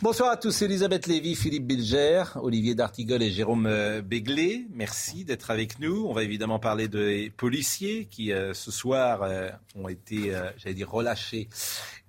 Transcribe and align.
Bonsoir 0.00 0.30
à 0.30 0.36
tous, 0.36 0.62
Elisabeth 0.62 1.08
Lévy, 1.08 1.34
Philippe 1.34 1.66
Bilger, 1.66 2.22
Olivier 2.36 2.76
D'Artigol 2.76 3.20
et 3.20 3.32
Jérôme 3.32 3.66
euh, 3.66 4.00
Béglé. 4.00 4.64
Merci 4.70 5.24
d'être 5.24 5.50
avec 5.50 5.80
nous. 5.80 6.06
On 6.06 6.12
va 6.12 6.22
évidemment 6.22 6.60
parler 6.60 6.86
des 6.86 7.30
policiers 7.36 8.04
qui, 8.04 8.32
euh, 8.32 8.54
ce 8.54 8.70
soir, 8.70 9.24
euh, 9.24 9.50
ont 9.74 9.88
été, 9.88 10.32
j'allais 10.56 10.76
dire, 10.76 10.88
relâchés 10.88 11.48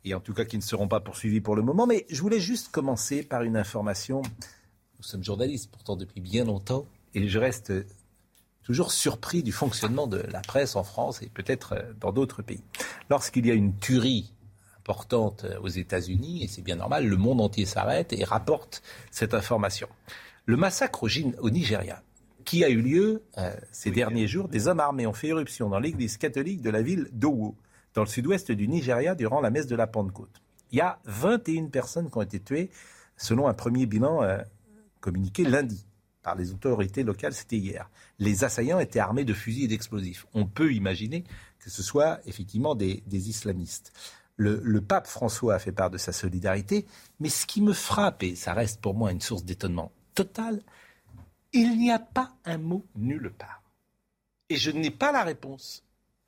et 0.05 0.13
en 0.13 0.19
tout 0.19 0.35
cas 0.35 0.45
qui 0.45 0.55
ne 0.55 0.61
seront 0.61 0.87
pas 0.87 0.99
poursuivis 0.99 1.41
pour 1.41 1.55
le 1.55 1.63
moment. 1.63 1.87
Mais 1.87 2.05
je 2.11 2.21
voulais 2.21 2.39
juste 2.39 2.69
commencer 2.69 3.23
par 3.23 3.41
une 3.41 3.57
information. 3.57 4.21
Nous 4.21 5.03
sommes 5.03 5.23
journalistes 5.23 5.71
pourtant 5.71 5.95
depuis 5.95 6.21
bien 6.21 6.45
longtemps 6.45 6.85
et 7.15 7.27
je 7.27 7.39
reste 7.39 7.73
toujours 8.61 8.91
surpris 8.91 9.41
du 9.41 9.51
fonctionnement 9.51 10.05
de 10.05 10.23
la 10.31 10.41
presse 10.41 10.75
en 10.75 10.83
France 10.83 11.23
et 11.23 11.29
peut-être 11.29 11.73
dans 11.99 12.11
d'autres 12.11 12.43
pays. 12.43 12.61
Lorsqu'il 13.09 13.47
y 13.47 13.51
a 13.51 13.55
une 13.55 13.75
tuerie 13.77 14.31
importante 14.89 15.45
aux 15.61 15.67
États-Unis, 15.67 16.43
et 16.43 16.47
c'est 16.47 16.63
bien 16.63 16.77
normal, 16.77 17.05
le 17.05 17.15
monde 17.15 17.41
entier 17.41 17.65
s'arrête 17.65 18.11
et 18.11 18.23
rapporte 18.23 18.81
cette 19.11 19.35
information. 19.35 19.87
Le 20.47 20.57
massacre 20.57 21.03
au, 21.03 21.49
Nigeria, 21.51 22.01
qui 22.43 22.63
a 22.63 22.69
eu 22.69 22.81
lieu 22.81 23.21
euh, 23.37 23.53
ces 23.71 23.91
derniers 23.91 24.27
jours, 24.27 24.47
des 24.47 24.67
hommes 24.67 24.79
armés 24.79 25.05
ont 25.05 25.13
fait 25.13 25.27
éruption 25.27 25.69
dans 25.69 25.77
l'église 25.79 26.17
catholique 26.17 26.63
de 26.63 26.71
la 26.71 26.81
ville 26.81 27.07
d'Owo, 27.11 27.55
dans 27.93 28.01
le 28.01 28.07
sud-ouest 28.07 28.51
du 28.51 28.67
Nigeria, 28.67 29.13
durant 29.13 29.41
la 29.41 29.51
messe 29.51 29.67
de 29.67 29.75
la 29.75 29.85
Pentecôte. 29.85 30.41
Il 30.71 30.79
y 30.79 30.81
a 30.81 30.99
21 31.05 31.67
personnes 31.67 32.09
qui 32.09 32.17
ont 32.17 32.23
été 32.23 32.39
tuées, 32.39 32.71
selon 33.15 33.47
un 33.47 33.53
premier 33.53 33.85
bilan 33.85 34.23
euh, 34.23 34.39
communiqué 35.01 35.43
lundi 35.43 35.85
par 36.23 36.35
les 36.35 36.51
autorités 36.51 37.03
locales, 37.03 37.33
c'était 37.33 37.57
hier. 37.57 37.91
Les 38.17 38.43
assaillants 38.43 38.79
étaient 38.79 38.99
armés 38.99 39.23
de 39.23 39.35
fusils 39.35 39.65
et 39.65 39.67
d'explosifs. 39.67 40.25
On 40.33 40.47
peut 40.47 40.73
imaginer 40.73 41.25
que 41.59 41.69
ce 41.69 41.83
soit 41.83 42.19
effectivement 42.25 42.73
des 42.73 43.03
islamistes 43.29 43.93
le, 44.39 44.81
pape 44.81 45.07
François 45.07 45.55
a 45.55 45.59
fait 45.59 45.71
part 45.71 45.89
de 45.89 45.97
sa 45.97 46.11
solidarité, 46.11 46.85
mais 47.19 47.29
ce 47.29 47.45
qui 47.45 47.61
me 47.61 47.73
frappe, 47.73 48.23
et 48.23 48.35
ça 48.35 48.53
reste 48.53 48.81
pour 48.81 48.93
moi 48.93 49.11
une 49.11 49.21
source 49.21 49.43
d'étonnement 49.43 49.91
total, 50.15 50.61
il 51.51 51.77
n'y 51.77 51.91
a 51.91 51.99
pas 51.99 52.31
un 52.45 52.57
mot 52.57 52.85
nulle 52.95 53.31
part. 53.31 53.61
Et 54.49 54.55
je 54.55 54.71
n'ai 54.71 54.91
pas 54.91 55.11
la 55.11 55.23
réponse. 55.23 55.83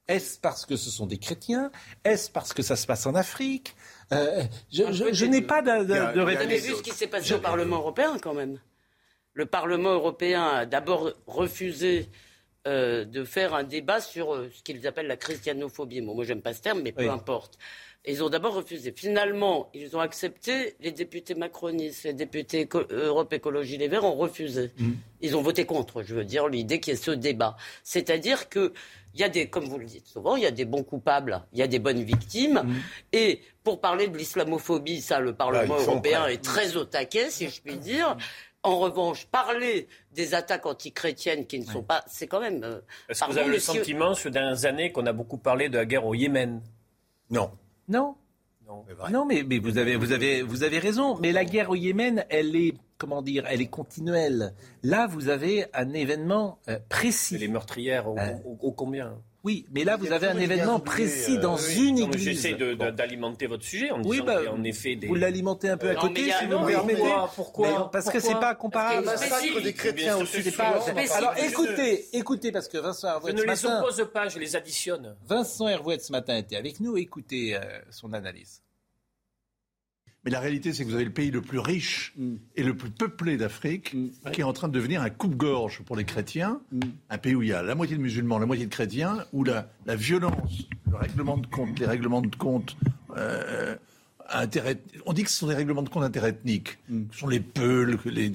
Est-ce 0.07 0.39
parce 0.39 0.65
que 0.65 0.75
ce 0.75 0.89
sont 0.89 1.05
des 1.05 1.17
chrétiens? 1.17 1.71
Est-ce 2.03 2.29
parce 2.29 2.53
que 2.53 2.61
ça 2.61 2.75
se 2.75 2.85
passe 2.85 3.05
en 3.05 3.15
Afrique? 3.15 3.75
Euh, 4.11 4.43
Je, 4.71 5.25
n'ai 5.25 5.41
pas 5.41 5.61
de, 5.61 5.85
de, 5.85 5.93
réponse. 5.93 6.13
Vous 6.13 6.41
avez 6.41 6.57
vu 6.59 6.73
ce 6.75 6.81
qui 6.81 6.91
s'est 6.91 7.07
passé 7.07 7.33
au 7.35 7.39
Parlement 7.39 7.77
européen 7.77 8.17
quand 8.21 8.33
même 8.33 8.59
Le 9.33 9.45
Parlement 9.45 9.93
européen 9.93 10.43
a 10.47 10.65
d'abord 10.65 11.11
refusé 11.27 12.09
euh, 12.67 13.05
de 13.05 13.23
faire 13.23 13.55
un 13.55 13.63
débat 13.63 14.01
sur 14.01 14.35
euh, 14.35 14.51
ce 14.53 14.61
qu'ils 14.63 14.85
appellent 14.85 15.07
la 15.07 15.17
christianophobie. 15.17 16.01
Bon, 16.01 16.13
moi, 16.13 16.25
j'aime 16.25 16.41
pas 16.41 16.53
ce 16.53 16.61
terme, 16.61 16.81
mais 16.81 16.91
peu 16.91 17.09
importe. 17.09 17.57
Ils 18.07 18.23
ont 18.23 18.29
d'abord 18.29 18.55
refusé. 18.55 18.91
Finalement, 18.95 19.69
ils 19.75 19.95
ont 19.95 19.99
accepté. 19.99 20.75
Les 20.79 20.91
députés 20.91 21.35
macronistes, 21.35 22.03
les 22.03 22.13
députés 22.13 22.67
Europe 22.89 23.31
Écologie 23.31 23.77
Les 23.77 23.87
Verts 23.87 24.05
ont 24.05 24.15
refusé. 24.15 24.71
Mm. 24.77 24.91
Ils 25.21 25.37
ont 25.37 25.41
voté 25.43 25.65
contre, 25.65 26.01
je 26.01 26.15
veux 26.15 26.25
dire, 26.25 26.47
l'idée 26.47 26.79
qu'il 26.79 26.93
y 26.93 26.95
ait 26.95 26.99
ce 26.99 27.11
débat. 27.11 27.55
C'est-à-dire 27.83 28.49
que 28.49 28.73
il 29.13 29.19
y 29.19 29.23
a 29.23 29.29
des, 29.29 29.49
comme 29.49 29.65
vous 29.65 29.77
le 29.77 29.85
dites 29.85 30.07
souvent, 30.07 30.35
il 30.35 30.43
y 30.43 30.47
a 30.47 30.51
des 30.51 30.65
bons 30.65 30.83
coupables, 30.83 31.43
il 31.51 31.59
y 31.59 31.61
a 31.61 31.67
des 31.67 31.79
bonnes 31.79 32.01
victimes. 32.01 32.61
Mm. 32.63 32.75
Et 33.13 33.41
pour 33.63 33.79
parler 33.79 34.07
de 34.07 34.17
l'islamophobie, 34.17 35.01
ça, 35.01 35.19
le 35.19 35.35
Parlement 35.35 35.77
européen 35.77 36.25
est 36.25 36.43
très 36.43 36.75
au 36.77 36.85
taquet, 36.85 37.29
si 37.29 37.49
je 37.49 37.61
puis 37.61 37.75
dire. 37.75 38.17
En 38.63 38.79
revanche, 38.79 39.25
parler 39.25 39.87
des 40.11 40.33
attaques 40.33 40.65
antichrétiennes 40.65 41.45
qui 41.47 41.59
ne 41.59 41.65
sont 41.65 41.81
pas, 41.83 42.03
c'est 42.07 42.27
quand 42.27 42.39
même. 42.39 42.63
Euh, 42.63 42.79
Est-ce 43.09 43.23
que 43.23 43.31
vous 43.31 43.37
avez 43.37 43.49
le 43.49 43.59
sentiment, 43.59 44.13
ces 44.13 44.29
dernières 44.31 44.65
années, 44.65 44.91
qu'on 44.91 45.05
a 45.05 45.13
beaucoup 45.13 45.37
parlé 45.37 45.69
de 45.69 45.77
la 45.77 45.85
guerre 45.85 46.05
au 46.05 46.13
Yémen? 46.15 46.61
Non. 47.31 47.51
Non. 47.91 48.15
Non, 49.11 49.25
mais, 49.25 49.43
mais, 49.43 49.59
vous, 49.59 49.77
avez, 49.77 49.97
vous, 49.97 50.13
avez, 50.13 50.41
vous 50.41 50.63
avez 50.63 50.79
raison. 50.79 51.17
Mais 51.19 51.33
la 51.33 51.43
guerre 51.43 51.71
au 51.71 51.75
Yémen, 51.75 52.23
elle 52.29 52.55
est, 52.55 52.73
comment 52.97 53.21
dire, 53.21 53.43
elle 53.49 53.61
est 53.61 53.67
continuelle. 53.67 54.53
Là, 54.81 55.07
vous 55.07 55.27
avez 55.27 55.65
un 55.73 55.91
événement 55.93 56.59
euh, 56.69 56.79
précis. 56.87 57.37
les 57.37 57.49
meurtrières 57.49 58.07
au 58.07 58.17
euh, 58.17 58.71
combien? 58.77 59.17
Oui, 59.43 59.65
mais 59.71 59.83
là, 59.83 59.97
vous 59.97 60.11
avez 60.11 60.27
un 60.27 60.37
événement 60.37 60.79
précis 60.79 61.39
dans 61.39 61.57
euh, 61.57 61.75
une 61.75 61.97
église. 61.97 62.23
J'essaie 62.23 62.53
d'alimenter 62.53 63.47
votre 63.47 63.63
sujet 63.63 63.89
en 63.89 64.03
oui, 64.03 64.21
bah, 64.21 64.41
en 64.51 64.63
effet 64.63 64.99
Vous 65.07 65.15
l'alimentez 65.15 65.69
un 65.69 65.77
peu 65.77 65.89
à 65.89 65.95
côté, 65.95 66.31
si 66.31 66.45
vous 66.45 66.59
me 66.59 66.67
permettez. 66.67 67.01
Pourquoi, 67.35 67.89
Parce 67.91 68.09
que 68.09 68.19
c'est 68.19 68.39
pas 68.39 68.53
comparable. 68.53 69.05
Parce 69.05 69.21
massacre 69.21 69.61
des 69.61 69.73
chrétiens 69.73 70.17
aussi. 70.17 70.51
Pas... 70.51 70.79
Alors 71.15 71.33
écoutez, 71.37 72.07
écoutez, 72.13 72.51
parce 72.51 72.67
que 72.67 72.77
Vincent 72.77 73.07
Hervouet 73.07 73.31
Je 73.31 73.37
ne 73.37 73.43
les 73.43 73.65
oppose 73.65 74.09
pas, 74.13 74.27
je 74.27 74.39
les 74.39 74.55
additionne. 74.55 75.15
Vincent 75.25 75.67
Hervouet 75.67 75.99
ce 75.99 76.11
matin 76.11 76.37
était 76.37 76.55
avec 76.55 76.79
nous. 76.79 76.97
Écoutez 76.97 77.55
euh, 77.55 77.59
son 77.89 78.13
analyse. 78.13 78.61
Mais 80.23 80.29
la 80.31 80.39
réalité, 80.39 80.71
c'est 80.71 80.83
que 80.83 80.89
vous 80.89 80.95
avez 80.95 81.05
le 81.05 81.13
pays 81.13 81.31
le 81.31 81.41
plus 81.41 81.57
riche 81.59 82.13
mm. 82.15 82.35
et 82.55 82.63
le 82.63 82.75
plus 82.75 82.91
peuplé 82.91 83.37
d'Afrique 83.37 83.93
mm. 83.93 84.31
qui 84.31 84.41
est 84.41 84.45
en 84.45 84.53
train 84.53 84.67
de 84.67 84.73
devenir 84.73 85.01
un 85.01 85.09
coupe-gorge 85.09 85.81
pour 85.83 85.95
les 85.95 86.05
chrétiens. 86.05 86.61
Mm. 86.71 86.79
Un 87.09 87.17
pays 87.17 87.35
où 87.35 87.41
il 87.41 87.49
y 87.49 87.53
a 87.53 87.63
la 87.63 87.73
moitié 87.73 87.97
de 87.97 88.01
musulmans, 88.01 88.37
la 88.37 88.45
moitié 88.45 88.65
de 88.65 88.71
chrétiens, 88.71 89.25
où 89.33 89.43
la, 89.43 89.69
la 89.85 89.95
violence, 89.95 90.67
le 90.89 90.97
règlement 90.97 91.37
de 91.37 91.47
compte, 91.47 91.79
les 91.79 91.87
règlements 91.87 92.21
de 92.21 92.35
compte. 92.35 92.77
Euh, 93.17 93.75
on 95.05 95.13
dit 95.13 95.23
que 95.23 95.29
ce 95.29 95.39
sont 95.39 95.47
des 95.47 95.55
règlements 95.55 95.83
de 95.83 95.89
compte 95.89 96.03
interethniques. 96.03 96.77
Ce 97.11 97.19
sont 97.19 97.27
les 97.27 97.41
Peuls, 97.41 97.99
les, 98.05 98.29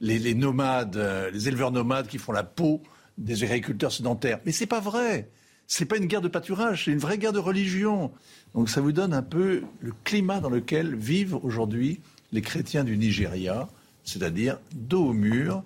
les, 0.00 0.18
les, 0.18 0.34
nomades, 0.34 0.96
euh, 0.96 1.30
les 1.30 1.48
éleveurs 1.48 1.72
nomades 1.72 2.06
qui 2.06 2.18
font 2.18 2.32
la 2.32 2.44
peau 2.44 2.82
des 3.18 3.42
agriculteurs 3.42 3.90
sédentaires. 3.90 4.38
Mais 4.46 4.52
c'est 4.52 4.66
pas 4.66 4.80
vrai. 4.80 5.28
C'est 5.72 5.84
pas 5.84 5.98
une 5.98 6.06
guerre 6.06 6.20
de 6.20 6.26
pâturage, 6.26 6.84
c'est 6.84 6.90
une 6.90 6.98
vraie 6.98 7.16
guerre 7.16 7.32
de 7.32 7.38
religion. 7.38 8.10
Donc 8.56 8.68
ça 8.68 8.80
vous 8.80 8.90
donne 8.90 9.14
un 9.14 9.22
peu 9.22 9.62
le 9.80 9.92
climat 10.02 10.40
dans 10.40 10.50
lequel 10.50 10.96
vivent 10.96 11.36
aujourd'hui 11.44 12.00
les 12.32 12.42
chrétiens 12.42 12.82
du 12.82 12.96
Nigeria, 12.98 13.68
c'est-à-dire 14.02 14.58
dos 14.74 15.06
au 15.06 15.12
mur 15.12 15.62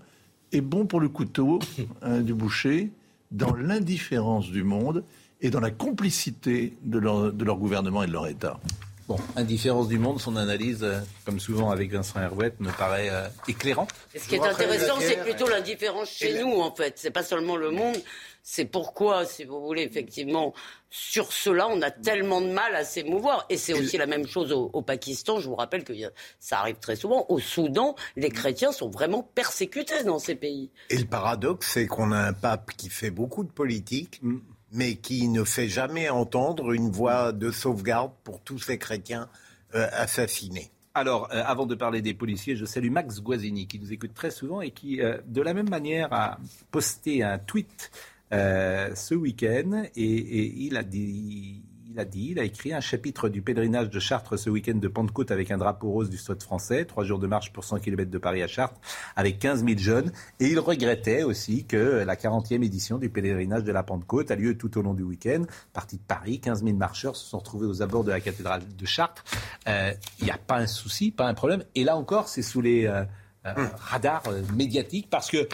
et 0.53 0.60
bon 0.60 0.84
pour 0.84 1.00
le 1.00 1.09
couteau 1.09 1.59
hein, 2.03 2.20
du 2.20 2.34
boucher, 2.34 2.91
dans 3.31 3.54
l'indifférence 3.54 4.50
du 4.50 4.62
monde 4.62 5.04
et 5.41 5.48
dans 5.48 5.60
la 5.60 5.70
complicité 5.70 6.76
de 6.82 6.98
leur, 6.98 7.32
de 7.32 7.43
leur 7.43 7.56
gouvernement 7.56 8.03
et 8.03 8.06
de 8.06 8.12
leur 8.12 8.26
État. 8.26 8.60
Bon, 9.06 9.19
indifférence 9.37 9.88
du 9.88 9.98
monde, 9.98 10.19
son 10.19 10.37
analyse, 10.37 10.82
euh, 10.82 11.00
comme 11.26 11.38
souvent 11.38 11.70
avec 11.70 11.92
Vincent 11.92 12.20
Herouette, 12.22 12.59
me 12.60 12.70
paraît 12.70 13.10
euh, 13.10 13.28
éclairant. 13.47 13.87
ce 14.16 14.26
qui 14.26 14.37
est 14.37 14.41
intéressant, 14.41 14.98
c'est 14.98 15.22
plutôt 15.22 15.47
l'indifférence 15.47 16.09
chez 16.09 16.41
nous, 16.41 16.60
en 16.60 16.75
fait. 16.75 16.94
C'est 16.97 17.10
pas 17.10 17.22
seulement 17.22 17.56
le 17.56 17.70
monde, 17.70 17.97
c'est 18.43 18.64
pourquoi, 18.64 19.26
si 19.26 19.44
vous 19.44 19.60
voulez, 19.60 19.82
effectivement, 19.82 20.54
sur 20.88 21.32
cela, 21.32 21.66
on 21.69 21.82
a 21.82 21.91
tellement 21.91 22.41
de 22.41 22.48
mal 22.48 22.75
à 22.75 22.84
s'émouvoir. 22.84 23.44
Et 23.50 23.56
c'est 23.56 23.75
aussi 23.75 23.98
la 23.98 24.06
même 24.06 24.26
chose 24.26 24.53
au, 24.53 24.82
Pakistan. 24.82 25.38
Je 25.38 25.48
vous 25.48 25.54
rappelle 25.54 25.82
que 25.82 25.93
ça 26.38 26.60
arrive 26.60 26.76
très 26.76 26.94
souvent. 26.97 27.26
Au 27.28 27.41
Soudan, 27.41 27.97
les 28.16 28.31
chrétiens 28.31 28.70
sont 28.70 28.91
vraiment 28.91 29.22
persécutés 29.22 30.04
dans 30.04 30.19
ces 30.19 30.34
pays. 30.34 30.70
Et 30.91 30.97
le 30.97 31.06
paradoxe, 31.06 31.72
c'est 31.72 31.87
qu'on 31.87 32.12
a 32.12 32.19
un 32.19 32.32
pape 32.32 32.72
qui 32.76 32.91
fait 32.91 33.10
beaucoup 33.10 33.44
de 33.44 33.50
politique, 33.50 34.20
mais 34.75 34.97
qui 34.97 35.29
ne 35.29 35.45
fait 35.45 35.69
jamais 35.69 36.11
entendre 36.11 36.73
une 36.73 36.91
voix 36.91 37.33
de 37.33 37.51
sauvegarde 37.51 38.11
pour 38.25 38.41
tous 38.41 38.59
ces 38.59 38.77
chrétiens 38.77 39.29
euh, 39.75 39.87
assassinés. 39.93 40.71
Alors, 40.94 41.29
euh, 41.32 41.43
avant 41.47 41.67
de 41.67 41.75
parler 41.75 42.03
des 42.03 42.12
policiers, 42.12 42.56
je 42.56 42.65
salue 42.65 42.91
Max 42.91 43.21
Guazzini, 43.21 43.67
qui 43.67 43.79
nous 43.79 43.93
écoute 43.93 44.15
très 44.15 44.31
souvent 44.31 44.61
et 44.61 44.73
qui, 44.73 45.00
euh, 45.00 45.19
de 45.26 45.41
la 45.41 45.55
même 45.55 45.71
manière, 45.71 46.12
a 46.12 46.38
posté 46.71 47.23
un 47.23 47.38
tweet 47.38 47.91
ce 48.32 49.15
week-end 49.15 49.85
et, 49.94 50.65
il 50.67 50.77
a 50.77 50.82
dit. 50.82 51.44
Il 51.94 52.00
a 52.00 52.05
dit, 52.05 52.31
il 52.32 52.41
a 52.41 52.43
écrit 52.43 52.73
un 52.73 52.81
chapitre 52.81 53.29
du 53.29 53.41
pèlerinage 53.41 53.88
de 53.88 54.00
Chartres 54.00 54.37
ce 54.37 54.50
week-end 54.50 54.75
de 54.75 54.88
Pentecôte 54.88 55.31
avec 55.31 55.52
un 55.52 55.58
drapeau 55.58 55.93
rose 55.93 56.11
du 56.11 56.17
Stade 56.17 56.43
français, 56.43 56.87
trois 56.87 57.05
jours 57.05 57.20
de 57.20 57.29
marche 57.29 57.52
pour 57.52 57.62
100 57.62 57.79
km 57.79 58.11
de 58.11 58.19
Paris 58.19 58.43
à 58.43 58.49
Chartres, 58.49 58.81
avec 59.14 59.38
15 59.38 59.64
000 59.64 59.79
jeunes. 59.79 60.11
Et 60.41 60.49
il 60.49 60.58
regrettait 60.58 61.23
aussi 61.23 61.67
que 61.67 62.02
la 62.05 62.17
40e 62.17 62.64
édition 62.64 62.99
du 62.99 63.11
pèlerinage 63.11 63.62
de 63.62 63.70
la 63.70 63.85
Pentecôte 63.85 64.32
a 64.32 64.35
lieu 64.35 64.58
tout 64.58 64.76
au 64.76 64.82
long 64.82 64.93
du 64.93 65.05
week-end. 65.05 65.44
Parti 65.73 65.99
de 65.99 66.02
Paris, 66.02 66.41
15 66.41 66.64
000 66.64 66.76
marcheurs 66.76 67.14
se 67.14 67.29
sont 67.29 67.38
retrouvés 67.38 67.69
aux 67.69 67.81
abords 67.81 68.02
de 68.02 68.11
la 68.11 68.20
cathédrale 68.20 68.62
de 68.76 68.87
Chartres. 68.87 69.23
Euh, 69.69 69.93
il 70.19 70.25
n'y 70.25 70.32
a 70.32 70.38
pas 70.38 70.56
un 70.56 70.67
souci, 70.67 71.12
pas 71.12 71.29
un 71.29 71.35
problème. 71.35 71.62
Et 71.76 71.85
là 71.85 71.96
encore, 71.96 72.26
c'est 72.26 72.43
sous 72.43 72.61
les 72.61 72.87
euh, 72.87 73.05
radars 73.44 74.25
médiatiques 74.52 75.08
parce 75.08 75.31
que 75.31 75.46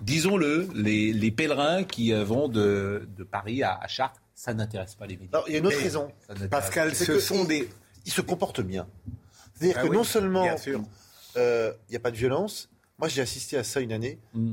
disons-le, 0.00 0.68
les, 0.74 1.30
pèlerins 1.30 1.84
qui 1.84 2.12
euh, 2.12 2.24
vont 2.24 2.48
de, 2.48 3.08
Paris 3.30 3.62
à, 3.62 3.80
Chartres 3.88 4.20
ça 4.36 4.54
n'intéresse 4.54 4.94
pas 4.94 5.06
les 5.06 5.16
médias. 5.16 5.42
il 5.48 5.54
y 5.54 5.56
a 5.56 5.58
une 5.58 5.66
autre 5.66 5.78
raison. 5.78 6.12
Pascal, 6.50 6.94
ce 6.94 7.18
sont 7.18 7.44
des. 7.44 7.68
Ils 8.04 8.12
se 8.12 8.20
comportent 8.20 8.60
bien. 8.60 8.86
C'est-à-dire 9.54 9.78
ah 9.80 9.88
que 9.88 9.92
non 9.92 10.04
seulement 10.04 10.46
euh, 11.36 11.72
il 11.88 11.90
n'y 11.90 11.96
a 11.96 12.00
pas 12.00 12.12
de 12.12 12.16
violence, 12.16 12.68
moi 12.98 13.08
j'ai 13.08 13.22
assisté 13.22 13.56
à 13.56 13.64
ça 13.64 13.80
une 13.80 13.92
année. 13.92 14.20
Mm 14.34 14.52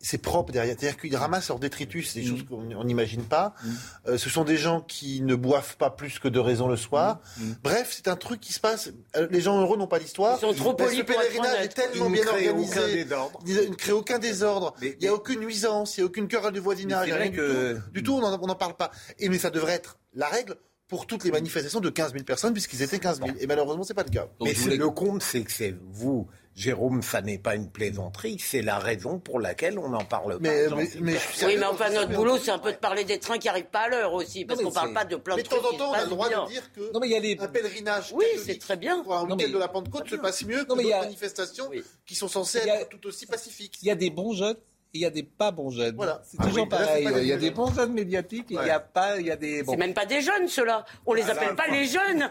c'est 0.00 0.18
propre 0.18 0.52
derrière. 0.52 0.74
C'est-à-dire 0.78 1.00
qu'ils 1.00 1.16
ramassent 1.16 1.48
leurs 1.48 1.58
détritus, 1.58 2.14
des 2.14 2.24
choses 2.24 2.42
mm. 2.42 2.46
qu'on 2.46 2.84
n'imagine 2.84 3.24
pas. 3.24 3.54
Mm. 3.62 3.68
Euh, 4.08 4.18
ce 4.18 4.30
sont 4.30 4.44
des 4.44 4.56
gens 4.56 4.80
qui 4.80 5.20
ne 5.22 5.34
boivent 5.34 5.76
pas 5.76 5.90
plus 5.90 6.18
que 6.18 6.28
de 6.28 6.38
raison 6.38 6.68
le 6.68 6.76
soir. 6.76 7.20
Mm. 7.38 7.52
Bref, 7.62 7.92
c'est 7.94 8.08
un 8.08 8.16
truc 8.16 8.40
qui 8.40 8.52
se 8.52 8.60
passe. 8.60 8.90
Euh, 9.16 9.28
les 9.30 9.40
gens 9.40 9.60
heureux 9.60 9.76
n'ont 9.76 9.86
pas 9.86 9.98
d'histoire. 9.98 10.38
Ils 10.38 10.40
sont 10.40 10.54
trop 10.54 10.74
polis 10.74 10.98
Ce 10.98 11.02
pèlerinage 11.02 11.64
est 11.64 11.68
tellement 11.68 12.10
bien 12.10 12.26
organisé. 12.26 13.06
Il 13.46 13.70
ne 13.70 13.74
crée 13.74 13.92
aucun 13.92 14.18
désordre. 14.18 14.74
il 14.82 14.96
n'y 15.00 15.08
a 15.08 15.14
aucune 15.14 15.40
nuisance, 15.40 15.96
il 15.96 16.00
n'y 16.00 16.04
a 16.04 16.06
aucune 16.06 16.28
querelle 16.28 16.52
du 16.52 16.60
voisinage. 16.60 17.10
Rien 17.10 17.30
que... 17.30 17.78
du, 17.92 18.02
tout. 18.02 18.14
on 18.14 18.46
n'en 18.46 18.54
parle 18.54 18.76
pas. 18.76 18.90
Et 19.18 19.28
mais 19.28 19.38
ça 19.38 19.50
devrait 19.50 19.74
être 19.74 19.98
la 20.14 20.26
règle 20.26 20.56
pour 20.90 21.06
toutes 21.06 21.22
les 21.22 21.30
manifestations 21.30 21.78
de 21.78 21.88
15 21.88 22.12
000 22.12 22.24
personnes, 22.24 22.52
puisqu'ils 22.52 22.82
étaient 22.82 22.98
15 22.98 23.20
000. 23.20 23.30
Et 23.38 23.46
malheureusement, 23.46 23.84
ce 23.84 23.92
n'est 23.92 23.94
pas 23.94 24.02
le 24.02 24.10
cas. 24.10 24.26
mais 24.42 24.76
le 24.76 24.90
compte, 24.90 25.22
c'est 25.22 25.42
que 25.42 25.52
c'est 25.52 25.74
vous 25.92 26.28
Jérôme, 26.56 27.02
ça 27.02 27.22
n'est 27.22 27.38
pas 27.38 27.54
une 27.54 27.70
plaisanterie, 27.70 28.38
c'est 28.38 28.60
la 28.60 28.78
raison 28.78 29.18
pour 29.18 29.40
laquelle 29.40 29.78
on 29.78 29.92
en 29.94 30.04
parle 30.04 30.38
mais, 30.40 30.68
pas. 30.68 30.76
Mais, 30.76 30.88
oui, 31.00 31.56
mais 31.56 31.64
enfin, 31.64 31.90
notre 31.90 32.12
boulot, 32.12 32.38
c'est 32.38 32.50
un 32.50 32.58
peu 32.58 32.72
de 32.72 32.76
parler 32.76 33.04
des 33.04 33.18
trains 33.18 33.38
qui 33.38 33.46
n'arrivent 33.46 33.64
pas 33.66 33.82
à 33.82 33.88
l'heure 33.88 34.12
aussi, 34.12 34.44
parce 34.44 34.60
qu'on 34.60 34.68
ne 34.68 34.74
parle 34.74 34.92
pas 34.92 35.04
de 35.04 35.16
plein 35.16 35.36
de 35.36 35.42
trucs. 35.42 35.60
Mais 35.62 35.72
de 35.72 35.78
temps 35.78 35.84
en 35.84 35.90
temps, 35.90 35.90
on 35.90 35.94
a 35.94 36.04
le 36.04 36.10
droit 36.10 36.28
de 36.28 36.50
dire 36.50 36.72
que 36.72 36.92
non, 36.92 37.00
mais 37.00 37.08
y 37.08 37.16
a 37.16 37.20
les... 37.20 37.38
un 37.38 37.46
pèlerinage 37.46 38.12
oui, 38.12 38.26
c'est 38.44 38.58
très 38.58 38.76
bien. 38.76 39.02
pour 39.02 39.14
un 39.14 39.24
week-end 39.24 39.50
de 39.50 39.58
la 39.58 39.68
Pentecôte 39.68 40.08
se 40.08 40.16
passe 40.16 40.44
mieux 40.44 40.64
que 40.64 40.68
d'autres 40.68 40.88
manifestations 40.88 41.70
qui 42.06 42.14
sont 42.14 42.28
censées 42.28 42.58
être 42.58 42.88
tout 42.88 43.06
aussi 43.06 43.26
pacifiques. 43.26 43.78
Il 43.82 43.88
y 43.88 43.90
a 43.90 43.96
des 43.96 44.10
bons 44.10 44.32
jeunes 44.32 44.56
il 44.92 45.00
y 45.00 45.04
a 45.04 45.10
des 45.10 45.22
pas 45.22 45.50
bons 45.50 45.70
jeunes. 45.70 45.96
Voilà. 45.96 46.20
C'est 46.24 46.38
ah 46.40 46.46
toujours 46.46 46.68
pareil. 46.68 47.06
Il 47.20 47.26
y 47.26 47.32
a 47.32 47.36
des 47.36 47.50
bons 47.50 47.72
jeunes 47.72 47.92
médiatiques 47.92 48.50
et 48.50 48.54
il 48.54 48.66
y 48.66 48.70
a 48.70 48.80
pas, 48.80 49.18
il 49.20 49.26
y 49.26 49.30
a 49.30 49.36
des. 49.36 49.62
C'est 49.64 49.76
même 49.76 49.94
pas 49.94 50.06
des 50.06 50.20
jeunes 50.20 50.48
ceux-là. 50.48 50.84
On 51.06 51.14
les 51.14 51.22
ah, 51.28 51.32
appelle 51.32 51.54
pas 51.54 51.68
les 51.68 51.86
jeunes. 51.86 52.28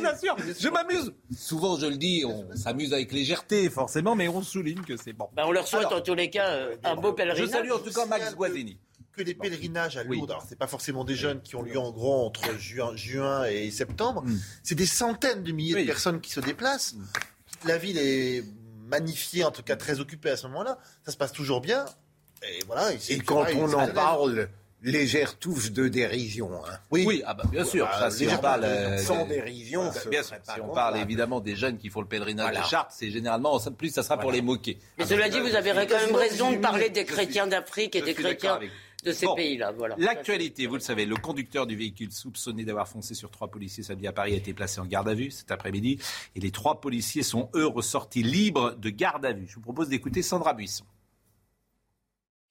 Bien 0.00 0.16
sûr. 0.20 0.36
Je 0.58 0.68
m'amuse. 0.68 1.12
Souvent, 1.36 1.78
je 1.78 1.86
le 1.86 1.96
dis, 1.96 2.24
on 2.24 2.54
s'amuse 2.54 2.92
avec 2.92 3.12
légèreté, 3.12 3.68
forcément, 3.70 4.14
mais 4.14 4.28
on 4.28 4.42
souligne 4.42 4.82
que 4.82 4.96
c'est 4.96 5.12
bon. 5.12 5.28
Ben, 5.34 5.44
on 5.46 5.52
leur 5.52 5.66
souhaite 5.66 5.86
en 5.86 6.00
tous 6.00 6.14
les 6.14 6.30
cas 6.30 6.48
euh, 6.50 6.76
un 6.84 6.94
beau 6.94 7.12
pèlerinage. 7.12 7.46
Je 7.46 7.50
salue 7.50 7.70
en 7.70 7.78
tout 7.78 7.92
cas 7.92 8.06
Max 8.06 8.34
Guazzini 8.34 8.78
que 9.16 9.22
les 9.22 9.34
pèlerinages 9.34 9.96
à 9.96 10.04
Lourdes, 10.04 10.30
alors 10.30 10.44
c'est 10.46 10.58
pas 10.58 10.66
forcément 10.66 11.02
des 11.02 11.14
jeunes 11.14 11.40
qui 11.40 11.56
ont 11.56 11.62
lieu 11.62 11.78
en 11.78 11.90
gros 11.90 12.26
entre 12.26 12.58
juin, 12.58 12.94
juin 12.96 13.46
et 13.46 13.70
septembre, 13.70 14.22
mm. 14.22 14.38
c'est 14.62 14.74
des 14.74 14.84
centaines 14.84 15.42
de 15.42 15.52
milliers 15.52 15.80
de 15.80 15.86
personnes 15.86 16.20
qui 16.20 16.30
se 16.30 16.40
déplacent. 16.40 16.92
Mm. 16.92 17.04
La 17.64 17.78
ville 17.78 17.96
est 17.98 18.44
magnifié, 18.86 19.44
en 19.44 19.50
tout 19.50 19.62
cas 19.62 19.76
très 19.76 20.00
occupé 20.00 20.30
à 20.30 20.36
ce 20.36 20.46
moment-là. 20.48 20.78
Ça 21.04 21.12
se 21.12 21.16
passe 21.16 21.32
toujours 21.32 21.60
bien. 21.60 21.84
Et 22.42 22.62
voilà. 22.66 22.92
Et 23.08 23.18
quand 23.18 23.46
on 23.56 23.72
en 23.72 23.88
parle, 23.88 24.48
légère 24.82 25.38
touche 25.38 25.72
de 25.72 25.88
dérision. 25.88 26.50
Hein. 26.64 26.78
Oui. 26.90 27.04
oui, 27.06 27.22
ah 27.26 27.34
bah 27.34 27.44
bien 27.50 27.64
sûr. 27.64 27.88
ça, 27.98 28.10
si 28.10 28.28
on 28.28 28.38
parle 28.38 28.64
euh, 28.64 28.98
sans 28.98 29.26
dérision, 29.26 29.90
bien 30.10 30.22
sûr. 30.22 30.36
Si 30.42 30.60
on 30.60 30.72
parle 30.72 30.98
évidemment 30.98 31.40
des 31.40 31.56
jeunes 31.56 31.78
qui 31.78 31.88
font 31.90 32.00
le 32.00 32.06
pèlerinage 32.06 32.46
voilà. 32.46 32.64
à 32.64 32.68
Chartres, 32.68 32.94
c'est 32.96 33.10
généralement 33.10 33.58
plus 33.76 33.90
ça 33.90 34.02
sera 34.02 34.18
pour 34.18 34.32
les 34.32 34.42
moquer. 34.42 34.78
Mais 34.98 35.06
cela 35.06 35.28
dit, 35.28 35.40
vous 35.40 35.54
avez 35.54 35.86
quand 35.86 35.98
même 35.98 36.14
raison 36.14 36.52
de 36.52 36.58
parler 36.58 36.90
des 36.90 37.04
chrétiens 37.04 37.46
d'Afrique 37.46 37.96
et 37.96 38.02
des 38.02 38.14
chrétiens 38.14 38.60
de 39.06 39.12
ces 39.12 39.26
pays-là. 39.34 39.72
Voilà. 39.72 39.94
L'actualité, 39.98 40.66
vous 40.66 40.74
le 40.74 40.80
savez, 40.80 41.06
le 41.06 41.16
conducteur 41.16 41.66
du 41.66 41.76
véhicule 41.76 42.12
soupçonné 42.12 42.64
d'avoir 42.64 42.88
foncé 42.88 43.14
sur 43.14 43.30
trois 43.30 43.48
policiers 43.48 43.82
samedi 43.82 44.06
à 44.06 44.12
Paris 44.12 44.34
a 44.34 44.36
été 44.36 44.52
placé 44.52 44.80
en 44.80 44.86
garde 44.86 45.08
à 45.08 45.14
vue 45.14 45.30
cet 45.30 45.50
après-midi. 45.50 45.98
Et 46.34 46.40
les 46.40 46.50
trois 46.50 46.80
policiers 46.80 47.22
sont, 47.22 47.48
eux, 47.54 47.66
ressortis 47.66 48.22
libres 48.22 48.74
de 48.74 48.90
garde 48.90 49.24
à 49.24 49.32
vue. 49.32 49.46
Je 49.48 49.54
vous 49.54 49.60
propose 49.60 49.88
d'écouter 49.88 50.22
Sandra 50.22 50.52
Buisson. 50.52 50.84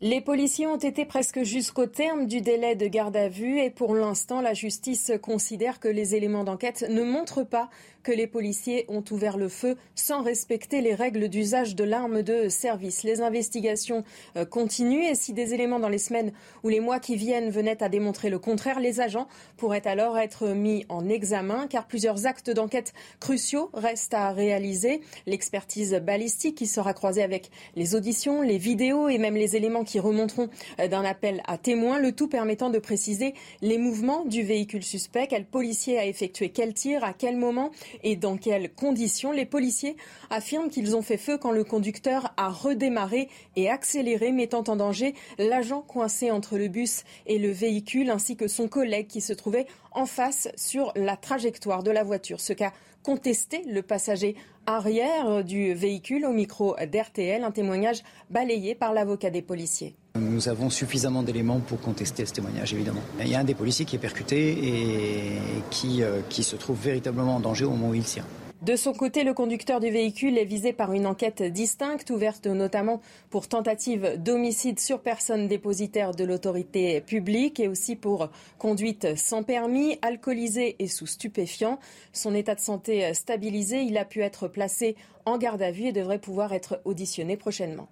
Les 0.01 0.19
policiers 0.19 0.67
ont 0.67 0.77
été 0.77 1.05
presque 1.05 1.43
jusqu'au 1.43 1.85
terme 1.85 2.27
du 2.27 2.41
délai 2.41 2.75
de 2.75 2.85
garde 2.85 3.15
à 3.15 3.29
vue 3.29 3.59
et 3.59 3.69
pour 3.69 3.95
l'instant, 3.95 4.41
la 4.41 4.53
justice 4.53 5.13
considère 5.21 5.79
que 5.79 5.87
les 5.87 6.15
éléments 6.15 6.43
d'enquête 6.43 6.85
ne 6.89 7.01
montrent 7.01 7.47
pas 7.47 7.69
que 8.05 8.11
les 8.11 8.27
policiers 8.27 8.85
ont 8.87 9.03
ouvert 9.09 9.35
le 9.35 9.49
feu 9.49 9.75
sans 9.95 10.21
respecter 10.21 10.79
les 10.79 10.93
règles 10.93 11.27
d'usage 11.27 11.75
de 11.75 11.83
l'arme 11.83 12.21
de 12.21 12.49
service. 12.49 13.01
Les 13.01 13.19
investigations 13.19 14.03
euh, 14.37 14.45
continuent 14.45 15.09
et 15.09 15.15
si 15.15 15.33
des 15.33 15.55
éléments 15.55 15.79
dans 15.79 15.89
les 15.89 15.97
semaines 15.97 16.31
ou 16.63 16.69
les 16.69 16.79
mois 16.79 16.99
qui 16.99 17.15
viennent 17.15 17.49
venaient 17.49 17.81
à 17.81 17.89
démontrer 17.89 18.29
le 18.29 18.37
contraire, 18.37 18.79
les 18.79 19.01
agents 19.01 19.27
pourraient 19.57 19.87
alors 19.87 20.19
être 20.19 20.49
mis 20.49 20.85
en 20.87 21.09
examen 21.09 21.65
car 21.67 21.87
plusieurs 21.87 22.27
actes 22.27 22.51
d'enquête 22.51 22.93
cruciaux 23.19 23.71
restent 23.73 24.13
à 24.13 24.31
réaliser. 24.31 25.01
L'expertise 25.25 25.95
balistique 25.95 26.55
qui 26.55 26.67
sera 26.67 26.93
croisée 26.93 27.23
avec 27.23 27.49
les 27.75 27.95
auditions, 27.95 28.43
les 28.43 28.59
vidéos 28.59 29.09
et 29.09 29.17
même 29.17 29.35
les 29.35 29.55
éléments 29.55 29.83
qui 29.83 29.99
remonteront 29.99 30.49
euh, 30.79 30.87
d'un 30.87 31.03
appel 31.03 31.41
à 31.47 31.57
témoins, 31.57 31.97
le 31.97 32.11
tout 32.11 32.27
permettant 32.27 32.69
de 32.69 32.77
préciser 32.77 33.33
les 33.63 33.79
mouvements 33.79 34.25
du 34.25 34.43
véhicule 34.43 34.83
suspect, 34.83 35.25
quel 35.27 35.45
policier 35.45 35.97
a 35.97 36.05
effectué 36.05 36.49
quel 36.49 36.75
tir, 36.75 37.03
à 37.03 37.13
quel 37.13 37.35
moment 37.35 37.71
et 38.03 38.15
dans 38.15 38.38
quelles 38.38 38.74
conditions. 38.74 39.31
Les 39.31 39.45
policiers 39.45 39.95
affirment 40.30 40.69
qu'ils 40.69 40.95
ont 40.95 41.01
fait 41.01 41.18
feu 41.18 41.38
quand 41.38 41.51
le 41.51 41.63
conducteur 41.63 42.33
a 42.38 42.50
redémarré 42.50 43.30
et 43.56 43.69
accéléré, 43.69 44.31
mettant 44.31 44.63
en 44.68 44.75
danger 44.75 45.15
l'agent 45.38 45.81
coincé 45.81 46.31
entre 46.31 46.57
le 46.57 46.68
bus 46.68 47.03
et 47.25 47.39
le 47.39 47.51
véhicule, 47.51 48.09
ainsi 48.09 48.36
que 48.36 48.47
son 48.47 48.68
collègue 48.68 49.07
qui 49.07 49.21
se 49.21 49.33
trouvait 49.33 49.68
en 49.92 50.06
face 50.06 50.50
sur 50.56 50.92
la 50.95 51.18
trajectoire 51.18 51.83
de 51.83 51.92
la 51.92 52.03
voiture. 52.03 52.39
Ce 52.39 52.53
qu'a 52.53 52.74
contesté 53.03 53.63
le 53.68 53.81
passager 53.81 54.36
arrière 54.65 55.44
du 55.44 55.74
véhicule 55.74 56.25
au 56.25 56.31
micro 56.31 56.75
d'RTL, 56.75 57.44
un 57.44 57.51
témoignage 57.51 58.01
balayé 58.30 58.74
par 58.74 58.94
l'avocat 58.94 59.30
des 59.30 59.44
policiers. 59.44 59.95
Nous 60.15 60.47
avons 60.47 60.69
suffisamment 60.69 61.23
d'éléments 61.23 61.59
pour 61.59 61.81
contester 61.81 62.25
ce 62.25 62.31
témoignage, 62.31 62.73
évidemment. 62.73 63.01
Il 63.19 63.27
y 63.27 63.35
a 63.35 63.39
un 63.39 63.44
des 63.44 63.53
policiers 63.53 63.83
qui 63.83 63.97
est 63.97 64.00
percuté 64.00 64.51
et 64.51 65.39
qui, 65.71 66.03
euh, 66.03 66.21
qui 66.29 66.41
se 66.41 66.56
trouve 66.56 66.79
véritablement 66.79 67.35
en 67.35 67.39
danger 67.41 67.65
au 67.65 67.71
moment 67.71 67.89
où 67.89 67.94
il 67.94 68.03
tire. 68.03 68.23
De 68.62 68.77
son 68.77 68.94
côté, 68.94 69.25
le 69.25 69.33
conducteur 69.33 69.81
du 69.81 69.91
véhicule 69.91 70.38
est 70.38 70.45
visé 70.45 70.71
par 70.71 70.94
une 70.94 71.06
enquête 71.06 71.44
distincte, 71.44 72.09
ouverte 72.09 72.47
notamment 72.47 73.01
pour 73.29 73.50
tentative 73.50 74.15
d'homicide 74.17 74.79
sur 74.79 75.01
personne 75.01 75.50
dépositaire 75.50 76.15
de 76.15 76.23
l'autorité 76.23 77.01
publique 77.01 77.59
et 77.59 77.67
aussi 77.67 77.97
pour 77.97 78.29
conduite 78.57 79.17
sans 79.17 79.44
permis, 79.44 80.00
alcoolisé 80.01 80.77
et 80.79 80.88
sous 80.88 81.07
stupéfiant. 81.07 81.77
Son 82.13 82.33
état 82.33 82.56
de 82.56 82.62
santé 82.62 83.13
stabilisé, 83.13 83.81
il 83.81 83.97
a 83.97 84.06
pu 84.06 84.21
être 84.21 84.47
placé 84.47 84.95
en 85.25 85.38
garde 85.38 85.62
à 85.62 85.71
vue 85.71 85.88
et 85.88 85.91
devrait 85.91 86.19
pouvoir 86.19 86.53
être 86.53 86.81
auditionné 86.85 87.35
prochainement. 87.35 87.89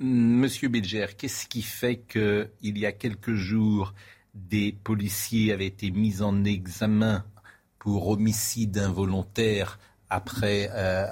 Monsieur 0.00 0.68
Bilger, 0.68 1.06
qu'est-ce 1.16 1.46
qui 1.46 1.62
fait 1.62 1.98
qu'il 1.98 2.78
y 2.78 2.84
a 2.84 2.90
quelques 2.90 3.34
jours, 3.34 3.94
des 4.34 4.72
policiers 4.72 5.52
avaient 5.52 5.66
été 5.68 5.92
mis 5.92 6.20
en 6.20 6.44
examen 6.44 7.24
pour 7.78 8.08
homicide 8.08 8.76
involontaire 8.78 9.78
après 10.10 10.68
euh, 10.72 11.06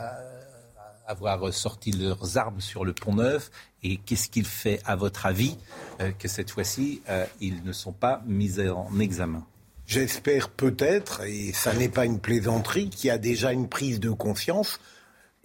avoir 1.07 1.53
sorti 1.53 1.93
leurs 1.93 2.37
armes 2.39 2.61
sur 2.61 2.85
le 2.85 2.93
pont 2.93 3.15
Neuf? 3.15 3.53
Et 3.85 3.99
qu'est-ce 3.99 4.29
qu'il 4.29 4.47
fait, 4.47 4.81
à 4.85 4.97
votre 4.97 5.27
avis, 5.27 5.57
euh, 6.01 6.11
que 6.11 6.27
cette 6.27 6.51
fois-ci, 6.51 7.03
euh, 7.09 7.25
ils 7.41 7.63
ne 7.63 7.73
sont 7.73 7.93
pas 7.93 8.21
mis 8.27 8.59
en 8.59 8.99
examen? 8.99 9.47
J'espère 9.87 10.49
peut-être, 10.49 11.23
et 11.23 11.53
ça 11.53 11.73
n'est 11.73 11.89
pas 11.89 12.05
une 12.05 12.19
plaisanterie, 12.19 12.91
qu'il 12.91 13.09
y 13.09 13.11
a 13.11 13.19
déjà 13.19 13.53
une 13.53 13.69
prise 13.69 14.01
de 14.01 14.11
conscience 14.11 14.81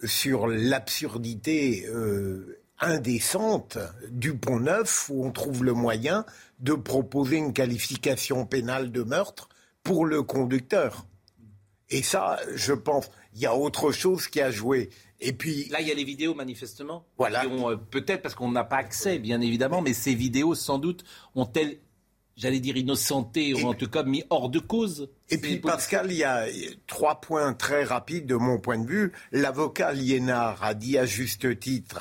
sur 0.04 0.46
l'absurdité 0.46 1.86
indécente 2.80 3.78
du 4.10 4.36
pont 4.36 4.60
Neuf, 4.60 5.08
où 5.10 5.24
on 5.24 5.32
trouve 5.32 5.64
le 5.64 5.72
moyen 5.72 6.24
de 6.60 6.74
proposer 6.74 7.36
une 7.36 7.52
qualification 7.52 8.46
pénale 8.46 8.92
de 8.92 9.02
meurtre 9.02 9.48
pour 9.82 10.04
le 10.04 10.22
conducteur. 10.22 11.06
Et 11.90 12.02
ça, 12.02 12.38
je 12.54 12.72
pense, 12.72 13.10
il 13.34 13.40
y 13.40 13.46
a 13.46 13.54
autre 13.54 13.92
chose 13.92 14.28
qui 14.28 14.40
a 14.40 14.50
joué. 14.50 14.90
Et 15.20 15.32
puis 15.32 15.68
là, 15.70 15.80
il 15.80 15.88
y 15.88 15.90
a 15.90 15.94
les 15.94 16.04
vidéos 16.04 16.34
manifestement. 16.34 17.06
Voilà. 17.16 17.44
Euh, 17.44 17.76
peut-être 17.76 18.22
parce 18.22 18.34
qu'on 18.34 18.50
n'a 18.50 18.64
pas 18.64 18.76
accès, 18.76 19.18
bien 19.18 19.40
évidemment, 19.40 19.80
mais 19.80 19.94
ces 19.94 20.14
vidéos, 20.14 20.54
sans 20.54 20.78
doute, 20.78 21.04
ont-elles, 21.34 21.78
j'allais 22.38 22.60
dire, 22.60 22.78
innocenté 22.78 23.52
ou 23.52 23.66
en 23.66 23.74
tout 23.74 23.88
cas 23.88 24.02
mis 24.04 24.24
hors 24.30 24.48
de 24.48 24.58
cause. 24.58 25.10
Et 25.28 25.36
puis 25.36 25.58
Pascal, 25.58 26.10
il 26.10 26.16
y 26.16 26.24
a 26.24 26.46
trois 26.86 27.20
points 27.20 27.52
très 27.52 27.84
rapides 27.84 28.26
de 28.26 28.36
mon 28.36 28.58
point 28.58 28.78
de 28.78 28.86
vue. 28.86 29.12
L'avocat 29.30 29.92
Liénard 29.92 30.64
a 30.64 30.72
dit 30.72 30.96
à 30.96 31.04
juste 31.04 31.60
titre 31.60 32.00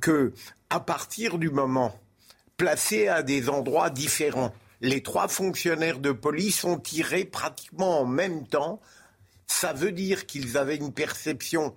que 0.00 0.32
à 0.70 0.80
partir 0.80 1.38
du 1.38 1.50
moment 1.50 1.94
placé 2.56 3.06
à 3.06 3.22
des 3.22 3.48
endroits 3.48 3.90
différents, 3.90 4.52
les 4.80 5.02
trois 5.02 5.28
fonctionnaires 5.28 6.00
de 6.00 6.10
police 6.10 6.64
ont 6.64 6.78
tiré 6.78 7.24
pratiquement 7.24 8.00
en 8.00 8.06
même 8.06 8.48
temps 8.48 8.80
ça 9.46 9.72
veut 9.72 9.92
dire 9.92 10.26
qu'ils 10.26 10.56
avaient 10.56 10.76
une 10.76 10.92
perception 10.92 11.74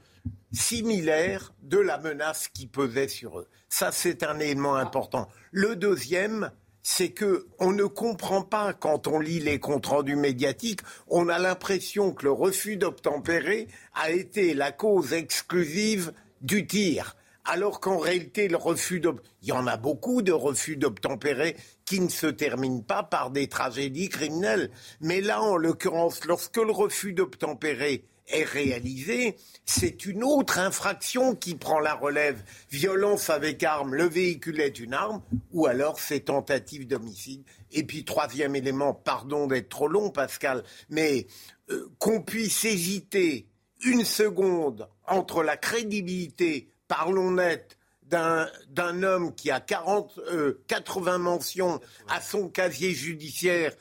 similaire 0.51 1.53
de 1.61 1.77
la 1.77 1.97
menace 1.97 2.47
qui 2.47 2.67
pesait 2.67 3.07
sur 3.07 3.39
eux. 3.39 3.47
Ça, 3.69 3.91
c'est 3.91 4.23
un 4.23 4.39
élément 4.39 4.75
important. 4.75 5.29
Le 5.51 5.75
deuxième, 5.75 6.51
c'est 6.91 7.09
que 7.09 7.45
on 7.59 7.71
ne 7.71 7.83
comprend 7.83 8.41
pas 8.41 8.73
quand 8.73 9.05
on 9.05 9.19
lit 9.19 9.39
les 9.39 9.59
comptes 9.59 9.85
rendus 9.85 10.15
médiatiques, 10.15 10.81
on 11.07 11.29
a 11.29 11.37
l'impression 11.37 12.13
que 12.13 12.23
le 12.23 12.31
refus 12.31 12.77
d'obtempérer 12.77 13.67
a 13.93 14.09
été 14.09 14.55
la 14.55 14.71
cause 14.71 15.13
exclusive 15.13 16.13
du 16.41 16.65
tir 16.65 17.15
alors 17.45 17.79
qu'en 17.79 17.97
réalité, 17.99 18.47
refus 18.53 19.01
il 19.41 19.47
y 19.47 19.51
en 19.51 19.67
a 19.67 19.77
beaucoup 19.77 20.23
de 20.23 20.31
refus 20.31 20.77
d'obtempérer 20.77 21.55
qui 21.85 21.99
ne 21.99 22.09
se 22.09 22.27
terminent 22.27 22.81
pas 22.81 23.03
par 23.03 23.31
des 23.31 23.47
tragédies 23.47 24.09
criminelles. 24.09 24.69
Mais 24.99 25.21
là, 25.21 25.41
en 25.41 25.57
l'occurrence, 25.57 26.25
lorsque 26.25 26.57
le 26.57 26.71
refus 26.71 27.13
d'obtempérer 27.13 28.03
est 28.29 28.43
réalisé, 28.43 29.35
c'est 29.65 30.05
une 30.05 30.23
autre 30.23 30.59
infraction 30.59 31.35
qui 31.35 31.55
prend 31.55 31.79
la 31.79 31.93
relève. 31.93 32.43
Violence 32.71 33.29
avec 33.29 33.63
arme, 33.63 33.95
le 33.95 34.05
véhicule 34.05 34.61
est 34.61 34.79
une 34.79 34.93
arme, 34.93 35.21
ou 35.51 35.67
alors 35.67 35.99
c'est 35.99 36.21
tentative 36.21 36.87
d'homicide. 36.87 37.43
Et 37.71 37.83
puis 37.83 38.05
troisième 38.05 38.55
élément, 38.55 38.93
pardon 38.93 39.47
d'être 39.47 39.69
trop 39.69 39.87
long 39.87 40.09
Pascal, 40.09 40.63
mais 40.89 41.27
euh, 41.69 41.89
qu'on 41.99 42.21
puisse 42.21 42.65
hésiter 42.65 43.47
une 43.83 44.05
seconde 44.05 44.87
entre 45.07 45.43
la 45.43 45.57
crédibilité, 45.57 46.69
parlons 46.87 47.31
net, 47.31 47.77
d'un 48.09 49.03
homme 49.03 49.35
qui 49.35 49.51
a 49.51 49.59
40, 49.59 50.19
80 50.67 51.13
euh, 51.13 51.17
mentions 51.19 51.79
à 52.07 52.21
son 52.21 52.49
casier 52.49 52.91
judiciaire 52.91 53.73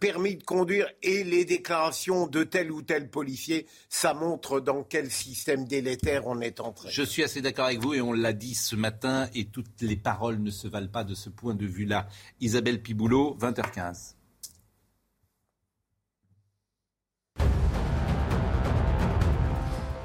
permis 0.00 0.36
de 0.36 0.42
conduire 0.42 0.88
et 1.02 1.24
les 1.24 1.44
déclarations 1.44 2.26
de 2.26 2.44
tel 2.44 2.70
ou 2.70 2.82
tel 2.82 3.08
policier, 3.08 3.66
ça 3.88 4.14
montre 4.14 4.60
dans 4.60 4.82
quel 4.82 5.10
système 5.10 5.66
délétère 5.66 6.26
on 6.26 6.40
est 6.40 6.60
entré. 6.60 6.90
Je 6.90 7.02
suis 7.02 7.22
assez 7.22 7.40
d'accord 7.42 7.66
avec 7.66 7.80
vous 7.80 7.94
et 7.94 8.00
on 8.00 8.12
l'a 8.12 8.32
dit 8.32 8.54
ce 8.54 8.76
matin 8.76 9.28
et 9.34 9.46
toutes 9.46 9.80
les 9.80 9.96
paroles 9.96 10.38
ne 10.38 10.50
se 10.50 10.68
valent 10.68 10.90
pas 10.90 11.04
de 11.04 11.14
ce 11.14 11.28
point 11.28 11.54
de 11.54 11.66
vue-là. 11.66 12.08
Isabelle 12.40 12.82
Piboulot, 12.82 13.36
20h15. 13.40 14.14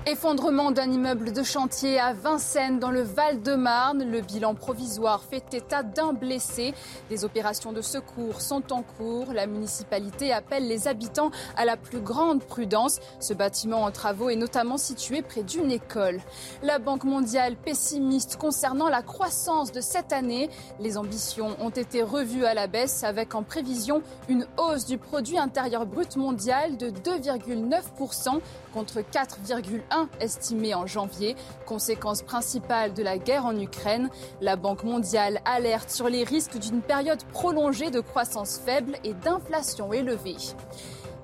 Effondrement 0.10 0.72
d'un 0.72 0.90
immeuble 0.90 1.34
de 1.34 1.44
chantier 1.44 2.00
à 2.00 2.14
Vincennes 2.14 2.80
dans 2.80 2.92
le 2.92 3.02
Val-de-Marne. 3.02 4.10
Le 4.10 4.22
bilan 4.22 4.56
provisoire 4.56 5.22
fait 5.22 5.54
état 5.54 5.84
d'un 5.84 6.14
blessé. 6.14 6.74
Des 7.10 7.26
opérations 7.26 7.74
de 7.74 7.82
secours 7.82 8.40
sont 8.40 8.72
en 8.72 8.84
cours. 8.84 9.34
La 9.34 9.48
municipalité 9.48 10.32
appelle 10.32 10.66
les 10.66 10.88
habitants 10.88 11.30
à 11.58 11.66
la 11.66 11.76
plus 11.76 12.00
grande 12.00 12.42
prudence. 12.42 13.02
Ce 13.20 13.34
bâtiment 13.34 13.84
en 13.84 13.92
travaux 13.92 14.30
est 14.30 14.38
notamment 14.38 14.78
situé 14.78 15.22
près 15.24 15.44
d'une 15.44 15.72
école. 15.72 16.22
La 16.64 16.80
Banque 16.80 17.04
mondiale 17.04 17.58
pessimiste 17.58 18.38
concernant 18.38 18.88
la 18.88 19.02
croissance 19.02 19.74
de 19.74 19.82
cette 19.82 20.14
année. 20.14 20.50
Les 20.80 20.98
ambitions 20.98 21.58
ont 21.60 21.70
été 21.70 22.02
revues 22.02 22.46
à 22.46 22.54
la 22.54 22.68
baisse 22.68 23.04
avec 23.04 23.36
en 23.36 23.44
prévision 23.44 24.02
une 24.30 24.48
hausse 24.56 24.86
du 24.86 24.98
produit 24.98 25.38
intérieur 25.38 25.86
brut 25.86 26.16
mondial 26.16 26.78
de 26.78 26.92
2,9% 26.92 28.40
contre 28.74 29.02
4,1 29.02 29.97
estimé 30.20 30.74
en 30.74 30.86
janvier. 30.86 31.36
Conséquence 31.66 32.22
principale 32.22 32.94
de 32.94 33.04
la 33.04 33.18
guerre 33.18 33.46
en 33.46 33.60
Ukraine, 33.60 34.10
la 34.42 34.56
Banque 34.56 34.84
mondiale 34.84 35.42
alerte 35.46 35.90
sur 35.90 36.10
les 36.10 36.24
risques 36.24 36.58
d'une 36.58 36.82
période 36.82 37.24
prolongée 37.34 37.92
de 37.92 38.00
croissance 38.00 38.60
faible 38.64 38.98
et 39.04 39.14
d'inflation 39.14 39.94
élevée. 39.94 40.38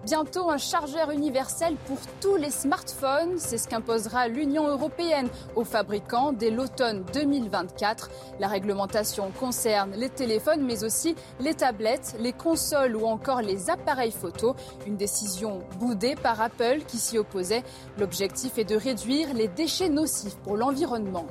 Bientôt 0.05 0.49
un 0.49 0.57
chargeur 0.57 1.11
universel 1.11 1.77
pour 1.87 1.97
tous 2.19 2.35
les 2.35 2.51
smartphones, 2.51 3.37
c'est 3.37 3.57
ce 3.57 3.69
qu'imposera 3.69 4.27
l'Union 4.27 4.67
européenne 4.67 5.29
aux 5.55 5.63
fabricants 5.63 6.33
dès 6.33 6.49
l'automne 6.49 7.05
2024. 7.13 8.09
La 8.41 8.49
réglementation 8.49 9.31
concerne 9.39 9.93
les 9.93 10.09
téléphones 10.09 10.65
mais 10.65 10.83
aussi 10.83 11.15
les 11.39 11.53
tablettes, 11.53 12.17
les 12.19 12.33
consoles 12.33 12.97
ou 12.97 13.05
encore 13.05 13.41
les 13.41 13.69
appareils 13.69 14.11
photo. 14.11 14.57
Une 14.85 14.97
décision 14.97 15.59
boudée 15.79 16.15
par 16.15 16.41
Apple 16.41 16.81
qui 16.85 16.97
s'y 16.97 17.17
opposait. 17.17 17.63
L'objectif 17.97 18.57
est 18.57 18.65
de 18.65 18.75
réduire 18.75 19.33
les 19.33 19.47
déchets 19.47 19.87
nocifs 19.87 20.35
pour 20.43 20.57
l'environnement. 20.57 21.27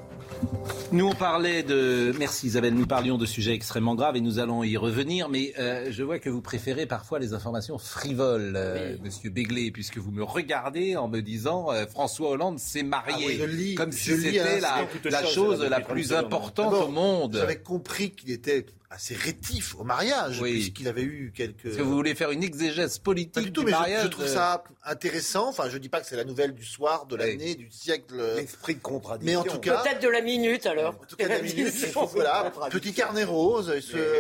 Nous, 0.92 1.06
on 1.06 1.14
parlait 1.14 1.62
de. 1.62 2.12
Merci 2.18 2.49
Isabelle, 2.49 2.75
nous 2.75 2.87
parlions 2.87 3.16
de 3.16 3.25
sujets 3.25 3.54
extrêmement 3.54 3.94
graves 3.94 4.16
et 4.16 4.20
nous 4.20 4.38
allons 4.38 4.62
y 4.62 4.76
revenir. 4.76 5.30
Mais 5.30 5.54
euh, 5.58 5.87
je 5.90 6.02
vois 6.02 6.18
que 6.18 6.28
vous 6.28 6.42
préférez 6.42 6.84
parfois 6.84 7.18
les 7.18 7.32
informations 7.32 7.78
frivoles, 7.78 8.52
euh, 8.56 8.96
monsieur 9.02 9.30
Béglé, 9.30 9.70
puisque 9.70 9.96
vous 9.96 10.11
me 10.11 10.22
regardez 10.22 10.96
en 10.96 11.08
me 11.08 11.20
disant 11.20 11.72
euh, 11.72 11.87
François 11.87 12.30
Hollande 12.30 12.58
s'est 12.58 12.82
marié. 12.82 13.40
Ah 13.40 13.75
comme 13.75 13.90
si 13.90 14.14
c'était 14.16 14.61
la, 14.61 14.87
la, 15.04 15.25
chose 15.25 15.62
la 15.62 15.80
plus 15.80 16.12
importante 16.12 16.75
au 16.75 16.88
monde. 16.88 17.37
J'avais 17.38 17.61
compris 17.61 18.11
qu'il 18.11 18.30
était 18.30 18.66
assez 18.92 19.14
rétif 19.14 19.75
au 19.78 19.84
mariage, 19.84 20.40
puisqu'il 20.42 20.87
avait 20.88 21.02
eu 21.02 21.32
quelques. 21.34 21.66
Est-ce 21.66 21.78
que 21.78 21.82
vous 21.82 21.94
voulez 21.94 22.14
faire 22.14 22.30
une 22.30 22.42
exégèse 22.42 22.99
politique 22.99 23.50
du, 23.50 23.64
mariage 23.64 24.04
je, 24.04 24.08
trouve 24.08 24.26
ça 24.26 24.62
intéressant. 24.84 25.49
Enfin, 25.49 25.68
je 25.70 25.78
dis 25.78 25.88
pas 25.88 26.00
que 26.00 26.06
c'est 26.06 26.16
la 26.16 26.25
nouvelle 26.25 26.52
du 26.52 26.64
soir, 26.64 27.06
de 27.06 27.16
l'année, 27.16 27.54
du 27.54 27.70
siècle. 27.70 28.14
L'esprit 28.37 28.75
de 28.75 28.80
contradiction. 28.80 29.42
Mais 29.42 29.50
en 29.50 29.50
tout 29.50 29.61
cas, 29.61 29.82
peut-être 29.82 30.02
de 30.02 30.08
la 30.08 30.20
minute 30.38 30.66
alors. 30.66 30.94
En 31.00 31.06
tout 31.06 31.16
cas, 31.16 31.28
la 31.28 31.40
minute. 31.40 31.74
voilà, 32.12 32.52
petit 32.70 32.92
carnet 32.92 33.24
rose. 33.24 33.72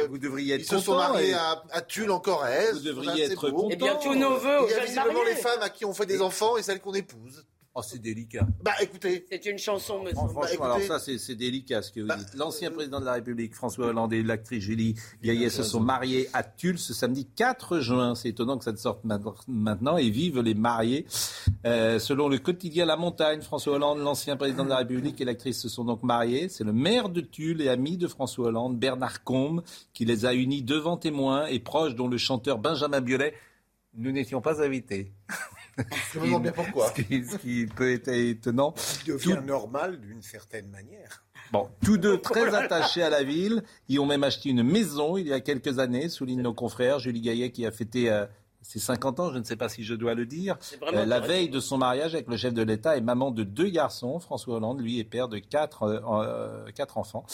vous 0.08 0.18
devriez 0.18 0.54
être 0.54 0.60
Ils 0.60 0.66
se 0.66 0.78
sont 0.78 0.96
mariés 0.96 1.34
à, 1.34 1.62
à 1.70 1.80
Tulle 1.82 2.10
en 2.10 2.20
Corrèze. 2.20 2.74
Vous 2.74 2.80
devriez 2.80 3.24
être 3.24 3.50
content. 3.50 3.70
Et 3.70 3.76
bien 3.76 3.96
tous 3.96 4.14
nos 4.14 4.36
voeux. 4.36 4.66
Il 4.68 4.70
y 4.70 4.74
a 4.74 4.84
visiblement 4.84 5.22
les 5.24 5.36
femmes 5.36 5.62
à 5.62 5.70
qui 5.70 5.84
on 5.84 5.94
fait 5.94 6.06
des 6.06 6.20
enfants 6.22 6.56
et 6.56 6.62
celles 6.62 6.80
qu'on 6.80 6.94
épouse. 6.94 7.44
Oh, 7.74 7.80
c'est 7.82 8.02
délicat. 8.02 8.46
Bah 8.62 8.72
écoutez. 8.82 9.24
C'est 9.30 9.46
une 9.46 9.56
chanson, 9.56 10.02
monsieur. 10.02 10.28
Franchement, 10.28 10.56
bah, 10.58 10.74
alors 10.74 10.80
ça, 10.80 10.98
c'est 10.98 11.34
délicat 11.34 11.80
ce 11.80 11.90
que 11.90 12.00
vous 12.00 12.06
bah, 12.06 12.16
dites. 12.16 12.34
L'ancien 12.34 12.70
président 12.70 13.00
de 13.00 13.06
la 13.06 13.14
République, 13.14 13.54
François 13.54 13.86
Hollande, 13.86 14.12
et 14.12 14.22
l'actrice 14.22 14.62
Julie 14.62 14.94
Gaillet 15.22 15.48
se 15.48 15.62
sont 15.62 15.80
mariés 15.80 16.28
à 16.34 16.42
Tulle 16.42 16.78
ce 16.78 16.92
samedi 16.92 17.26
4 17.34 17.80
juin. 17.80 18.14
C'est 18.14 18.28
étonnant 18.28 18.58
que 18.58 18.64
ça 18.64 18.72
ne 18.72 18.76
sorte 18.76 19.04
maintenant. 19.04 19.96
Et 19.96 20.10
vivent 20.10 20.40
les 20.40 20.52
mariés. 20.52 21.06
Euh, 21.64 21.98
selon 21.98 22.28
le 22.28 22.36
quotidien 22.38 22.84
La 22.84 22.96
Montagne, 22.96 23.40
François 23.40 23.76
Hollande, 23.76 24.00
l'ancien 24.00 24.36
président 24.36 24.64
de 24.64 24.68
la 24.70 24.76
République 24.76 25.18
et 25.22 25.24
l'actrice 25.24 25.58
se 25.58 25.70
sont 25.70 25.84
donc 25.84 26.02
mariés. 26.02 26.50
C'est 26.50 26.64
le 26.64 26.74
maire 26.74 27.08
de 27.08 27.22
Tulle 27.22 27.62
et 27.62 27.70
ami 27.70 27.96
de 27.96 28.06
François 28.06 28.48
Hollande, 28.48 28.78
Bernard 28.78 29.24
Combe, 29.24 29.62
qui 29.94 30.04
les 30.04 30.26
a 30.26 30.34
unis 30.34 30.62
devant 30.62 30.98
témoins 30.98 31.46
et 31.46 31.58
proches, 31.58 31.94
dont 31.94 32.08
le 32.08 32.18
chanteur 32.18 32.58
Benjamin 32.58 33.00
Biolay. 33.00 33.32
Nous 33.94 34.12
n'étions 34.12 34.42
pas 34.42 34.62
invités. 34.62 35.12
Je 36.12 36.18
me 36.18 36.26
demande 36.26 36.42
bien 36.42 36.52
pourquoi. 36.52 36.92
Ce 36.96 37.36
qui, 37.36 37.66
peut 37.66 37.92
être 37.92 38.08
étonnant. 38.08 38.74
Ce 38.76 39.04
devient 39.04 39.40
normal 39.44 40.00
d'une 40.00 40.22
certaine 40.22 40.68
manière. 40.68 41.24
Bon, 41.52 41.68
tous 41.84 41.98
deux 41.98 42.18
très 42.18 42.54
attachés 42.54 43.02
à 43.02 43.10
la 43.10 43.22
ville. 43.22 43.62
Ils 43.88 44.00
ont 44.00 44.06
même 44.06 44.24
acheté 44.24 44.48
une 44.48 44.62
maison 44.62 45.16
il 45.18 45.28
y 45.28 45.32
a 45.32 45.40
quelques 45.40 45.78
années, 45.78 46.08
soulignent 46.08 46.42
nos 46.42 46.54
confrères. 46.54 46.98
Julie 46.98 47.20
Gaillet 47.20 47.50
qui 47.50 47.66
a 47.66 47.70
fêté 47.70 48.10
euh, 48.10 48.24
ses 48.62 48.78
50 48.78 49.20
ans, 49.20 49.32
je 49.32 49.38
ne 49.38 49.44
sais 49.44 49.56
pas 49.56 49.68
si 49.68 49.84
je 49.84 49.94
dois 49.94 50.14
le 50.14 50.26
dire. 50.26 50.56
Euh, 50.92 51.04
la 51.04 51.20
veille 51.20 51.48
de 51.48 51.60
son 51.60 51.78
mariage 51.78 52.14
avec 52.14 52.28
le 52.28 52.36
chef 52.36 52.54
de 52.54 52.62
l'État 52.62 52.96
et 52.96 53.00
maman 53.00 53.30
de 53.30 53.42
deux 53.42 53.68
garçons. 53.68 54.18
François 54.20 54.56
Hollande, 54.56 54.80
lui, 54.80 54.98
est 54.98 55.04
père 55.04 55.28
de 55.28 55.38
quatre, 55.38 55.82
euh, 55.82 56.70
quatre 56.72 56.98
enfants. 56.98 57.26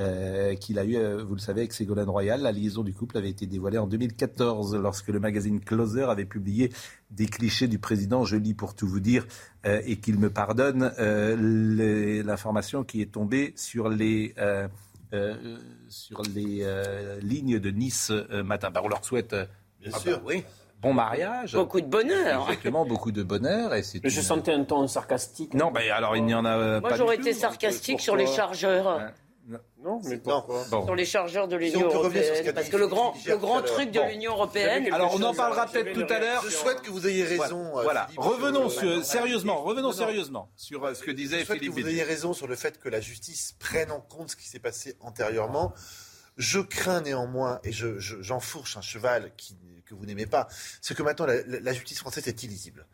Euh, 0.00 0.54
qu'il 0.54 0.78
a 0.78 0.84
eu, 0.84 0.96
euh, 0.96 1.22
vous 1.22 1.34
le 1.34 1.40
savez, 1.40 1.60
avec 1.60 1.74
Ségolène 1.74 2.08
Royal. 2.08 2.40
La 2.40 2.50
liaison 2.50 2.82
du 2.82 2.94
couple 2.94 3.18
avait 3.18 3.28
été 3.28 3.46
dévoilée 3.46 3.76
en 3.76 3.86
2014 3.86 4.74
lorsque 4.76 5.08
le 5.08 5.20
magazine 5.20 5.60
Closer 5.60 6.04
avait 6.04 6.24
publié 6.24 6.72
des 7.10 7.26
clichés 7.26 7.68
du 7.68 7.78
président, 7.78 8.24
je 8.24 8.36
lis 8.36 8.54
pour 8.54 8.74
tout 8.74 8.88
vous 8.88 9.00
dire, 9.00 9.26
euh, 9.66 9.82
et 9.84 9.96
qu'il 9.96 10.18
me 10.18 10.30
pardonne, 10.30 10.92
l'information 12.24 12.84
qui 12.84 13.02
est 13.02 13.12
tombée 13.12 13.52
sur 13.56 13.90
les... 13.90 14.34
sur 15.88 16.22
les 16.34 16.66
lignes 17.20 17.58
de 17.58 17.70
Nice 17.70 18.10
matin. 18.44 18.70
Bah, 18.70 18.80
on 18.82 18.88
leur 18.88 19.04
souhaite, 19.04 19.36
bien 19.78 19.92
sûr, 19.98 20.18
bah, 20.18 20.24
oui, 20.26 20.44
bon 20.82 20.92
mariage. 20.92 21.54
Beaucoup 21.54 21.80
de 21.80 21.86
bonheur. 21.86 22.42
Exactement, 22.42 22.84
beaucoup 22.84 23.12
de 23.12 23.22
bonheur. 23.22 23.74
Et 23.74 23.82
Je 24.04 24.20
sentais 24.20 24.52
un 24.52 24.64
ton 24.64 24.86
sarcastique. 24.88 25.54
Non, 25.54 25.70
ben 25.70 25.90
alors 25.90 26.16
il 26.16 26.24
n'y 26.24 26.34
en 26.34 26.44
a 26.44 26.80
Moi, 26.80 26.94
j'aurais 26.96 27.16
été 27.16 27.32
sarcastique 27.32 28.00
sur 28.00 28.16
les 28.16 28.26
chargeurs. 28.26 29.12
Non, 29.82 30.00
mais 30.04 30.18
pourquoi 30.18 30.64
Sur 30.64 30.94
les 30.94 31.04
chargeurs 31.04 31.48
de 31.48 31.56
l'Union 31.56 31.88
européenne. 31.88 32.52
Parce 32.54 32.68
que 32.68 32.76
le 32.76 32.86
grand, 32.86 33.14
le 33.26 33.36
grand 33.36 33.62
truc 33.62 33.90
de 33.90 34.00
l'Union 34.00 34.32
européenne. 34.32 34.92
Alors, 34.92 35.14
on 35.14 35.22
en 35.22 35.34
parlera 35.34 35.66
peut-être 35.66 35.92
tout 35.92 36.12
à 36.12 36.18
l'heure. 36.20 36.42
Je 36.44 36.50
souhaite 36.50 36.82
que 36.82 36.90
vous 36.90 37.06
ayez 37.06 37.24
raison. 37.24 37.70
Voilà. 37.72 38.08
Euh, 38.10 38.20
revenons 38.20 38.68
sérieusement. 39.02 39.62
Revenons 39.62 39.92
sérieusement 39.92 40.50
sur 40.56 40.84
euh, 40.84 40.94
ce 40.94 41.02
que 41.02 41.10
disait 41.10 41.40
Je 41.40 41.44
souhaite 41.44 41.60
que 41.60 41.70
vous 41.70 41.88
ayez 41.88 42.02
raison 42.04 42.32
sur 42.32 42.46
le 42.46 42.54
fait 42.54 42.78
que 42.78 42.88
la 42.88 43.00
justice 43.00 43.56
prenne 43.58 43.90
en 43.90 44.00
compte 44.00 44.30
ce 44.30 44.36
qui 44.36 44.46
s'est 44.46 44.60
passé 44.60 44.96
antérieurement. 45.00 45.72
Je 46.36 46.60
crains 46.60 47.02
néanmoins, 47.02 47.60
et 47.62 47.72
j'enfourche 47.72 48.76
un 48.78 48.80
cheval 48.80 49.32
que 49.94 50.00
vous 50.00 50.06
n'aimez 50.06 50.26
pas, 50.26 50.48
c'est 50.80 50.96
que 50.96 51.02
maintenant 51.02 51.26
la, 51.26 51.42
la 51.46 51.72
justice 51.72 51.98
française 51.98 52.26
est 52.28 52.42
illisible. 52.42 52.86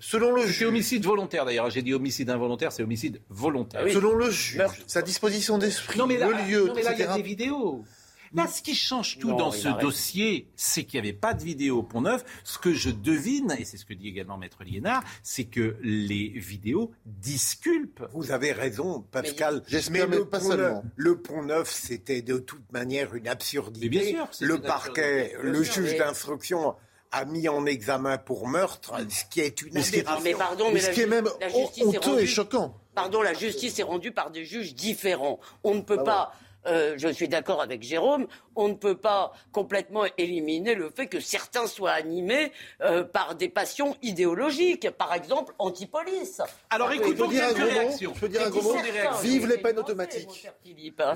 Selon 0.00 0.32
le 0.32 0.46
juge. 0.46 0.58
C'est 0.58 0.64
homicide 0.64 1.04
volontaire 1.04 1.44
d'ailleurs. 1.44 1.70
J'ai 1.70 1.82
dit 1.82 1.94
homicide 1.94 2.30
involontaire, 2.30 2.72
c'est 2.72 2.82
homicide 2.82 3.20
volontaire. 3.28 3.82
Ah 3.84 3.92
Selon 3.92 4.14
le 4.14 4.30
juge, 4.30 4.62
sa 4.86 5.02
disposition 5.02 5.58
d'esprit, 5.58 5.98
le 5.98 6.48
lieu, 6.48 6.66
non, 6.66 6.74
mais 6.74 6.82
là, 6.82 6.92
il 6.92 6.98
y 6.98 7.02
a 7.02 7.14
des 7.16 7.22
vidéos. 7.22 7.84
Là, 8.34 8.48
ce 8.48 8.62
qui 8.62 8.74
change 8.74 9.18
tout 9.18 9.32
dans 9.34 9.52
ce 9.52 9.68
dossier, 9.80 10.48
c'est 10.56 10.84
qu'il 10.84 11.00
n'y 11.00 11.08
avait 11.08 11.16
pas 11.16 11.34
de 11.34 11.42
vidéo 11.42 11.82
Pont 11.82 12.00
Neuf. 12.00 12.24
Ce 12.42 12.58
que 12.58 12.74
je 12.74 12.90
devine, 12.90 13.54
et 13.58 13.64
c'est 13.64 13.76
ce 13.76 13.84
que 13.84 13.94
dit 13.94 14.08
également 14.08 14.36
Maître 14.36 14.64
Liénard, 14.64 15.04
c'est 15.22 15.44
que 15.44 15.76
les 15.82 16.28
vidéos 16.30 16.90
disculpent. 17.06 18.04
Vous 18.12 18.32
avez 18.32 18.52
raison, 18.52 19.04
Pascal. 19.12 19.62
Mais, 19.90 20.06
le, 20.06 20.24
pas 20.24 20.40
seulement. 20.40 20.82
le 20.96 21.18
Pont 21.18 21.44
Neuf, 21.44 21.70
c'était 21.70 22.22
de 22.22 22.38
toute 22.38 22.72
manière 22.72 23.14
une 23.14 23.28
absurdité. 23.28 23.86
Mais 23.86 23.90
bien 23.90 24.02
sûr, 24.02 24.28
le 24.40 24.60
parquet, 24.60 25.34
le 25.40 25.62
juge 25.62 25.96
d'instruction 25.96 26.74
a 27.12 27.24
mis 27.24 27.48
en 27.48 27.64
examen 27.64 28.18
pour 28.18 28.48
meurtre, 28.48 28.94
ce 29.08 29.24
qui 29.30 29.40
est 29.40 29.62
une 29.62 29.72
mais, 29.72 29.82
mais 30.24 30.34
pardon, 30.34 30.70
mais 30.72 30.80
ce 30.80 30.90
qui 30.90 31.02
est 31.02 31.06
même 31.06 31.28
honteux 31.80 32.20
et 32.20 32.26
choquant. 32.26 32.76
Pardon, 32.94 33.22
la 33.22 33.34
justice 33.34 33.78
est 33.78 33.84
rendue 33.84 34.12
par 34.12 34.30
des 34.30 34.44
juges 34.44 34.74
différents. 34.74 35.38
On 35.62 35.74
ne 35.74 35.80
peut 35.80 35.96
bah 35.96 36.04
pas. 36.04 36.32
Euh, 36.66 36.94
je 36.96 37.08
suis 37.08 37.28
d'accord 37.28 37.60
avec 37.60 37.82
Jérôme, 37.82 38.26
on 38.56 38.68
ne 38.68 38.74
peut 38.74 38.96
pas 38.96 39.32
complètement 39.52 40.04
éliminer 40.18 40.74
le 40.74 40.90
fait 40.90 41.06
que 41.06 41.20
certains 41.20 41.66
soient 41.66 41.92
animés 41.92 42.52
euh, 42.80 43.04
par 43.04 43.34
des 43.34 43.48
passions 43.48 43.96
idéologiques, 44.02 44.90
par 44.90 45.12
exemple 45.14 45.54
anti-police. 45.58 46.40
Alors 46.70 46.92
écoutons 46.92 47.28
quelques 47.28 47.56
réactions. 47.56 48.12
Je 48.14 48.20
peux 48.20 48.28
dire 48.28 48.46
un 48.46 48.50
gros 48.50 48.62
mot 48.62 48.76
Vive 49.22 49.46
les 49.46 49.58
peines 49.58 49.78
automatiques. 49.78 50.48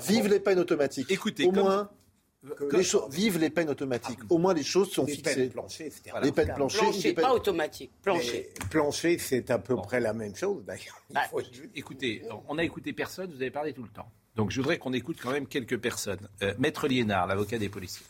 Vive 0.07 0.27
les 0.27 0.39
peines 0.39 0.59
automatiques. 0.59 1.11
Écoutez, 1.11 1.45
au 1.45 1.51
moins 1.51 1.89
les 2.41 2.83
vive 3.09 3.37
les 3.37 3.49
peines 3.49 3.69
automatiques. 3.69 4.19
Au 4.29 4.37
moins, 4.37 4.53
les 4.53 4.63
choses 4.63 4.91
sont 4.91 5.05
fixées. 5.05 5.35
Peines 5.35 5.49
planchées, 5.49 5.91
les 6.21 6.31
peines 6.31 6.53
planchées. 6.53 6.79
Plancher, 6.79 7.13
pas 7.13 7.33
automatique. 7.33 7.91
Plancher. 8.01 8.49
plancher, 8.69 9.17
c'est 9.17 9.51
à 9.51 9.59
peu 9.59 9.75
près 9.75 9.99
la 9.99 10.13
même 10.13 10.35
chose, 10.35 10.63
d'ailleurs. 10.63 11.01
Bah, 11.09 11.23
écoutez, 11.75 12.23
on 12.47 12.57
a 12.57 12.63
écouté 12.63 12.93
personne, 12.93 13.29
vous 13.31 13.41
avez 13.41 13.51
parlé 13.51 13.73
tout 13.73 13.83
le 13.83 13.89
temps. 13.89 14.09
Donc 14.39 14.51
je 14.51 14.61
voudrais 14.61 14.77
qu'on 14.77 14.93
écoute 14.93 15.17
quand 15.21 15.31
même 15.31 15.47
quelques 15.47 15.77
personnes. 15.77 16.29
Euh, 16.43 16.53
Maître 16.59 16.87
Liénard, 16.87 17.27
l'avocat 17.27 17.57
des 17.57 17.67
policiers. 17.67 18.05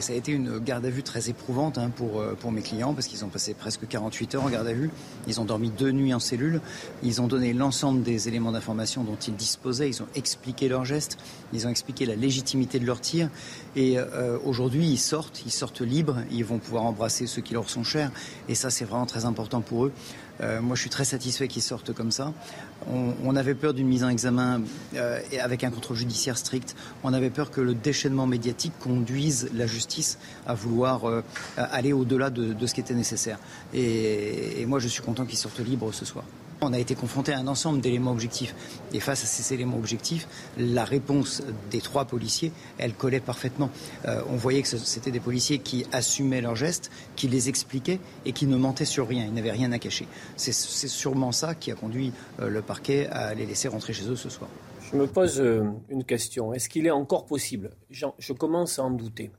Ça 0.00 0.14
a 0.14 0.16
été 0.16 0.32
une 0.32 0.58
garde 0.58 0.86
à 0.86 0.88
vue 0.88 1.02
très 1.02 1.28
éprouvante 1.28 1.76
hein, 1.76 1.90
pour, 1.94 2.18
euh, 2.18 2.32
pour 2.32 2.50
mes 2.50 2.62
clients 2.62 2.94
parce 2.94 3.06
qu'ils 3.06 3.22
ont 3.26 3.28
passé 3.28 3.52
presque 3.52 3.86
48 3.86 4.34
heures 4.36 4.44
en 4.44 4.48
garde 4.48 4.66
à 4.66 4.72
vue. 4.72 4.88
Ils 5.26 5.38
ont 5.42 5.44
dormi 5.44 5.68
deux 5.68 5.90
nuits 5.90 6.14
en 6.14 6.18
cellule. 6.18 6.62
Ils 7.02 7.20
ont 7.20 7.26
donné 7.26 7.52
l'ensemble 7.52 8.02
des 8.02 8.28
éléments 8.28 8.52
d'information 8.52 9.04
dont 9.04 9.16
ils 9.16 9.36
disposaient. 9.36 9.90
Ils 9.90 10.02
ont 10.02 10.08
expliqué 10.14 10.70
leurs 10.70 10.86
gestes. 10.86 11.18
Ils 11.52 11.66
ont 11.66 11.70
expliqué 11.70 12.06
la 12.06 12.16
légitimité 12.16 12.78
de 12.78 12.86
leur 12.86 13.02
tir. 13.02 13.28
Et 13.76 13.98
euh, 13.98 14.38
aujourd'hui, 14.42 14.86
ils 14.86 14.98
sortent. 14.98 15.42
Ils 15.44 15.52
sortent 15.52 15.82
libres. 15.82 16.20
Ils 16.30 16.46
vont 16.46 16.58
pouvoir 16.58 16.84
embrasser 16.84 17.26
ceux 17.26 17.42
qui 17.42 17.52
leur 17.52 17.68
sont 17.68 17.84
chers. 17.84 18.10
Et 18.48 18.54
ça, 18.54 18.70
c'est 18.70 18.86
vraiment 18.86 19.04
très 19.04 19.26
important 19.26 19.60
pour 19.60 19.84
eux. 19.84 19.92
Euh, 20.42 20.60
moi, 20.60 20.76
je 20.76 20.80
suis 20.80 20.90
très 20.90 21.04
satisfait 21.04 21.48
qu'ils 21.48 21.62
sortent 21.62 21.92
comme 21.92 22.10
ça. 22.10 22.32
On, 22.88 23.36
avait 23.36 23.54
peur 23.54 23.74
d'une 23.74 23.86
mise 23.86 24.04
en 24.04 24.08
examen 24.08 24.62
euh, 24.94 25.20
avec 25.40 25.64
un 25.64 25.70
contrôle 25.70 25.96
judiciaire 25.96 26.36
strict. 26.36 26.74
On 27.04 27.14
avait 27.14 27.30
peur 27.30 27.50
que 27.50 27.60
le 27.60 27.74
déchaînement 27.74 28.26
médiatique 28.26 28.72
conduise 28.78 29.50
la 29.54 29.66
justice 29.66 30.18
à 30.46 30.54
vouloir 30.54 31.08
euh, 31.08 31.22
aller 31.56 31.92
au-delà 31.92 32.30
de, 32.30 32.66
ce 32.66 32.74
qui 32.74 32.80
était 32.80 32.94
nécessaire. 32.94 33.38
et 33.72 34.64
moi, 34.66 34.78
je 34.78 34.88
suis 34.88 35.02
content 35.02 35.24
qu'ils 35.24 35.38
sortent 35.38 35.60
libres 35.60 35.92
ce 35.92 36.04
soir. 36.04 36.24
On 36.64 36.72
a 36.72 36.78
été 36.78 36.94
confronté 36.94 37.32
à 37.32 37.40
un 37.40 37.48
ensemble 37.48 37.80
d'éléments 37.80 38.12
objectifs. 38.12 38.54
Et 38.92 39.00
face 39.00 39.24
à 39.24 39.26
ces 39.26 39.52
éléments 39.52 39.78
objectifs, 39.78 40.28
la 40.56 40.84
réponse 40.84 41.42
des 41.72 41.80
trois 41.80 42.04
policiers, 42.04 42.52
elle 42.78 42.94
collait 42.94 43.18
parfaitement. 43.18 43.68
Euh, 44.06 44.22
on 44.28 44.36
voyait 44.36 44.62
que 44.62 44.68
c'était 44.68 45.10
des 45.10 45.18
policiers 45.18 45.58
qui 45.58 45.84
assumaient 45.90 46.40
leurs 46.40 46.54
gestes, 46.54 46.92
qui 47.16 47.26
les 47.26 47.48
expliquaient 47.48 47.98
et 48.24 48.32
qui 48.32 48.46
ne 48.46 48.56
mentaient 48.56 48.84
sur 48.84 49.08
rien. 49.08 49.24
Ils 49.24 49.34
n'avaient 49.34 49.50
rien 49.50 49.72
à 49.72 49.80
cacher. 49.80 50.06
C'est 50.36 50.52
sûrement 50.52 51.32
ça 51.32 51.56
qui 51.56 51.72
a 51.72 51.74
conduit 51.74 52.12
euh, 52.38 52.48
le 52.48 52.62
parquet 52.62 53.08
à 53.08 53.34
les 53.34 53.44
laisser 53.44 53.66
rentrer 53.66 53.92
chez 53.92 54.08
eux 54.08 54.16
ce 54.16 54.28
soir. 54.28 54.48
Je 54.92 54.96
me 54.96 55.08
pose 55.08 55.40
euh, 55.40 55.64
une 55.88 56.04
question. 56.04 56.54
Est-ce 56.54 56.68
qu'il 56.68 56.86
est 56.86 56.92
encore 56.92 57.26
possible, 57.26 57.70
je 57.90 58.32
commence 58.32 58.78
à 58.78 58.84
en 58.84 58.90
douter, 58.92 59.32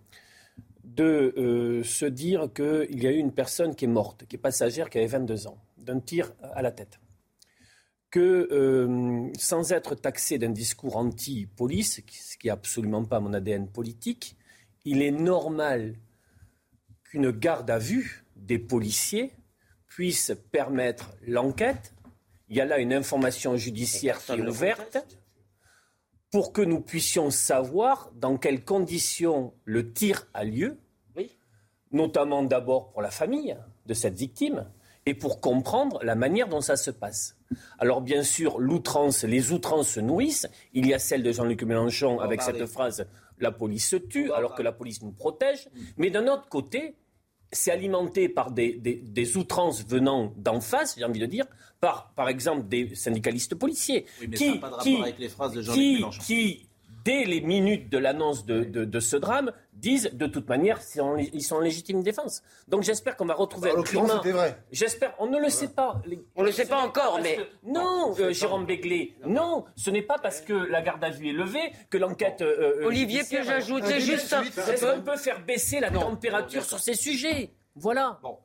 de 0.83 1.81
se 1.85 2.05
dire 2.05 2.49
qu'il 2.53 3.01
y 3.01 3.07
a 3.07 3.11
eu 3.11 3.17
une 3.17 3.31
personne 3.31 3.75
qui 3.75 3.85
est 3.85 3.87
morte, 3.87 4.25
qui 4.27 4.35
est 4.35 4.39
passagère, 4.39 4.89
qui 4.89 4.97
avait 4.97 5.07
22 5.07 5.47
ans, 5.47 5.57
d'un 5.77 5.99
tir 5.99 6.33
à 6.53 6.61
la 6.61 6.71
tête? 6.71 6.99
Que, 8.13 8.47
euh, 8.51 9.31
sans 9.39 9.71
être 9.71 9.95
taxé 9.95 10.37
d'un 10.37 10.51
discours 10.51 10.97
anti-police, 10.97 11.99
ce 12.11 12.37
qui 12.37 12.45
n'est 12.45 12.51
absolument 12.51 13.03
pas 13.05 13.19
mon 13.19 13.33
ADN 13.33 13.67
politique, 13.67 14.37
il 14.85 15.01
est 15.01 15.09
normal 15.09 15.95
qu'une 17.05 17.31
garde 17.31 17.71
à 17.71 17.79
vue 17.79 18.23
des 18.35 18.59
policiers 18.59 19.33
puisse 19.87 20.31
permettre 20.51 21.09
l'enquête. 21.25 21.95
Il 22.49 22.55
y 22.55 22.61
a 22.61 22.65
là 22.65 22.77
une 22.77 22.93
information 22.93 23.57
judiciaire 23.57 24.23
qui 24.23 24.33
est 24.33 24.47
ouverte 24.47 24.99
pour 26.29 26.53
que 26.53 26.61
nous 26.61 26.81
puissions 26.81 27.31
savoir 27.31 28.11
dans 28.13 28.37
quelles 28.37 28.63
conditions 28.63 29.55
le 29.65 29.91
tir 29.91 30.27
a 30.35 30.43
lieu, 30.43 30.77
notamment 31.91 32.43
d'abord 32.43 32.91
pour 32.91 33.01
la 33.01 33.09
famille 33.09 33.57
de 33.87 33.95
cette 33.95 34.19
victime, 34.19 34.69
et 35.07 35.15
pour 35.15 35.41
comprendre 35.41 35.99
la 36.03 36.15
manière 36.15 36.47
dont 36.47 36.61
ça 36.61 36.75
se 36.75 36.91
passe. 36.91 37.37
Alors 37.79 38.01
bien 38.01 38.23
sûr, 38.23 38.59
l'outrance, 38.59 39.23
les 39.23 39.51
outrances 39.51 39.89
se 39.89 39.99
nourrissent. 39.99 40.47
Il 40.73 40.87
y 40.87 40.93
a 40.93 40.99
celle 40.99 41.23
de 41.23 41.31
Jean-Luc 41.31 41.63
Mélenchon 41.63 42.19
avec 42.19 42.41
cette 42.41 42.65
phrase 42.65 43.05
la 43.39 43.51
police 43.51 43.87
se 43.89 43.95
tue 43.95 44.31
alors 44.31 44.55
que 44.55 44.63
la 44.63 44.71
police 44.71 45.01
nous 45.01 45.11
protège. 45.11 45.69
Mais 45.97 46.09
d'un 46.09 46.27
autre 46.27 46.47
côté, 46.49 46.95
c'est 47.51 47.71
alimenté 47.71 48.29
par 48.29 48.51
des, 48.51 49.37
outrances 49.37 49.85
venant 49.85 50.33
d'en 50.37 50.59
face, 50.61 50.95
j'ai 50.97 51.05
envie 51.05 51.19
de 51.19 51.27
dire, 51.27 51.45
par, 51.79 52.13
par 52.15 52.29
exemple 52.29 52.67
des 52.67 52.95
syndicalistes 52.95 53.55
policiers. 53.55 54.05
qui, 54.35 54.59
qui, 54.81 55.01
avec 55.01 55.19
les 55.19 55.29
phrases 55.29 55.53
de 55.53 55.61
Jean-Luc 55.61 55.79
Mélenchon. 55.79 56.21
qui, 56.23 56.67
dès 57.05 57.25
les 57.25 57.41
minutes 57.41 57.89
de 57.89 57.97
l'annonce 57.97 58.45
de, 58.45 58.99
ce 58.99 59.17
drame, 59.17 59.51
disent 59.83 60.09
de 60.13 60.27
toute 60.27 60.47
manière 60.47 60.79
ils 61.33 61.43
sont 61.43 61.55
en 61.55 61.59
légitime 61.59 62.01
défense. 62.01 62.41
Donc 62.67 62.83
j'espère 62.83 63.17
qu'on 63.17 63.25
va 63.25 63.33
retrouver 63.33 63.71
un 63.71 63.83
climat. 63.83 64.21
vrai. 64.23 64.57
J'espère. 64.71 65.13
On 65.19 65.27
ne 65.27 65.39
le 65.39 65.49
sait 65.49 65.67
pas. 65.67 66.01
On 66.35 66.41
ne 66.41 66.47
le 66.47 66.53
sait 66.53 66.65
pas 66.65 66.81
encore, 66.81 67.19
mais 67.21 67.37
non, 67.63 68.15
euh, 68.17 68.31
Jérôme 68.31 68.65
Béglé. 68.65 69.15
Non, 69.27 69.65
ce 69.75 69.89
n'est 69.89 70.01
pas 70.01 70.17
parce 70.17 70.41
que 70.41 70.53
la 70.53 70.81
garde 70.81 71.03
à 71.03 71.09
vue 71.09 71.29
est 71.29 71.33
levée 71.33 71.73
que 71.89 71.97
l'enquête. 71.97 72.41
Euh, 72.41 72.81
euh, 72.81 72.87
Olivier, 72.87 73.23
puis 73.23 73.43
j'ajouter 73.43 73.99
juste 73.99 74.27
ça. 74.27 74.41
Est-ce 74.43 74.85
qu'on 74.85 75.01
peut 75.01 75.17
faire 75.17 75.43
baisser 75.45 75.79
la 75.79 75.91
température 75.91 76.63
sur 76.63 76.79
ces 76.79 76.95
sujets? 76.95 77.51
Voilà. 77.75 78.19
Bon, 78.23 78.37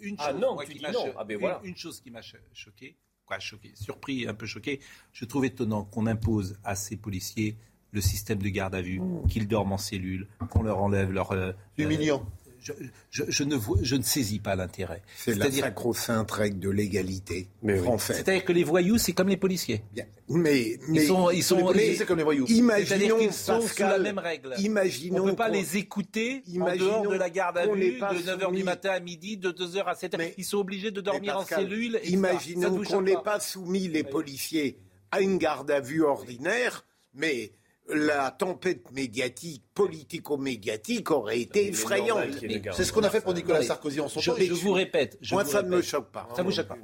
une 0.00 0.16
chose. 0.16 0.26
Ah 0.28 0.32
non, 0.32 0.56
tu 0.64 0.74
dis 0.74 0.82
non. 0.82 1.12
Ah 1.18 1.24
ben 1.24 1.36
voilà. 1.38 1.60
Une 1.62 1.76
chose 1.76 2.00
qui 2.00 2.10
m'a 2.10 2.22
choqué, 2.22 2.96
quoi 3.26 3.38
choqué, 3.38 3.72
surpris, 3.74 4.26
un 4.26 4.34
peu 4.34 4.46
choqué. 4.46 4.80
Je 5.12 5.24
trouve 5.26 5.44
étonnant 5.44 5.84
qu'on 5.84 6.06
impose 6.06 6.58
à 6.64 6.74
ces 6.74 6.96
policiers 6.96 7.56
le 7.92 8.00
système 8.00 8.38
de 8.38 8.48
garde 8.48 8.74
à 8.74 8.82
vue, 8.82 9.00
mmh. 9.00 9.26
qu'ils 9.28 9.48
dorment 9.48 9.72
en 9.72 9.78
cellule, 9.78 10.26
qu'on 10.50 10.62
leur 10.62 10.82
enlève 10.82 11.10
leur. 11.10 11.32
Euh, 11.32 11.52
Humiliant. 11.78 12.24
Je, 12.62 12.72
je, 13.10 13.22
je, 13.26 13.44
ne 13.44 13.56
je, 13.80 13.96
ne 13.96 14.02
saisis 14.02 14.38
pas 14.38 14.54
l'intérêt. 14.54 15.00
C'est 15.16 15.34
la 15.34 15.50
sacro-sainte 15.50 16.30
règle 16.30 16.58
de 16.58 16.68
l'égalité. 16.68 17.48
Mais 17.62 17.80
en 17.80 17.96
fait. 17.96 18.12
C'est-à-dire 18.12 18.44
que 18.44 18.52
les 18.52 18.64
voyous, 18.64 18.98
c'est 18.98 19.12
comme 19.12 19.30
les 19.30 19.38
policiers. 19.38 19.82
Bien. 19.94 20.04
Mais, 20.28 20.78
mais 20.88 21.04
ils 21.04 21.06
sont, 21.06 21.30
ils 21.30 21.42
sont 21.42 21.70
les, 21.70 21.96
c'est 21.96 22.04
comme 22.04 22.18
les 22.18 22.24
voyous. 22.24 22.44
Imaginons 22.48 23.18
qu'ils 23.18 23.32
sont 23.32 23.62
sous 23.62 23.82
la 23.82 23.98
même 23.98 24.18
règle. 24.18 24.54
Imaginons 24.58 25.22
on 25.22 25.26
ne 25.26 25.30
peut 25.30 25.36
pas 25.36 25.48
les 25.48 25.78
écouter 25.78 26.42
en 26.60 26.76
dehors 26.76 27.08
de 27.08 27.16
la 27.16 27.30
garde 27.30 27.56
à 27.56 27.66
vue 27.66 27.92
de 27.92 27.98
9h 27.98 28.54
du 28.54 28.62
matin 28.62 28.90
à 28.90 29.00
midi, 29.00 29.38
de 29.38 29.50
2h 29.50 29.84
à 29.84 29.94
7h. 29.94 30.34
ils 30.36 30.44
sont 30.44 30.58
obligés 30.58 30.90
de 30.90 31.00
dormir 31.00 31.38
en 31.38 31.44
cellule. 31.46 31.98
imaginons 32.04 32.82
qu'on 32.84 33.00
n'ait 33.00 33.16
pas 33.24 33.40
soumis 33.40 33.88
les 33.88 34.04
policiers 34.04 34.78
à 35.10 35.20
une 35.20 35.38
garde 35.38 35.70
à 35.70 35.80
vue 35.80 36.02
ordinaire, 36.02 36.84
mais 37.14 37.52
la 37.92 38.30
tempête 38.30 38.90
médiatique, 38.92 39.62
politico-médiatique 39.74 41.10
aurait 41.10 41.40
été 41.40 41.68
effrayante. 41.68 42.28
C'est 42.72 42.84
ce 42.84 42.92
qu'on 42.92 43.02
a 43.02 43.10
fait 43.10 43.20
pour 43.20 43.34
Nicolas 43.34 43.62
Sarkozy 43.62 44.00
en 44.00 44.08
son 44.08 44.20
temps. 44.20 44.36
Je, 44.38 44.52
vous 44.54 44.72
répète. 44.72 45.18
Moi, 45.30 45.44
ça 45.44 45.62
ne 45.62 45.68
me 45.68 45.82
choque 45.82 46.10
pas. 46.10 46.28
Ça 46.34 46.42
ne 46.42 46.48
vous 46.48 46.54
choque 46.54 46.68
pas. 46.68 46.76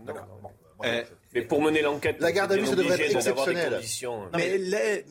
Euh, 0.85 1.03
mais 1.35 1.43
pour 1.43 1.63
mener 1.63 1.81
l'enquête, 1.81 2.17
la 2.21 2.33
garde 2.33 2.53
à 2.53 2.57
vue, 2.57 2.67
ça 2.67 2.77
devrait 2.77 3.01
être 3.01 3.17
exceptionnel. 3.17 3.81
Mais, 4.35 4.59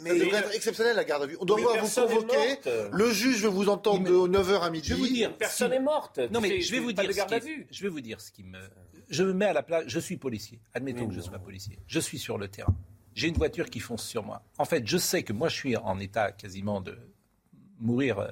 mais, 0.03 0.09
ça 0.09 0.25
devrait 0.25 0.37
être 0.37 0.55
exceptionnel, 0.55 0.95
la 0.95 1.03
garde 1.03 1.23
à 1.23 1.25
vue. 1.25 1.37
On 1.39 1.45
doit 1.45 1.57
vous 1.57 1.89
convoquer. 1.89 2.59
Le 2.91 3.11
juge 3.11 3.41
veut 3.41 3.49
vous 3.49 3.69
entendre 3.69 4.03
de 4.03 4.37
9h 4.37 4.61
à 4.61 4.69
midi. 4.69 4.89
Je 4.89 4.93
vais 4.93 4.99
vous 4.99 5.07
dire, 5.07 5.35
personne 5.37 5.71
n'est 5.71 5.79
morte. 5.79 6.19
Non, 6.31 6.41
mais 6.41 6.61
je 6.61 6.71
vais 6.71 6.79
vous 6.79 6.91
dire. 6.91 7.11
Je 7.71 7.83
vais 7.83 7.89
vous 7.89 8.01
dire 8.01 8.21
ce 8.21 8.31
qui 8.31 8.43
me. 8.43 8.59
Je 9.07 9.23
me 9.23 9.33
mets 9.33 9.45
à 9.45 9.53
la 9.53 9.61
place. 9.61 9.83
Je 9.87 9.99
suis 9.99 10.17
policier. 10.17 10.59
Admettons 10.73 11.07
que 11.07 11.13
je 11.13 11.21
sois 11.21 11.39
policier. 11.39 11.79
Je 11.87 11.99
suis 11.99 12.19
sur 12.19 12.37
le 12.37 12.47
terrain 12.47 12.75
j'ai 13.15 13.29
une 13.29 13.35
voiture 13.35 13.69
qui 13.69 13.79
fonce 13.79 14.05
sur 14.05 14.23
moi. 14.23 14.43
En 14.57 14.65
fait, 14.65 14.85
je 14.85 14.97
sais 14.97 15.23
que 15.23 15.33
moi, 15.33 15.47
je 15.47 15.55
suis 15.55 15.75
en 15.77 15.99
état 15.99 16.31
quasiment 16.31 16.81
de 16.81 16.97
mourir 17.79 18.19
euh, 18.19 18.27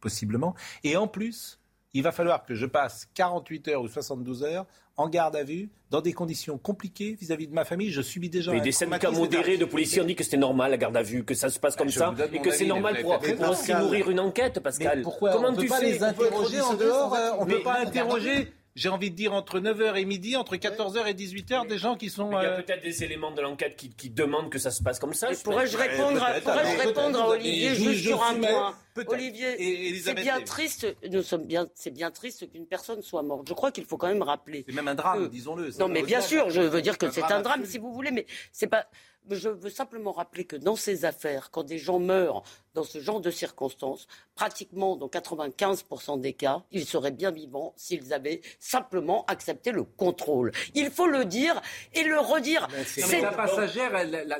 possiblement. 0.00 0.54
Et 0.84 0.96
en 0.96 1.08
plus, 1.08 1.58
il 1.92 2.02
va 2.02 2.12
falloir 2.12 2.44
que 2.44 2.54
je 2.54 2.66
passe 2.66 3.08
48 3.14 3.68
heures 3.68 3.82
ou 3.82 3.88
72 3.88 4.44
heures 4.44 4.66
en 4.96 5.08
garde 5.08 5.36
à 5.36 5.44
vue, 5.44 5.70
dans 5.90 6.00
des 6.00 6.12
conditions 6.12 6.58
compliquées 6.58 7.16
vis-à-vis 7.20 7.46
de 7.46 7.54
ma 7.54 7.64
famille. 7.64 7.90
Je 7.90 8.02
subis 8.02 8.28
déjà. 8.28 8.52
Mais 8.52 8.60
des 8.60 8.72
syndicats 8.72 9.12
modérés 9.12 9.56
de 9.56 9.64
policiers 9.64 10.02
ont 10.02 10.04
dit 10.04 10.16
que 10.16 10.24
c'était 10.24 10.36
normal 10.36 10.72
la 10.72 10.76
garde 10.76 10.96
à 10.96 11.02
vue, 11.02 11.24
que 11.24 11.34
ça 11.34 11.50
se 11.50 11.60
passe 11.60 11.76
comme 11.76 11.88
ça, 11.88 12.12
et 12.32 12.40
que 12.40 12.50
c'est 12.50 12.66
normal 12.66 13.00
pour, 13.00 13.20
aussi 13.48 13.72
nourrir 13.72 14.10
une 14.10 14.20
enquête, 14.20 14.58
Pascal. 14.60 15.02
pourquoi 15.02 15.32
Comment 15.32 15.48
on 15.50 15.56
tu 15.56 15.68
pas 15.68 15.80
les 15.80 16.02
interroger 16.02 16.60
en 16.60 16.74
dehors 16.74 17.16
On 17.38 17.46
ne 17.46 17.52
peut 17.52 17.62
pas 17.62 17.80
interroger 17.80 18.52
j'ai 18.78 18.88
envie 18.88 19.10
de 19.10 19.16
dire, 19.16 19.34
entre 19.34 19.58
9h 19.58 19.96
et 19.96 20.04
midi, 20.04 20.36
entre 20.36 20.54
14h 20.54 21.04
et 21.08 21.14
18h, 21.14 21.66
des 21.66 21.78
gens 21.78 21.96
qui 21.96 22.10
sont... 22.10 22.30
il 22.30 22.44
y 22.44 22.46
a 22.46 22.52
euh, 22.52 22.62
peut-être 22.62 22.82
des 22.82 23.02
éléments 23.02 23.32
de 23.32 23.40
l'enquête 23.42 23.76
qui, 23.76 24.10
demandent 24.10 24.50
que 24.50 24.58
ça 24.58 24.70
se 24.70 24.82
passe 24.82 25.00
comme 25.00 25.14
ça. 25.14 25.28
Pourrais-je 25.42 25.76
répondre, 25.76 26.24
pourrais 26.42 26.76
répondre 26.76 27.20
à 27.20 27.28
Olivier 27.30 27.74
juste 27.74 28.04
sur 28.04 28.22
un 28.22 28.34
point 28.34 28.74
Olivier, 29.06 29.94
c'est 30.00 30.14
bien 30.14 30.40
triste, 30.40 30.86
nous 31.10 31.22
sommes 31.22 31.44
bien, 31.44 31.68
c'est 31.74 31.92
bien 31.92 32.10
triste 32.10 32.50
qu'une 32.50 32.66
personne 32.66 33.02
soit 33.02 33.22
morte. 33.22 33.48
Je 33.48 33.54
crois 33.54 33.70
qu'il 33.70 33.84
faut 33.84 33.96
quand 33.96 34.08
même 34.08 34.22
rappeler. 34.22 34.64
C'est 34.66 34.74
même 34.74 34.88
un 34.88 34.94
drame, 34.94 35.28
disons-le. 35.28 35.70
Non, 35.78 35.88
mais 35.88 36.02
bien 36.02 36.20
sûr, 36.20 36.50
je 36.50 36.60
veux 36.60 36.82
dire 36.82 36.98
que 36.98 37.10
c'est 37.10 37.22
un 37.22 37.40
drame, 37.40 37.64
si 37.64 37.78
vous 37.78 37.92
voulez, 37.92 38.10
mais 38.10 38.26
c'est 38.52 38.66
pas 38.66 38.86
je 39.30 39.48
veux 39.48 39.70
simplement 39.70 40.12
rappeler 40.12 40.44
que 40.44 40.56
dans 40.56 40.76
ces 40.76 41.04
affaires, 41.04 41.50
quand 41.50 41.64
des 41.64 41.78
gens 41.78 41.98
meurent 41.98 42.42
dans 42.74 42.84
ce 42.84 43.00
genre 43.00 43.20
de 43.20 43.30
circonstances, 43.30 44.06
pratiquement 44.34 44.94
dans 44.94 45.08
95% 45.08 46.20
des 46.20 46.32
cas, 46.32 46.62
ils 46.70 46.86
seraient 46.86 47.10
bien 47.10 47.32
vivants 47.32 47.74
s'ils 47.76 48.12
avaient 48.12 48.40
simplement 48.60 49.24
accepté 49.26 49.72
le 49.72 49.82
contrôle. 49.82 50.52
Il 50.74 50.90
faut 50.90 51.08
le 51.08 51.24
dire 51.24 51.60
et 51.92 52.04
le 52.04 52.20
redire. 52.20 52.68
C'est 52.84 53.20
la 53.20 53.32
passagère, 53.32 53.90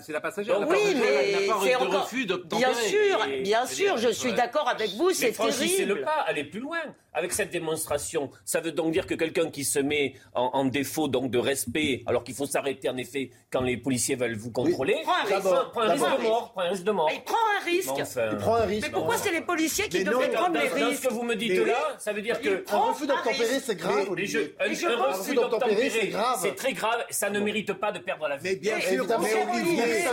c'est 0.01 0.13
la 0.13 0.21
passagère. 0.21 0.61
oui, 0.69 0.95
mais 0.95 1.49
c'est 1.63 1.75
encore. 1.75 2.03
Refus 2.03 2.27
bien 2.27 2.75
sûr, 2.75 3.27
bien 3.43 3.67
sûr, 3.67 3.99
je 3.99 4.11
suis 4.11 4.33
d'accord 4.33 4.69
avec 4.69 4.91
vous, 4.91 5.11
c'est 5.11 5.33
terrible. 5.33 5.69
C'est 5.77 5.85
le 5.85 6.03
pas, 6.03 6.21
allez 6.27 6.45
plus 6.45 6.61
loin 6.61 6.79
avec 7.13 7.33
cette 7.33 7.51
démonstration. 7.51 8.31
Ça 8.45 8.61
veut 8.61 8.71
donc 8.71 8.93
dire 8.93 9.07
que 9.07 9.15
quelqu'un 9.15 9.51
qui 9.51 9.65
se 9.65 9.81
met 9.81 10.15
en, 10.35 10.65
défaut 10.67 11.09
donc 11.09 11.31
de 11.31 11.39
respect, 11.39 12.05
alors 12.07 12.23
qu'il 12.23 12.35
faut 12.35 12.47
s'arrêter 12.47 12.89
en 12.89 12.97
effet 12.97 13.31
quand 13.51 13.63
les 13.63 13.77
policiers 13.77 14.15
veulent 14.15 14.37
vous 14.37 14.53
contrôler, 14.53 14.78
prend 14.85 15.15
un 15.15 15.25
risque, 15.25 15.43
de 15.43 16.23
mort, 16.23 16.53
prend 16.53 16.61
un 16.63 16.69
risque 16.69 16.85
de 16.85 16.91
mort. 16.91 17.11
Il 17.13 17.23
prend 17.23 17.37
un 17.61 17.65
risque. 17.65 17.91
Il 18.33 18.37
prend 18.39 18.55
un 18.55 18.65
risque. 18.65 18.87
Mais 18.87 18.93
pourquoi 18.93 19.17
c'est 19.17 19.33
les 19.33 19.41
policiers 19.41 19.89
qui 19.89 20.05
devraient 20.05 20.31
prendre 20.31 20.59
les 20.59 20.69
risques 20.69 21.03
Ce 21.03 21.09
que 21.09 21.13
vous 21.13 21.23
me 21.23 21.35
dites 21.35 21.67
là, 21.67 21.97
ça 21.99 22.13
veut 22.13 22.23
dire 22.23 22.41
que 22.41 22.65
un 22.71 22.79
refus 22.79 23.07
d'obtempérer, 23.07 23.61
c'est 23.61 23.77
grave. 23.77 24.09
un, 24.09 25.13
refus 25.13 25.35
d'obtempérer, 25.35 25.91
c'est 25.91 26.09
grave. 26.09 26.39
C'est 26.41 26.55
très 26.55 26.73
grave. 26.73 27.05
Ça 27.11 27.31
ne 27.31 27.41
mérite 27.41 27.73
pas 27.75 27.93
de 27.93 27.99
perdre 27.99 28.29
la 28.29 28.37
vie. 28.37 28.43
Mais 28.45 28.57
bien 28.57 28.81
sûr, 28.81 29.07
mais 29.21 29.35
Olivier, 29.53 30.05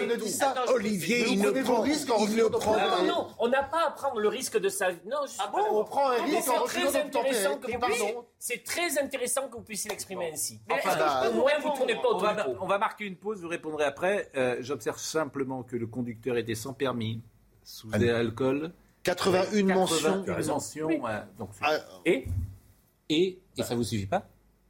Olivier, 0.68 1.26
il 1.30 1.42
ne 1.42 1.52
prend 1.64 1.82
risque 1.82 2.12
en 2.12 2.18
refus 2.18 2.38
d'obtempérer. 2.38 2.82
Non, 3.02 3.04
non, 3.04 3.28
on 3.40 3.48
n'a 3.48 3.64
pas 3.64 3.88
à 3.88 3.92
prendre 3.92 4.20
le 4.20 4.28
risque 4.28 4.58
de 4.58 4.70
sa. 4.70 4.92
Non, 4.92 5.26
ah 5.40 5.50
bon 5.52 5.60
on 5.72 5.84
prend 5.84 6.10
un 6.10 6.24
risque 6.24 6.50
en 6.50 6.64
refus 6.64 6.82
d'obtempérer. 6.82 8.16
C'est 8.38 8.64
très 8.64 9.00
intéressant 9.00 9.48
que 9.48 9.56
vous 9.56 9.64
puissiez 9.64 9.90
l'exprimer 9.90 10.32
ainsi. 10.32 10.60
Enfin, 10.70 11.30
au 11.30 11.34
moins, 11.34 11.52
vous 11.62 11.70
ne 11.70 11.76
tournez 11.76 11.96
pas 11.96 12.34
du 12.36 12.44
pot. 12.44 12.58
On 12.62 12.68
va 12.68 12.78
marquer 12.78 13.06
une 13.06 13.16
pause. 13.16 13.42
Vous 13.42 13.48
répondrez 13.48 13.86
après. 13.86 14.30
Euh, 14.36 14.58
j'observe 14.60 15.00
simplement 15.00 15.64
que 15.64 15.76
le 15.76 15.88
conducteur 15.88 16.38
était 16.38 16.56
sans 16.56 16.74
permis, 16.74 17.22
sous 17.64 17.90
alcool. 17.94 18.72
81 19.04 19.64
mentions. 19.74 20.26
Ah, 21.62 21.78
et? 22.06 22.26
Et, 23.10 23.40
et 23.58 23.64
ça 23.64 23.76
vous 23.76 23.84
suffit 23.84 24.08
pas? 24.08 24.28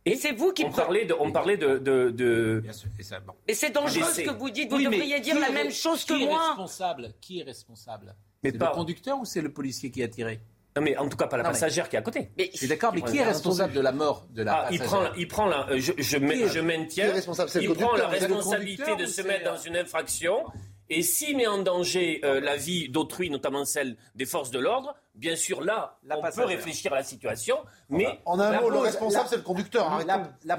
Et 0.08 0.16
c'est 0.16 0.34
vous 0.34 0.52
qui 0.54 0.64
on 0.64 0.72
parlait 0.72 1.06
de, 1.06 1.16
on 1.20 1.32
parlait 1.32 1.58
de, 1.58 1.80
de, 1.80 2.60
Bien 2.62 2.74
sûr. 2.74 2.90
Et, 3.00 3.04
ça, 3.04 3.20
bon. 3.20 3.34
et 3.48 3.56
c'est 3.56 3.72
dangereux 3.72 4.12
ce 4.14 4.22
que 4.22 4.30
vous 4.30 4.52
dites. 4.52 4.70
Vous 4.70 4.78
devriez 4.78 5.20
dire 5.20 5.40
la 5.40 5.50
même 5.50 5.72
chose 5.72 6.06
que 6.06 6.14
qui 6.14 6.26
moi. 6.28 6.36
Est 6.36 6.50
responsable? 6.50 7.14
Qui 7.22 7.40
est 7.40 7.44
responsable? 7.44 8.16
C'est 8.44 8.52
le 8.56 8.74
conducteur 8.74 9.20
ou 9.20 9.26
c'est 9.26 9.42
le 9.42 9.52
policier 9.52 9.90
qui 9.90 10.04
a 10.04 10.08
tiré 10.08 10.40
non, 10.76 10.82
mais 10.82 10.98
en 10.98 11.08
tout 11.08 11.16
cas, 11.16 11.28
pas 11.28 11.38
la 11.38 11.44
passagère 11.44 11.88
qui 11.88 11.96
est 11.96 12.00
à 12.00 12.02
côté. 12.02 12.32
Mais, 12.38 12.52
c'est 12.54 12.68
d'accord, 12.68 12.94
mais 12.94 13.02
qui 13.02 13.18
est 13.18 13.24
responsable 13.24 13.74
de 13.74 13.80
la 13.80 13.94
mort 13.94 14.28
de 14.32 14.44
la 14.44 14.54
ah, 14.54 14.68
il 14.72 14.80
prend, 14.80 15.04
il 15.16 15.28
prend 15.28 15.46
la, 15.46 15.68
je, 15.78 15.94
je, 15.98 16.18
maintiens, 16.60 17.14
il 17.62 17.74
prend 17.74 17.96
la 17.96 18.08
responsabilité 18.08 18.96
de 18.98 19.06
se 19.06 19.22
mettre 19.22 19.46
dans 19.46 19.58
une 19.58 19.78
infraction. 19.78 20.44
Et 20.88 21.02
s'il 21.02 21.38
met 21.38 21.48
en 21.48 21.58
danger 21.60 22.22
euh, 22.24 22.40
la 22.40 22.58
vie 22.58 22.90
d'autrui, 22.90 23.32
notamment 23.32 23.66
celle 23.66 23.98
des 24.14 24.26
forces 24.26 24.52
de 24.52 24.60
l'ordre, 24.60 24.96
bien 25.16 25.36
sûr, 25.36 25.62
là, 25.62 25.98
on 26.08 26.22
peut 26.22 26.46
réfléchir 26.46 26.94
à 26.94 26.98
la 26.98 27.04
situation. 27.04 27.58
Mais 27.90 28.20
en 28.26 28.40
un 28.40 28.60
mot, 28.60 28.70
le 28.70 28.80
responsable, 28.80 29.28
c'est 29.30 29.38
le 29.38 29.42
conducteur. 29.42 30.00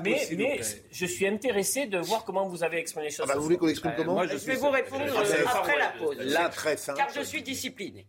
mais, 0.02 0.60
je 0.90 1.06
suis 1.06 1.28
intéressé 1.28 1.86
de 1.86 1.98
voir 1.98 2.24
comment 2.24 2.48
vous 2.48 2.64
avez 2.64 2.78
exprimé 2.78 3.06
les 3.06 3.12
choses. 3.12 3.26
Ah 3.28 3.34
bah, 3.34 3.38
vous 3.38 3.44
voulez 3.44 3.56
qu'on 3.56 3.68
exprime 3.68 3.92
euh, 3.92 3.96
comment? 3.98 4.14
Moi, 4.14 4.26
je, 4.26 4.36
vais 4.36 4.56
vous 4.56 4.70
répondre 4.70 5.04
après 5.46 5.78
la 5.78 5.88
pause. 5.90 6.16
Là, 6.18 6.48
très 6.48 6.76
simple. 6.76 6.98
Car 6.98 7.10
je 7.14 7.20
suis 7.20 7.42
discipliné. 7.42 8.08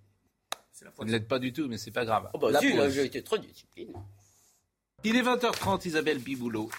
Vous 0.97 1.05
ne 1.05 1.11
l'êtes 1.11 1.27
pas 1.27 1.39
du 1.39 1.53
tout, 1.53 1.67
mais 1.67 1.77
c'est 1.77 1.91
pas 1.91 2.05
grave. 2.05 2.29
Oh 2.33 2.39
bah 2.39 2.59
si, 2.59 2.73
j'ai 2.91 3.05
été 3.05 3.23
trop 3.23 3.37
discipliné. 3.37 3.93
Il 5.03 5.15
est 5.15 5.21
20h30, 5.21 5.87
Isabelle 5.87 6.19
Biboulot. 6.19 6.69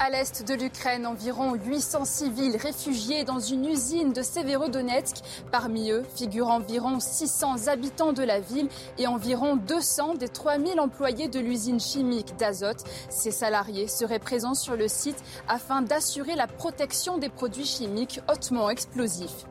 À 0.00 0.10
l'est 0.10 0.46
de 0.46 0.54
l'Ukraine, 0.54 1.06
environ 1.06 1.54
800 1.54 2.04
civils 2.04 2.56
réfugiés 2.56 3.24
dans 3.24 3.40
une 3.40 3.66
usine 3.66 4.12
de 4.12 4.22
Severodonetsk. 4.22 5.16
Parmi 5.50 5.90
eux 5.90 6.04
figurent 6.14 6.50
environ 6.50 7.00
600 7.00 7.66
habitants 7.66 8.12
de 8.12 8.22
la 8.22 8.38
ville 8.38 8.68
et 8.98 9.08
environ 9.08 9.56
200 9.56 10.14
des 10.14 10.28
3000 10.28 10.78
employés 10.78 11.26
de 11.26 11.40
l'usine 11.40 11.80
chimique 11.80 12.36
d'Azote. 12.36 12.84
Ces 13.10 13.32
salariés 13.32 13.88
seraient 13.88 14.20
présents 14.20 14.54
sur 14.54 14.76
le 14.76 14.86
site 14.86 15.20
afin 15.48 15.82
d'assurer 15.82 16.36
la 16.36 16.46
protection 16.46 17.18
des 17.18 17.28
produits 17.28 17.66
chimiques 17.66 18.20
hautement 18.30 18.70
explosifs. 18.70 19.46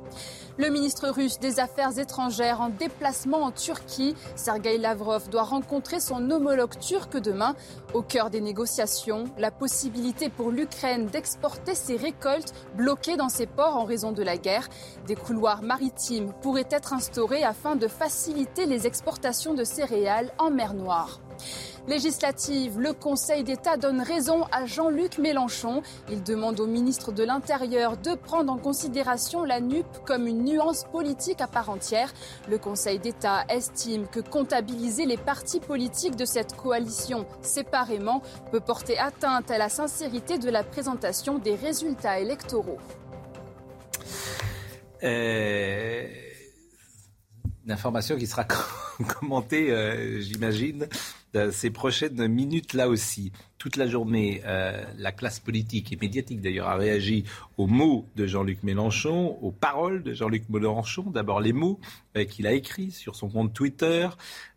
Le 0.59 0.69
ministre 0.69 1.09
russe 1.09 1.37
des 1.37 1.59
Affaires 1.59 1.99
étrangères 1.99 2.61
en 2.61 2.69
déplacement 2.69 3.43
en 3.43 3.51
Turquie, 3.51 4.15
Sergei 4.35 4.79
Lavrov, 4.79 5.29
doit 5.29 5.43
rencontrer 5.43 5.99
son 5.99 6.31
homologue 6.31 6.79
turc 6.79 7.15
demain. 7.15 7.55
Au 7.93 8.01
cœur 8.01 8.31
des 8.31 8.41
négociations, 8.41 9.25
la 9.37 9.51
possibilité 9.51 10.29
pour 10.29 10.49
l'Ukraine 10.49 11.05
d'exporter 11.05 11.75
ses 11.75 11.95
récoltes 11.95 12.55
bloquées 12.75 13.17
dans 13.17 13.29
ses 13.29 13.45
ports 13.45 13.77
en 13.77 13.85
raison 13.85 14.13
de 14.13 14.23
la 14.23 14.35
guerre. 14.35 14.67
Des 15.05 15.15
couloirs 15.15 15.61
maritimes 15.61 16.33
pourraient 16.41 16.67
être 16.71 16.91
instaurés 16.91 17.43
afin 17.43 17.75
de 17.75 17.87
faciliter 17.87 18.65
les 18.65 18.87
exportations 18.87 19.53
de 19.53 19.63
céréales 19.63 20.31
en 20.39 20.49
mer 20.49 20.73
Noire 20.73 21.19
législative, 21.87 22.79
le 22.79 22.93
Conseil 22.93 23.43
d'État 23.43 23.77
donne 23.77 24.01
raison 24.01 24.43
à 24.51 24.65
Jean-Luc 24.65 25.17
Mélenchon. 25.17 25.81
Il 26.09 26.23
demande 26.23 26.59
au 26.59 26.67
ministre 26.67 27.11
de 27.11 27.23
l'Intérieur 27.23 27.97
de 27.97 28.15
prendre 28.15 28.51
en 28.51 28.57
considération 28.57 29.43
la 29.43 29.59
NUP 29.59 29.85
comme 30.05 30.27
une 30.27 30.43
nuance 30.43 30.83
politique 30.83 31.41
à 31.41 31.47
part 31.47 31.69
entière. 31.69 32.13
Le 32.49 32.57
Conseil 32.57 32.99
d'État 32.99 33.45
estime 33.49 34.07
que 34.07 34.19
comptabiliser 34.19 35.05
les 35.05 35.17
partis 35.17 35.59
politiques 35.59 36.15
de 36.15 36.25
cette 36.25 36.55
coalition 36.55 37.25
séparément 37.41 38.21
peut 38.51 38.59
porter 38.59 38.97
atteinte 38.97 39.49
à 39.49 39.57
la 39.57 39.69
sincérité 39.69 40.37
de 40.37 40.49
la 40.49 40.63
présentation 40.63 41.37
des 41.39 41.55
résultats 41.55 42.19
électoraux. 42.19 42.77
Euh, 45.03 46.07
une 47.65 47.71
information 47.71 48.17
qui 48.17 48.27
sera 48.27 48.45
commentée, 49.19 49.71
euh, 49.71 50.19
j'imagine, 50.21 50.87
ces 51.51 51.69
prochaines 51.69 52.27
minutes 52.27 52.73
là 52.73 52.87
aussi. 52.89 53.31
Toute 53.57 53.75
la 53.75 53.87
journée, 53.87 54.41
euh, 54.45 54.83
la 54.97 55.11
classe 55.11 55.39
politique 55.39 55.91
et 55.91 55.97
médiatique 55.99 56.41
d'ailleurs 56.41 56.67
a 56.67 56.75
réagi 56.75 57.23
aux 57.57 57.65
mots 57.65 58.07
de 58.15 58.27
Jean-Luc 58.27 58.61
Mélenchon, 58.61 59.37
aux 59.41 59.51
paroles 59.51 60.03
de 60.03 60.13
Jean-Luc 60.13 60.47
Mélenchon. 60.49 61.09
D'abord 61.09 61.41
les 61.41 61.53
mots 61.53 61.79
euh, 62.15 62.25
qu'il 62.25 62.45
a 62.45 62.53
écrits 62.53 62.91
sur 62.91 63.15
son 63.15 63.29
compte 63.29 63.53
Twitter. 63.53 64.09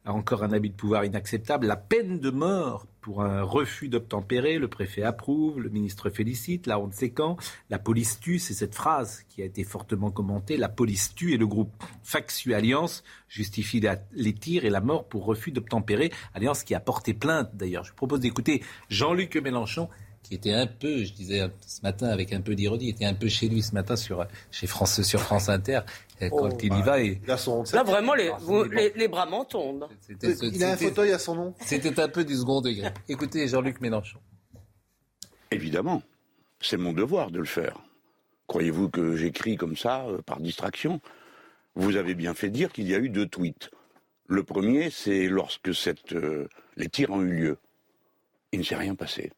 Encore 0.07 0.43
un 0.43 0.53
habit 0.53 0.71
de 0.71 0.75
pouvoir 0.75 1.05
inacceptable. 1.05 1.67
La 1.67 1.77
peine 1.77 2.19
de 2.19 2.31
mort 2.31 2.87
pour 3.01 3.23
un 3.23 3.43
refus 3.43 3.89
d'obtempérer. 3.89 4.59
Le 4.59 4.69
préfet 4.69 5.03
approuve, 5.03 5.61
le 5.61 5.69
ministre 5.69 6.11
félicite, 6.11 6.67
là 6.67 6.79
on 6.79 6.87
ne 6.87 6.93
sait 6.93 7.11
quand. 7.11 7.37
La 7.69 7.79
police 7.79 8.19
tue, 8.21 8.39
c'est 8.39 8.55
cette 8.55 8.75
phrase 8.75 9.25
qui 9.29 9.43
a 9.43 9.45
été 9.45 9.65
fortement 9.65 10.11
commentée. 10.11 10.57
La 10.57 10.69
police 10.69 11.15
tue 11.15 11.33
et 11.33 11.37
le 11.37 11.47
groupe 11.47 11.73
Factu 12.03 12.55
Alliance 12.55 13.05
justifie 13.29 13.81
les 14.13 14.33
tirs 14.35 14.65
et 14.65 14.71
la 14.71 14.81
mort 14.81 15.07
pour 15.07 15.25
refus 15.25 15.53
d'obtempérer. 15.53 16.11
Alliance 16.35 16.65
qui 16.65 16.75
a 16.75 16.81
porté 16.81 17.15
plainte 17.15 17.51
d'ailleurs. 17.55 17.85
Je 17.85 17.91
vous 17.91 17.97
propose 17.97 18.21
d'écouter 18.21 18.63
Jean-Luc 18.91 19.37
Mélenchon 19.37 19.89
qui 20.23 20.35
était 20.35 20.53
un 20.53 20.67
peu, 20.67 21.03
je 21.03 21.13
disais 21.13 21.43
ce 21.67 21.81
matin 21.83 22.09
avec 22.09 22.33
un 22.33 22.41
peu 22.41 22.55
d'ironie, 22.55 22.91
était 22.91 23.07
un 23.07 23.15
peu 23.15 23.29
chez 23.29 23.49
lui 23.49 23.63
ce 23.63 23.75
matin 23.75 23.97
sur, 23.97 24.27
chez 24.51 24.67
France, 24.67 25.01
sur 25.03 25.21
France 25.21 25.49
Inter 25.49 25.81
quand 26.21 26.51
oh, 26.53 26.59
il 26.63 26.77
y 26.77 26.83
va. 26.83 27.01
Et... 27.01 27.21
Là, 27.27 27.37
vraiment, 27.83 28.15
les, 28.15 28.31
les, 28.95 29.09
bras 29.09 29.25
m'en 29.25 29.45
tombent. 29.45 29.89
Il 30.53 30.63
a 30.63 30.73
un 30.73 30.77
fauteuil 30.77 31.13
à 31.13 31.19
son 31.19 31.35
nom. 31.35 31.55
C'était 31.61 31.99
un 31.99 32.09
peu 32.09 32.25
du 32.25 32.37
second 32.37 32.61
degré. 32.61 32.91
Écoutez 33.09 33.49
Jean-Luc 33.49 33.81
Mélenchon. 33.81 34.21
Évidemment, 35.51 36.03
c'est 36.61 36.77
mon 36.77 36.93
devoir 36.93 37.31
de 37.31 37.39
le 37.39 37.47
faire. 37.47 37.79
Croyez-vous 38.47 38.91
que 38.91 39.17
j'écris 39.17 39.57
comme 39.57 39.77
ça, 39.77 40.05
euh, 40.07 40.21
par 40.23 40.41
distraction? 40.41 41.01
Vous 41.75 41.97
avez 41.97 42.15
bien 42.15 42.35
fait 42.35 42.51
dire 42.51 42.73
qu'il 42.73 42.89
y 42.89 42.95
a 42.95 42.99
eu 42.99 43.09
deux 43.09 43.27
tweets. 43.27 43.71
Le 44.27 44.43
premier, 44.43 44.91
c'est 44.91 45.29
lorsque 45.29 45.75
cette, 45.75 46.13
euh, 46.13 46.49
les 46.77 46.89
tirs 46.89 47.11
ont 47.11 47.23
eu 47.23 47.33
lieu. 47.33 47.59
Il 48.53 48.61
ne 48.61 48.65
s'est 48.65 48.77
rien 48.77 48.95
passé. 48.95 49.33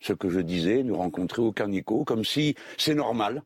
Ce 0.00 0.12
que 0.12 0.30
je 0.30 0.40
disais, 0.40 0.82
ne 0.82 0.92
rencontrer 0.92 1.42
aucun 1.42 1.70
écho, 1.72 2.04
comme 2.04 2.24
si 2.24 2.54
c'est 2.78 2.94
normal. 2.94 3.42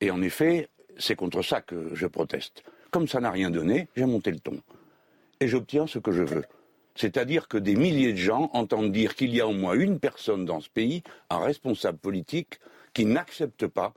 Et 0.00 0.10
en 0.10 0.22
effet, 0.22 0.68
c'est 0.98 1.16
contre 1.16 1.42
ça 1.42 1.60
que 1.60 1.94
je 1.94 2.06
proteste. 2.06 2.62
Comme 2.90 3.08
ça 3.08 3.20
n'a 3.20 3.30
rien 3.30 3.50
donné, 3.50 3.88
j'ai 3.96 4.06
monté 4.06 4.30
le 4.30 4.38
ton. 4.38 4.60
Et 5.40 5.48
j'obtiens 5.48 5.86
ce 5.86 5.98
que 5.98 6.12
je 6.12 6.22
veux. 6.22 6.44
C'est-à-dire 6.96 7.48
que 7.48 7.58
des 7.58 7.74
milliers 7.74 8.12
de 8.12 8.18
gens 8.18 8.50
entendent 8.52 8.92
dire 8.92 9.16
qu'il 9.16 9.34
y 9.34 9.40
a 9.40 9.48
au 9.48 9.52
moins 9.52 9.74
une 9.74 9.98
personne 9.98 10.44
dans 10.44 10.60
ce 10.60 10.68
pays, 10.68 11.02
un 11.28 11.38
responsable 11.38 11.98
politique, 11.98 12.60
qui 12.92 13.04
n'accepte 13.04 13.66
pas 13.66 13.92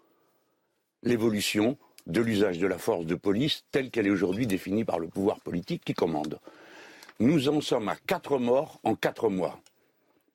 l'évolution 1.04 1.78
de 2.08 2.22
l'usage 2.22 2.58
de 2.58 2.66
la 2.66 2.80
force 2.80 3.06
de 3.06 3.14
police 3.14 3.66
telle 3.72 3.92
qu'elle 3.92 4.08
est 4.08 4.12
aujourd'hui 4.12 4.48
définie 4.48 4.86
par 4.86 4.98
le 4.98 5.08
pouvoir 5.08 5.40
politique 5.42 5.84
qui 5.86 5.94
commande. 5.94 6.40
Nous 7.20 7.50
en 7.50 7.62
sommes 7.62 7.90
à 7.90 7.96
quatre 7.96 8.40
morts 8.40 8.80
en 8.84 8.96
quatre 8.96 9.30
mois 9.30 9.60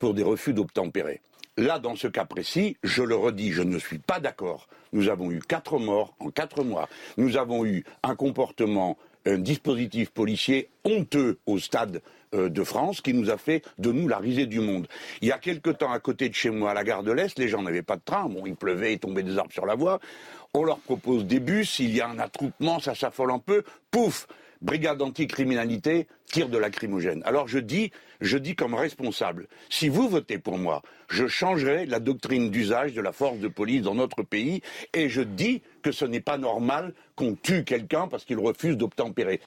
pour 0.03 0.13
des 0.13 0.23
refus 0.23 0.51
d'obtempérer. 0.51 1.21
Là, 1.55 1.79
dans 1.79 1.95
ce 1.95 2.09
cas 2.09 2.25
précis, 2.25 2.75
je 2.83 3.03
le 3.03 3.15
redis, 3.15 3.53
je 3.53 3.61
ne 3.61 3.79
suis 3.79 3.99
pas 3.99 4.19
d'accord. 4.19 4.67
Nous 4.91 5.07
avons 5.07 5.31
eu 5.31 5.39
quatre 5.39 5.79
morts 5.79 6.13
en 6.19 6.29
quatre 6.29 6.61
mois. 6.65 6.89
Nous 7.15 7.37
avons 7.37 7.63
eu 7.65 7.85
un 8.03 8.13
comportement 8.13 8.97
un 9.25 9.37
dispositif 9.37 10.09
policier 10.09 10.67
honteux 10.83 11.39
au 11.45 11.57
stade 11.57 12.01
euh, 12.33 12.49
de 12.49 12.63
France 12.65 12.99
qui 12.99 13.13
nous 13.13 13.29
a 13.29 13.37
fait 13.37 13.63
de 13.77 13.93
nous 13.93 14.09
la 14.09 14.17
risée 14.17 14.45
du 14.45 14.59
monde. 14.59 14.87
Il 15.21 15.29
y 15.29 15.31
a 15.31 15.37
quelque 15.37 15.69
temps, 15.69 15.93
à 15.93 16.01
côté 16.01 16.27
de 16.27 16.35
chez 16.35 16.49
moi, 16.49 16.71
à 16.71 16.73
la 16.73 16.83
gare 16.83 17.03
de 17.03 17.13
l'Est, 17.13 17.39
les 17.39 17.47
gens 17.47 17.61
n'avaient 17.61 17.81
pas 17.81 17.95
de 17.95 18.01
train. 18.03 18.27
Bon, 18.27 18.45
il 18.45 18.57
pleuvait, 18.57 18.91
il 18.91 18.99
tombait 18.99 19.23
des 19.23 19.37
arbres 19.37 19.53
sur 19.53 19.65
la 19.65 19.75
voie. 19.75 20.01
On 20.53 20.65
leur 20.65 20.79
propose 20.79 21.23
des 21.23 21.39
bus, 21.39 21.79
il 21.79 21.95
y 21.95 22.01
a 22.01 22.09
un 22.09 22.19
attroupement, 22.19 22.79
ça 22.79 22.93
s'affole 22.93 23.31
un 23.31 23.39
peu. 23.39 23.63
Pouf 23.89 24.27
Brigade 24.63 25.01
anticriminalité, 25.01 26.07
tire 26.25 26.47
de 26.47 26.57
lacrymogène. 26.57 27.21
Alors 27.25 27.49
je 27.49 27.59
dis, 27.59 27.91
je 28.21 28.37
dis 28.37 28.55
comme 28.55 28.73
responsable, 28.73 29.47
si 29.69 29.89
vous 29.89 30.07
votez 30.07 30.39
pour 30.39 30.57
moi, 30.57 30.81
je 31.09 31.27
changerai 31.27 31.85
la 31.85 31.99
doctrine 31.99 32.49
d'usage 32.49 32.93
de 32.93 33.01
la 33.01 33.11
force 33.11 33.39
de 33.39 33.49
police 33.49 33.81
dans 33.81 33.93
notre 33.93 34.23
pays 34.23 34.61
et 34.93 35.09
je 35.09 35.21
dis 35.21 35.61
que 35.81 35.91
ce 35.91 36.05
n'est 36.05 36.21
pas 36.21 36.37
normal 36.37 36.93
qu'on 37.15 37.35
tue 37.35 37.65
quelqu'un 37.65 38.07
parce 38.07 38.23
qu'il 38.23 38.39
refuse 38.39 38.77
d'obtempérer. 38.77 39.41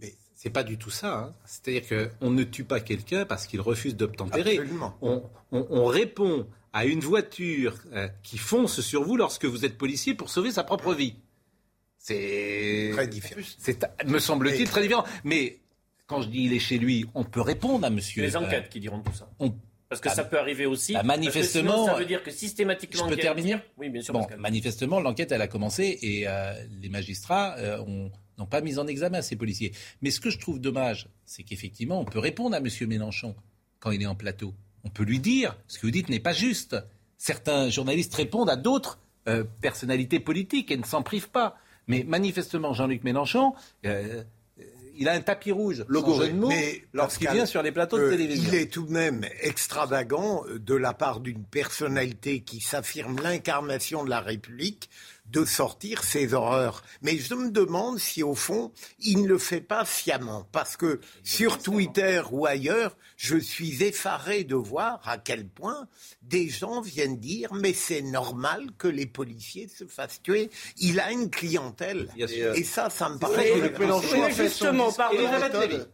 Mais 0.00 0.12
c'est 0.34 0.50
pas 0.50 0.62
du 0.62 0.76
tout 0.76 0.90
ça. 0.90 1.18
Hein. 1.18 1.34
C'est-à-dire 1.46 2.10
qu'on 2.20 2.30
ne 2.30 2.44
tue 2.44 2.64
pas 2.64 2.80
quelqu'un 2.80 3.24
parce 3.24 3.46
qu'il 3.46 3.62
refuse 3.62 3.96
d'obtempérer. 3.96 4.60
On, 5.00 5.22
on, 5.50 5.86
répond 5.86 6.46
à 6.74 6.84
une 6.84 7.00
voiture 7.00 7.78
euh, 7.94 8.06
qui 8.22 8.36
fonce 8.36 8.82
sur 8.82 9.02
vous 9.02 9.16
lorsque 9.16 9.46
vous 9.46 9.64
êtes 9.64 9.78
policier 9.78 10.14
pour 10.14 10.28
sauver 10.28 10.50
sa 10.50 10.62
propre 10.62 10.92
vie. 10.92 11.16
C'est 12.06 12.90
très 12.92 13.08
différent. 13.08 13.40
C'est, 13.58 14.04
me 14.06 14.20
semble-t-il, 14.20 14.68
très 14.68 14.82
différent. 14.82 15.04
Mais 15.24 15.58
quand 16.06 16.22
je 16.22 16.28
dis 16.28 16.44
il 16.44 16.52
est 16.52 16.60
chez 16.60 16.78
lui, 16.78 17.04
on 17.14 17.24
peut 17.24 17.40
répondre 17.40 17.84
à 17.84 17.90
monsieur. 17.90 18.22
Les 18.22 18.36
enquêtes 18.36 18.68
qui 18.68 18.78
diront 18.78 19.00
tout 19.00 19.12
ça. 19.12 19.28
Parce 19.88 20.00
que 20.00 20.08
ah, 20.08 20.14
ça 20.14 20.24
peut 20.24 20.38
arriver 20.38 20.66
aussi. 20.66 20.92
Bah, 20.92 21.02
manifestement, 21.02 21.86
ça 21.86 21.94
veut 21.94 22.04
dire 22.04 22.22
que 22.22 22.30
systématiquement. 22.30 23.08
Je 23.08 23.14
peux 23.14 23.20
terminer 23.20 23.56
Oui, 23.76 23.88
bien 23.88 24.02
sûr. 24.02 24.14
Bon, 24.14 24.24
manifestement, 24.38 25.00
l'enquête 25.00 25.32
elle 25.32 25.42
a 25.42 25.48
commencé 25.48 25.98
et 26.00 26.28
euh, 26.28 26.54
les 26.80 26.88
magistrats 26.88 27.56
euh, 27.58 27.84
n'ont 28.38 28.46
pas 28.46 28.60
mis 28.60 28.78
en 28.78 28.86
examen 28.86 29.20
ces 29.20 29.34
policiers. 29.34 29.72
Mais 30.00 30.12
ce 30.12 30.20
que 30.20 30.30
je 30.30 30.38
trouve 30.38 30.60
dommage, 30.60 31.08
c'est 31.24 31.42
qu'effectivement, 31.42 32.00
on 32.00 32.04
peut 32.04 32.20
répondre 32.20 32.54
à 32.54 32.60
Monsieur 32.60 32.86
Mélenchon 32.86 33.34
quand 33.80 33.90
il 33.90 34.00
est 34.00 34.06
en 34.06 34.14
plateau. 34.14 34.54
On 34.84 34.90
peut 34.90 35.04
lui 35.04 35.18
dire 35.18 35.56
ce 35.66 35.80
que 35.80 35.86
vous 35.86 35.92
dites 35.92 36.08
n'est 36.08 36.20
pas 36.20 36.32
juste. 36.32 36.76
Certains 37.18 37.68
journalistes 37.68 38.14
répondent 38.14 38.50
à 38.50 38.56
d'autres 38.56 39.00
euh, 39.26 39.42
personnalités 39.60 40.20
politiques 40.20 40.70
et 40.70 40.76
ne 40.76 40.84
s'en 40.84 41.02
privent 41.02 41.30
pas. 41.30 41.56
Mais 41.86 42.04
manifestement, 42.06 42.72
Jean-Luc 42.72 43.04
Mélenchon, 43.04 43.54
euh, 43.84 44.22
il 44.98 45.08
a 45.08 45.12
un 45.12 45.20
tapis 45.20 45.52
rouge, 45.52 45.84
logo 45.88 46.18
de 46.24 46.32
mais 46.32 46.82
lorsqu'il 46.92 47.28
vient 47.30 47.46
sur 47.46 47.62
les 47.62 47.72
plateaux 47.72 47.98
de 47.98 48.04
euh, 48.04 48.10
télévision. 48.10 48.50
Il 48.52 48.58
est 48.58 48.72
tout 48.72 48.86
de 48.86 48.92
même 48.92 49.26
extravagant 49.40 50.44
de 50.48 50.74
la 50.74 50.94
part 50.94 51.20
d'une 51.20 51.44
personnalité 51.44 52.40
qui 52.40 52.60
s'affirme 52.60 53.20
l'incarnation 53.22 54.04
de 54.04 54.10
la 54.10 54.20
République 54.20 54.88
de 55.30 55.44
sortir 55.44 56.04
ces 56.04 56.34
horreurs. 56.34 56.82
Mais 57.02 57.18
je 57.18 57.34
me 57.34 57.50
demande 57.50 57.98
si, 57.98 58.22
au 58.22 58.34
fond, 58.34 58.72
il 59.00 59.22
ne 59.22 59.28
le 59.28 59.38
fait 59.38 59.60
pas 59.60 59.84
sciemment. 59.84 60.46
Parce 60.52 60.76
que 60.76 61.00
sur 61.24 61.58
Twitter 61.58 62.22
ou 62.30 62.46
ailleurs, 62.46 62.96
je 63.16 63.36
suis 63.36 63.82
effaré 63.82 64.44
de 64.44 64.54
voir 64.54 65.00
à 65.04 65.18
quel 65.18 65.48
point 65.48 65.88
des 66.22 66.48
gens 66.48 66.80
viennent 66.80 67.18
dire 67.18 67.54
mais 67.54 67.72
c'est 67.72 68.02
normal 68.02 68.66
que 68.78 68.88
les 68.88 69.06
policiers 69.06 69.68
se 69.68 69.84
fassent 69.84 70.22
tuer. 70.22 70.50
Il 70.78 71.00
a 71.00 71.10
une 71.10 71.30
clientèle. 71.30 72.08
Et 72.16 72.64
ça, 72.64 72.90
ça 72.90 73.08
me 73.08 73.18
paraît... 73.18 73.70
que 73.70 74.30
justement, 74.32 74.92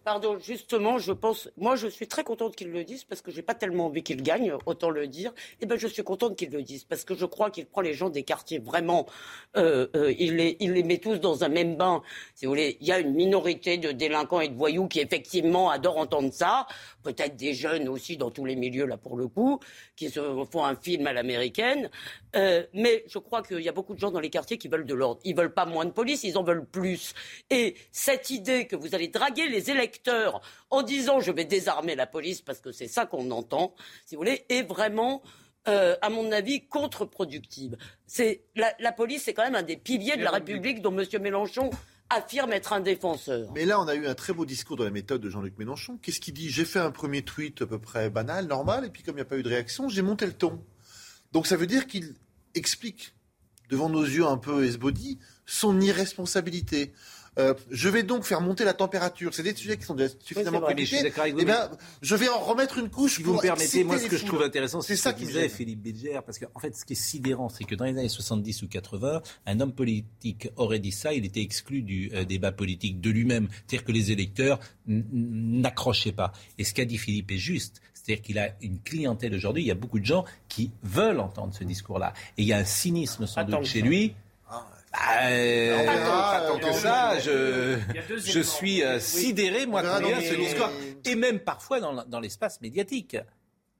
pardon, 0.04 0.38
justement, 0.38 0.98
je 0.98 1.12
pense... 1.12 1.48
Moi, 1.56 1.76
je 1.76 1.86
suis 1.86 2.08
très 2.08 2.24
contente 2.24 2.56
qu'il 2.56 2.70
le 2.70 2.84
dise 2.84 3.04
parce 3.04 3.22
que 3.22 3.30
j'ai 3.30 3.42
pas 3.42 3.54
tellement 3.54 3.86
envie 3.86 4.02
qu'il 4.02 4.22
gagne, 4.22 4.52
autant 4.66 4.90
le 4.90 5.06
dire. 5.06 5.30
Et 5.30 5.62
eh 5.62 5.66
ben, 5.66 5.78
je 5.78 5.86
suis 5.86 6.02
contente 6.02 6.36
qu'il 6.36 6.50
le 6.50 6.62
dise 6.62 6.84
parce 6.84 7.04
que 7.04 7.14
je 7.14 7.26
crois 7.26 7.50
qu'il 7.50 7.66
prend 7.66 7.80
les 7.80 7.94
gens 7.94 8.10
des 8.10 8.22
quartiers 8.22 8.58
vraiment 8.58 9.06
euh, 9.56 9.86
euh, 9.96 10.14
il, 10.18 10.36
les, 10.36 10.82
met 10.82 10.98
tous 10.98 11.18
dans 11.18 11.44
un 11.44 11.48
même 11.48 11.76
bain. 11.76 12.02
Si 12.34 12.46
vous 12.46 12.52
voulez, 12.52 12.78
il 12.80 12.86
y 12.86 12.92
a 12.92 12.98
une 12.98 13.14
minorité 13.14 13.76
de 13.76 13.92
délinquants 13.92 14.40
et 14.40 14.48
de 14.48 14.54
voyous 14.54 14.88
qui 14.88 15.00
effectivement 15.00 15.70
adorent 15.70 15.98
entendre 15.98 16.32
ça. 16.32 16.66
Peut-être 17.02 17.36
des 17.36 17.52
jeunes 17.52 17.88
aussi 17.88 18.16
dans 18.16 18.30
tous 18.30 18.44
les 18.44 18.56
milieux 18.56 18.86
là 18.86 18.96
pour 18.96 19.16
le 19.16 19.28
coup, 19.28 19.60
qui 19.96 20.08
se 20.08 20.20
font 20.50 20.64
un 20.64 20.76
film 20.76 21.06
à 21.06 21.12
l'américaine. 21.12 21.90
Euh, 22.34 22.64
mais 22.72 23.04
je 23.06 23.18
crois 23.18 23.42
qu'il 23.42 23.60
y 23.60 23.68
a 23.68 23.72
beaucoup 23.72 23.94
de 23.94 24.00
gens 24.00 24.10
dans 24.10 24.20
les 24.20 24.30
quartiers 24.30 24.56
qui 24.56 24.68
veulent 24.68 24.86
de 24.86 24.94
l'ordre. 24.94 25.20
Ils 25.24 25.36
veulent 25.36 25.52
pas 25.52 25.66
moins 25.66 25.84
de 25.84 25.90
police, 25.90 26.24
ils 26.24 26.38
en 26.38 26.44
veulent 26.44 26.66
plus. 26.66 27.12
Et 27.50 27.74
cette 27.90 28.30
idée 28.30 28.66
que 28.66 28.76
vous 28.76 28.94
allez 28.94 29.08
draguer 29.08 29.48
les 29.48 29.70
électeurs 29.70 30.40
en 30.70 30.82
disant 30.82 31.20
je 31.20 31.30
vais 31.30 31.44
désarmer 31.44 31.94
la 31.94 32.06
police 32.06 32.40
parce 32.40 32.60
que 32.60 32.72
c'est 32.72 32.88
ça 32.88 33.04
qu'on 33.04 33.30
entend, 33.30 33.74
si 34.06 34.14
vous 34.14 34.20
voulez, 34.20 34.46
est 34.48 34.62
vraiment 34.62 35.22
euh, 35.68 35.96
à 36.02 36.10
mon 36.10 36.32
avis, 36.32 36.66
contre-productive. 36.66 37.76
C'est 38.06 38.42
la, 38.56 38.92
police, 38.92 39.24
c'est 39.24 39.34
quand 39.34 39.44
même 39.44 39.54
un 39.54 39.62
des 39.62 39.76
piliers 39.76 40.16
de 40.16 40.24
la 40.24 40.30
République 40.30 40.82
dont 40.82 40.96
M. 40.96 41.06
Mélenchon 41.20 41.70
affirme 42.10 42.52
être 42.52 42.72
un 42.72 42.80
défenseur. 42.80 43.50
Mais 43.54 43.64
là, 43.64 43.80
on 43.80 43.88
a 43.88 43.94
eu 43.94 44.06
un 44.06 44.14
très 44.14 44.32
beau 44.32 44.44
discours 44.44 44.76
dans 44.76 44.84
la 44.84 44.90
méthode 44.90 45.20
de 45.20 45.30
Jean-Luc 45.30 45.56
Mélenchon. 45.58 45.98
Qu'est-ce 46.02 46.20
qu'il 46.20 46.34
dit? 46.34 46.50
J'ai 46.50 46.64
fait 46.64 46.80
un 46.80 46.90
premier 46.90 47.22
tweet 47.22 47.62
à 47.62 47.66
peu 47.66 47.78
près 47.78 48.10
banal, 48.10 48.46
normal, 48.46 48.84
et 48.84 48.90
puis 48.90 49.02
comme 49.02 49.14
il 49.14 49.18
n'y 49.18 49.22
a 49.22 49.26
pas 49.26 49.38
eu 49.38 49.42
de 49.42 49.48
réaction, 49.48 49.88
j'ai 49.88 50.02
monté 50.02 50.26
le 50.26 50.32
ton. 50.32 50.62
Donc 51.32 51.46
ça 51.46 51.56
veut 51.56 51.66
dire 51.66 51.86
qu'il 51.86 52.14
explique, 52.54 53.14
devant 53.70 53.88
nos 53.88 54.04
yeux 54.04 54.26
un 54.26 54.36
peu 54.36 54.64
esbody, 54.64 55.18
son 55.46 55.80
irresponsabilité. 55.80 56.92
Euh, 57.38 57.54
je 57.70 57.88
vais 57.88 58.02
donc 58.02 58.24
faire 58.24 58.40
monter 58.40 58.64
la 58.64 58.74
température. 58.74 59.32
C'est 59.32 59.42
des 59.42 59.54
sujets 59.54 59.78
qui 59.78 59.84
sont 59.84 59.96
suffisamment 60.20 60.60
compliqués. 60.60 61.12
Eh 61.26 61.44
ben, 61.44 61.70
je 62.02 62.14
vais 62.14 62.28
en 62.28 62.38
remettre 62.38 62.78
une 62.78 62.90
couche. 62.90 63.16
Si 63.16 63.22
vous 63.22 63.34
me 63.34 63.40
permettez, 63.40 63.84
moi, 63.84 63.98
ce 63.98 64.06
que 64.06 64.16
je 64.16 64.26
trouve 64.26 64.42
intéressant, 64.42 64.82
c'est 64.82 64.96
ça 64.96 65.12
qui 65.12 65.24
disait 65.24 65.48
Philippe 65.48 65.80
Bilger, 65.80 66.20
parce 66.24 66.38
qu'en 66.38 66.46
en 66.54 66.60
fait, 66.60 66.76
ce 66.76 66.84
qui 66.84 66.92
est 66.92 66.96
sidérant, 66.96 67.48
c'est 67.48 67.64
que 67.64 67.74
dans 67.74 67.84
les 67.84 67.96
années 67.98 68.08
70 68.08 68.62
ou 68.62 68.68
80, 68.68 69.22
un 69.46 69.60
homme 69.60 69.72
politique 69.72 70.50
aurait 70.56 70.78
dit 70.78 70.92
ça, 70.92 71.14
il 71.14 71.24
était 71.24 71.40
exclu 71.40 71.82
du 71.82 72.10
euh, 72.12 72.24
débat 72.24 72.52
politique 72.52 73.00
de 73.00 73.10
lui-même. 73.10 73.48
C'est-à-dire 73.66 73.86
que 73.86 73.92
les 73.92 74.12
électeurs 74.12 74.60
n'accrochaient 74.86 76.12
pas. 76.12 76.32
Et 76.58 76.64
ce 76.64 76.74
qu'a 76.74 76.84
dit 76.84 76.98
Philippe 76.98 77.30
est 77.30 77.38
juste. 77.38 77.80
C'est-à-dire 77.94 78.22
qu'il 78.22 78.38
a 78.38 78.50
une 78.60 78.80
clientèle 78.80 79.34
aujourd'hui. 79.34 79.62
Il 79.62 79.66
y 79.66 79.70
a 79.70 79.76
beaucoup 79.76 80.00
de 80.00 80.04
gens 80.04 80.24
qui 80.48 80.70
veulent 80.82 81.20
entendre 81.20 81.54
ce 81.54 81.64
discours-là. 81.64 82.12
Et 82.36 82.42
il 82.42 82.48
y 82.48 82.52
a 82.52 82.58
un 82.58 82.64
cynisme 82.64 83.26
sans 83.26 83.44
doute 83.44 83.64
chez 83.64 83.80
lui 83.80 84.14
bah, 84.92 84.98
euh, 85.26 86.58
que 86.58 86.72
ça, 86.72 87.18
je, 87.18 87.78
je 88.24 88.40
suis 88.40 88.82
euh, 88.82 88.98
sidéré, 89.00 89.66
moi, 89.66 89.82
il 89.82 90.26
ce 90.26 90.34
discours. 90.34 90.70
Et 91.04 91.14
même 91.14 91.40
parfois 91.40 91.80
dans, 91.80 92.04
dans 92.04 92.20
l'espace 92.20 92.60
médiatique. 92.60 93.16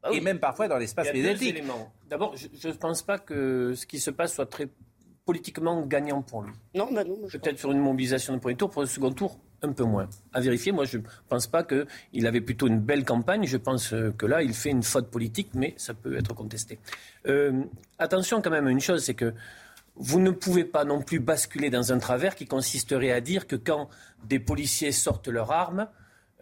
Ah 0.03 0.11
Et 0.13 0.21
même 0.21 0.41
parfois 0.41 0.69
dans 0.69 0.79
l'espace 0.79 1.13
médiatique. 1.13 1.63
D'abord, 2.09 2.35
je 2.37 2.69
ne 2.69 2.73
pense 2.73 3.03
pas 3.03 3.19
que 3.19 3.75
ce 3.75 3.87
qui 3.87 4.01
se 4.01 4.11
passe 4.11 4.35
soit 4.35 4.47
très 4.47 4.69
politiquement 5.25 5.83
gagnant 5.87 6.23
pour 6.23 6.43
lui. 6.43 6.53
Non, 6.75 6.89
bah 6.93 7.05
non. 7.05 7.17
Peut-être 7.31 7.59
sur 7.59 7.71
une 7.71 7.79
mobilisation 7.79 8.35
de 8.35 8.39
premier 8.41 8.57
tour, 8.57 8.71
pour 8.71 8.83
le 8.83 8.89
second 8.89 9.13
tour, 9.13 9.39
un 9.63 9.73
peu 9.73 9.85
moins. 9.85 10.09
À 10.33 10.41
vérifier, 10.41 10.73
moi 10.73 10.85
je 10.85 10.99
ne 10.99 11.03
pense 11.29 11.47
pas 11.47 11.63
qu'il 11.63 12.27
avait 12.27 12.41
plutôt 12.41 12.67
une 12.67 12.81
belle 12.81 13.05
campagne. 13.05 13.47
Je 13.47 13.57
pense 13.57 13.93
euh, 13.93 14.11
que 14.11 14.27
là, 14.27 14.43
il 14.43 14.55
fait 14.55 14.71
une 14.71 14.83
faute 14.83 15.11
politique, 15.11 15.51
mais 15.55 15.75
ça 15.77 15.95
peut 15.95 16.17
être 16.17 16.35
contesté. 16.35 16.79
Euh, 17.27 17.63
attention 17.99 18.43
quand 18.43 18.51
même 18.51 18.67
à 18.67 18.71
une 18.71 18.81
chose, 18.81 19.05
c'est 19.05 19.15
que 19.15 19.33
vous 19.97 20.21
ne 20.21 20.31
pouvez 20.31 20.65
pas 20.65 20.85
non 20.85 21.03
plus 21.03 21.21
basculer 21.21 21.71
dans 21.71 21.93
un 21.93 21.99
travers 21.99 22.35
qui 22.35 22.47
consisterait 22.47 23.13
à 23.13 23.21
dire 23.21 23.47
que 23.47 23.57
quand 23.57 23.89
des 24.25 24.39
policiers 24.39 24.93
sortent 24.93 25.29
leurs 25.29 25.53
armes, 25.53 25.89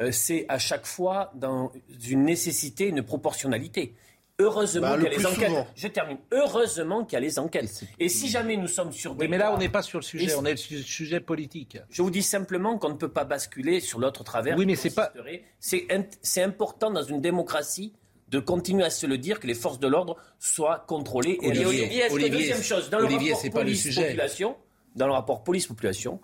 euh, 0.00 0.12
c'est 0.12 0.46
à 0.48 0.58
chaque 0.58 0.86
fois 0.86 1.32
dans 1.34 1.72
une 2.08 2.24
nécessité, 2.24 2.88
une 2.88 3.02
proportionnalité. 3.02 3.94
Heureusement 4.38 4.88
bah, 4.88 4.94
qu'il 4.94 5.04
y 5.04 5.06
a 5.08 5.18
les 5.18 5.26
enquêtes. 5.26 5.66
Je 5.76 5.88
termine. 5.88 6.16
Heureusement 6.32 7.04
qu'il 7.04 7.12
y 7.12 7.16
a 7.16 7.20
les 7.20 7.38
enquêtes. 7.38 7.84
Et 7.98 8.08
si 8.08 8.28
jamais 8.28 8.56
nous 8.56 8.68
sommes 8.68 8.90
sur 8.90 9.14
des. 9.14 9.24
Oui, 9.24 9.28
mais 9.28 9.36
là, 9.36 9.52
on 9.52 9.58
n'est 9.58 9.68
pas 9.68 9.82
sur 9.82 9.98
le 9.98 10.02
sujet, 10.02 10.34
on 10.34 10.44
est 10.46 10.56
sur 10.56 10.78
le 10.78 10.82
sujet 10.82 11.20
politique. 11.20 11.78
Je 11.90 12.00
vous 12.00 12.10
dis 12.10 12.22
simplement 12.22 12.78
qu'on 12.78 12.88
ne 12.88 12.94
peut 12.94 13.10
pas 13.10 13.24
basculer 13.24 13.80
sur 13.80 13.98
l'autre 13.98 14.24
travers. 14.24 14.56
Oui, 14.56 14.64
mais 14.64 14.76
c'est 14.76 14.94
pas. 14.94 15.12
C'est 15.60 16.42
important 16.42 16.90
dans 16.90 17.02
une 17.02 17.20
démocratie 17.20 17.92
de 18.30 18.38
continuer 18.38 18.84
à 18.84 18.90
se 18.90 19.06
le 19.06 19.18
dire 19.18 19.40
que 19.40 19.46
les 19.46 19.54
forces 19.54 19.80
de 19.80 19.88
l'ordre 19.88 20.16
soient 20.38 20.84
contrôlées. 20.86 21.38
Et 21.42 21.48
Olivier, 21.48 22.10
Olivier, 22.10 22.30
deuxième 22.30 22.62
chose, 22.62 22.90
dans 22.90 22.98
le 23.00 23.06
rapport 23.06 23.50
police-population, 23.52 24.56
dans 24.96 25.06
le 25.06 25.12
rapport 25.12 25.42
police-population, 25.44 26.20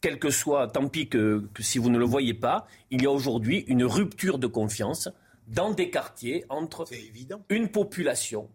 quel 0.00 0.18
que 0.18 0.30
soit, 0.30 0.68
tant 0.68 0.88
pis 0.88 1.08
que, 1.08 1.44
si 1.60 1.78
vous 1.78 1.90
ne 1.90 1.98
le 1.98 2.04
voyez 2.04 2.34
pas, 2.34 2.66
il 2.90 3.02
y 3.02 3.06
a 3.06 3.10
aujourd'hui 3.10 3.64
une 3.68 3.84
rupture 3.84 4.38
de 4.38 4.46
confiance 4.46 5.08
dans 5.46 5.70
des 5.70 5.90
quartiers 5.90 6.44
entre 6.48 6.86
une 7.48 7.68
population 7.68 8.48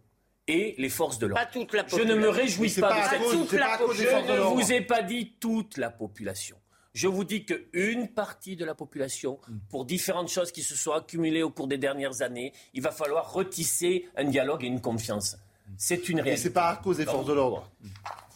et 0.46 0.74
les 0.78 0.88
forces 0.88 1.18
de 1.18 1.26
l'ordre. 1.26 1.46
Je 1.88 2.02
ne 2.02 2.14
me 2.14 2.28
réjouis 2.28 2.70
pas, 2.70 2.92
de 2.92 3.08
cette... 3.08 3.22
Je 3.30 4.32
ne 4.32 4.40
vous 4.54 4.72
ai 4.72 4.80
pas 4.80 5.02
dit 5.02 5.34
toute 5.38 5.76
la 5.76 5.90
population. 5.90 6.56
Je 6.98 7.06
vous 7.06 7.22
dis 7.22 7.44
qu'une 7.44 8.08
partie 8.08 8.56
de 8.56 8.64
la 8.64 8.74
population, 8.74 9.38
pour 9.70 9.84
différentes 9.84 10.30
choses 10.30 10.50
qui 10.50 10.64
se 10.64 10.74
sont 10.74 10.90
accumulées 10.90 11.44
au 11.44 11.50
cours 11.50 11.68
des 11.68 11.78
dernières 11.78 12.22
années, 12.22 12.52
il 12.74 12.82
va 12.82 12.90
falloir 12.90 13.32
retisser 13.32 14.08
un 14.16 14.24
dialogue 14.24 14.64
et 14.64 14.66
une 14.66 14.80
confiance. 14.80 15.36
C'est 15.76 16.08
une 16.08 16.20
réalité. 16.20 16.40
Et 16.40 16.42
c'est 16.42 16.52
pas 16.52 16.70
à 16.70 16.76
cause 16.76 16.96
des 16.96 17.04
forces 17.04 17.26
de 17.26 17.34
l'ordre. 17.34 17.70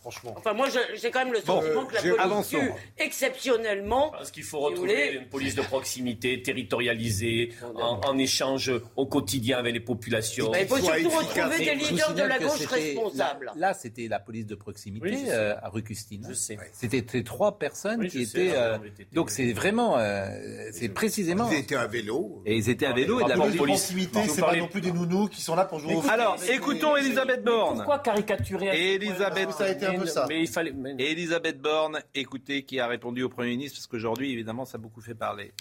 Franchement. 0.02 0.34
Enfin, 0.36 0.52
moi, 0.52 0.66
j'ai 0.94 1.10
quand 1.10 1.24
même 1.24 1.32
le 1.32 1.40
sentiment 1.40 1.86
que 1.86 1.94
la 1.94 2.28
police 2.28 2.48
tue 2.48 2.72
exceptionnellement. 2.98 4.10
Parce 4.10 4.30
qu'il 4.30 4.42
faut 4.42 4.60
retrouver 4.60 5.12
une 5.12 5.28
police 5.28 5.54
de 5.54 5.62
proximité, 5.62 6.42
territorialisée, 6.42 7.52
en, 7.74 8.18
échange 8.18 8.70
au 8.96 9.06
quotidien 9.06 9.58
avec 9.58 9.72
les 9.72 9.80
populations. 9.80 10.52
il 10.54 10.66
faut 10.66 10.76
surtout 10.76 11.08
retrouver 11.08 11.64
des 11.64 11.74
leaders 11.74 12.14
de 12.14 12.22
la 12.22 12.38
gauche 12.38 12.66
responsables. 12.66 13.52
Là, 13.56 13.74
c'était 13.74 14.08
la 14.08 14.18
police 14.18 14.46
de 14.46 14.54
proximité 14.54 15.16
euh, 15.28 15.54
à 15.62 15.68
rue 15.68 15.82
Custine. 15.82 16.26
Je 16.28 16.34
sais. 16.34 16.58
C'était 16.72 17.04
ces 17.08 17.24
trois 17.24 17.58
personnes 17.58 18.06
qui 18.08 18.22
étaient. 18.22 18.52
Euh, 18.54 18.78
donc 19.12 19.30
c'est 19.30 19.52
vraiment, 19.52 19.98
euh, 19.98 20.26
c'est 20.72 20.88
précisément. 20.88 21.48
Ils 21.50 21.58
étaient 21.58 21.76
à 21.76 21.86
vélo. 21.86 22.42
Et 22.44 22.56
ils 22.56 22.68
étaient 22.68 22.86
à 22.86 22.92
vélo. 22.92 23.20
Et 23.20 23.24
de 23.24 23.28
la 23.28 23.36
police 23.36 23.52
de 23.52 23.64
proximité, 23.64 24.20
c'est 24.28 24.40
pas 24.40 24.56
non 24.56 24.68
plus 24.68 24.80
des 24.80 24.92
nounous 24.92 25.28
qui 25.28 25.40
sont 25.40 25.54
là 25.54 25.64
pour 25.64 25.78
jouer 25.78 25.94
au 25.94 26.02
Alors, 26.10 26.36
écoutons 26.48 26.96
Elisabeth 26.96 27.44
Borne. 27.44 27.76
Pourquoi 27.76 28.00
caricaturer 28.00 28.94
Elisabeth. 28.94 29.48
Ça 29.96 30.00
a 30.00 30.02
été 30.02 30.02
un 30.02 30.04
peu 30.04 30.06
ça. 30.06 30.26
Mais 30.28 30.40
il 30.40 30.48
fallait. 30.48 30.74
Elisabeth 30.98 31.60
Borne, 31.60 32.00
écoutez, 32.14 32.64
qui 32.64 32.80
a 32.80 32.86
répondu 32.86 33.22
au 33.22 33.28
Premier 33.28 33.50
ministre, 33.50 33.78
parce 33.78 33.86
qu'aujourd'hui, 33.86 34.32
évidemment, 34.32 34.64
ça 34.64 34.76
a 34.76 34.80
beaucoup 34.80 35.00
fait 35.00 35.14
parler. 35.14 35.52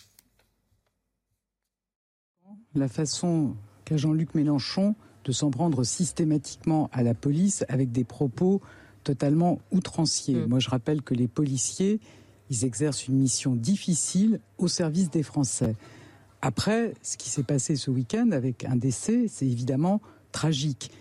La 2.75 2.87
façon 2.87 3.55
qu'a 3.85 3.97
Jean-Luc 3.97 4.35
Mélenchon 4.35 4.95
de 5.23 5.31
s'en 5.31 5.51
prendre 5.51 5.83
systématiquement 5.83 6.89
à 6.91 7.03
la 7.03 7.13
police 7.13 7.63
avec 7.69 7.91
des 7.91 8.03
propos 8.03 8.61
totalement 9.03 9.59
outranciers. 9.71 10.35
Mm. 10.35 10.45
Moi, 10.47 10.59
je 10.59 10.69
rappelle 10.69 11.01
que 11.01 11.13
les 11.13 11.27
policiers, 11.27 11.99
ils 12.49 12.65
exercent 12.65 13.07
une 13.07 13.17
mission 13.17 13.55
difficile 13.55 14.39
au 14.57 14.67
service 14.67 15.09
des 15.09 15.23
Français. 15.23 15.75
Après, 16.41 16.93
ce 17.03 17.17
qui 17.17 17.29
s'est 17.29 17.43
passé 17.43 17.75
ce 17.75 17.91
week-end 17.91 18.31
avec 18.31 18.65
un 18.65 18.75
décès, 18.75 19.27
c'est 19.27 19.45
évidemment 19.45 20.01
tragique. 20.31 20.91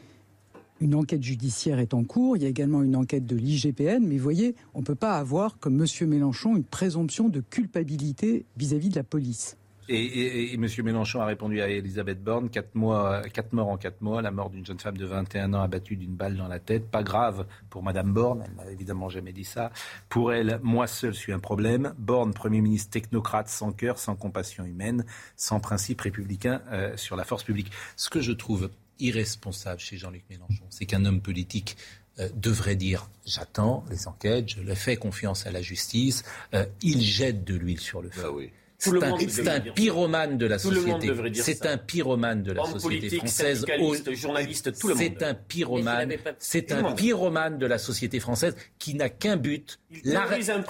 Une 0.80 0.94
enquête 0.94 1.22
judiciaire 1.22 1.78
est 1.78 1.92
en 1.92 2.04
cours, 2.04 2.38
il 2.38 2.42
y 2.42 2.46
a 2.46 2.48
également 2.48 2.82
une 2.82 2.96
enquête 2.96 3.26
de 3.26 3.36
l'IGPN, 3.36 4.02
mais 4.02 4.16
vous 4.16 4.22
voyez, 4.22 4.56
on 4.72 4.80
ne 4.80 4.84
peut 4.84 4.94
pas 4.94 5.18
avoir, 5.18 5.58
comme 5.58 5.78
M. 5.78 6.08
Mélenchon, 6.08 6.56
une 6.56 6.64
présomption 6.64 7.28
de 7.28 7.40
culpabilité 7.40 8.46
vis-à-vis 8.56 8.88
de 8.88 8.96
la 8.96 9.04
police. 9.04 9.58
Et, 9.92 10.54
M. 10.54 10.66
Mélenchon 10.84 11.20
a 11.20 11.26
répondu 11.26 11.60
à 11.60 11.68
Elisabeth 11.68 12.22
Borne, 12.22 12.48
quatre, 12.48 12.74
morts 12.74 13.68
en 13.68 13.76
quatre 13.76 14.00
mois, 14.00 14.22
la 14.22 14.30
mort 14.30 14.48
d'une 14.48 14.64
jeune 14.64 14.78
femme 14.78 14.96
de 14.96 15.04
21 15.04 15.52
ans 15.52 15.60
abattue 15.60 15.96
d'une 15.96 16.14
balle 16.14 16.36
dans 16.36 16.48
la 16.48 16.60
tête, 16.60 16.88
pas 16.88 17.02
grave 17.02 17.44
pour 17.68 17.82
Mme 17.82 18.12
Borne, 18.12 18.44
elle 18.46 18.64
n'a 18.64 18.70
évidemment 18.70 19.10
jamais 19.10 19.32
dit 19.32 19.44
ça. 19.44 19.72
Pour 20.08 20.32
elle, 20.32 20.60
moi 20.62 20.86
seul 20.86 21.12
suis 21.12 21.32
un 21.32 21.40
problème. 21.40 21.92
Borne, 21.98 22.32
Premier 22.32 22.60
ministre 22.60 22.90
technocrate, 22.90 23.48
sans 23.48 23.72
cœur, 23.72 23.98
sans 23.98 24.14
compassion 24.14 24.64
humaine, 24.64 25.04
sans 25.36 25.60
principe 25.60 26.00
républicain 26.00 26.62
euh, 26.70 26.96
sur 26.96 27.16
la 27.16 27.24
force 27.24 27.42
publique. 27.42 27.70
Ce 27.96 28.08
que 28.08 28.20
je 28.20 28.32
trouve 28.32 28.70
irresponsable 29.00 29.80
chez 29.80 29.96
Jean-Luc 29.96 30.24
Mélenchon. 30.30 30.64
C'est 30.70 30.86
qu'un 30.86 31.04
homme 31.04 31.20
politique 31.20 31.76
euh, 32.18 32.28
devrait 32.34 32.76
dire 32.76 33.08
j'attends 33.26 33.84
les 33.90 34.08
enquêtes, 34.08 34.50
je 34.50 34.60
le 34.60 34.74
fais 34.74 34.96
confiance 34.96 35.46
à 35.46 35.50
la 35.50 35.62
justice. 35.62 36.24
Euh, 36.54 36.66
il 36.82 37.02
jette 37.02 37.44
de 37.44 37.54
l'huile 37.54 37.80
sur 37.80 38.02
le 38.02 38.10
feu. 38.10 38.22
Bah 38.22 38.30
oui. 38.32 38.50
C'est 38.80 39.46
un, 39.46 39.60
pyromane 39.60 40.38
de 40.38 40.46
la 40.46 40.58
société. 40.58 41.12
C'est 41.34 41.66
un 41.66 41.76
pyromane 41.76 42.42
de 42.42 42.52
la 42.52 42.64
société 42.64 43.18
française. 43.18 43.66
journaliste, 44.12 44.78
tout 44.78 44.88
le 44.88 44.94
monde. 44.94 45.02
C'est 45.02 45.22
un 45.22 45.34
pyromane. 45.34 46.14
C'est 46.38 46.72
un 46.72 46.92
pyromane 46.94 47.58
de 47.58 47.66
la 47.66 47.76
société 47.76 48.20
française 48.20 48.56
qui 48.78 48.94
n'a 48.94 49.10
qu'un 49.10 49.36
but. 49.36 49.78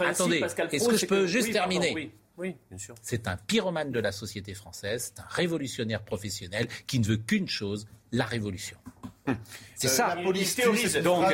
Attendez, 0.01 0.43
est-ce 0.73 0.89
que 0.89 0.97
je 0.97 1.07
peux 1.07 1.27
juste 1.27 1.53
terminer 1.53 2.13
oui, 2.41 2.57
bien 2.71 2.79
sûr. 2.79 2.95
C'est 3.03 3.29
un 3.29 3.37
pyromane 3.37 3.93
de 3.93 4.01
la 4.01 4.13
société 4.13 4.55
française, 4.55 5.13
c'est 5.15 5.21
un 5.21 5.27
révolutionnaire 5.29 6.03
professionnel 6.03 6.69
qui 6.87 6.99
ne 6.99 7.05
veut 7.05 7.19
qu'une 7.19 7.49
chose, 7.49 7.87
la 8.13 8.25
révolution. 8.25 8.77
C'est 9.75 9.89
euh, 9.89 9.91
ça. 9.91 10.15
La 10.17 10.23
police 10.23 10.57
tue, 10.57 11.01
donc, 11.03 11.27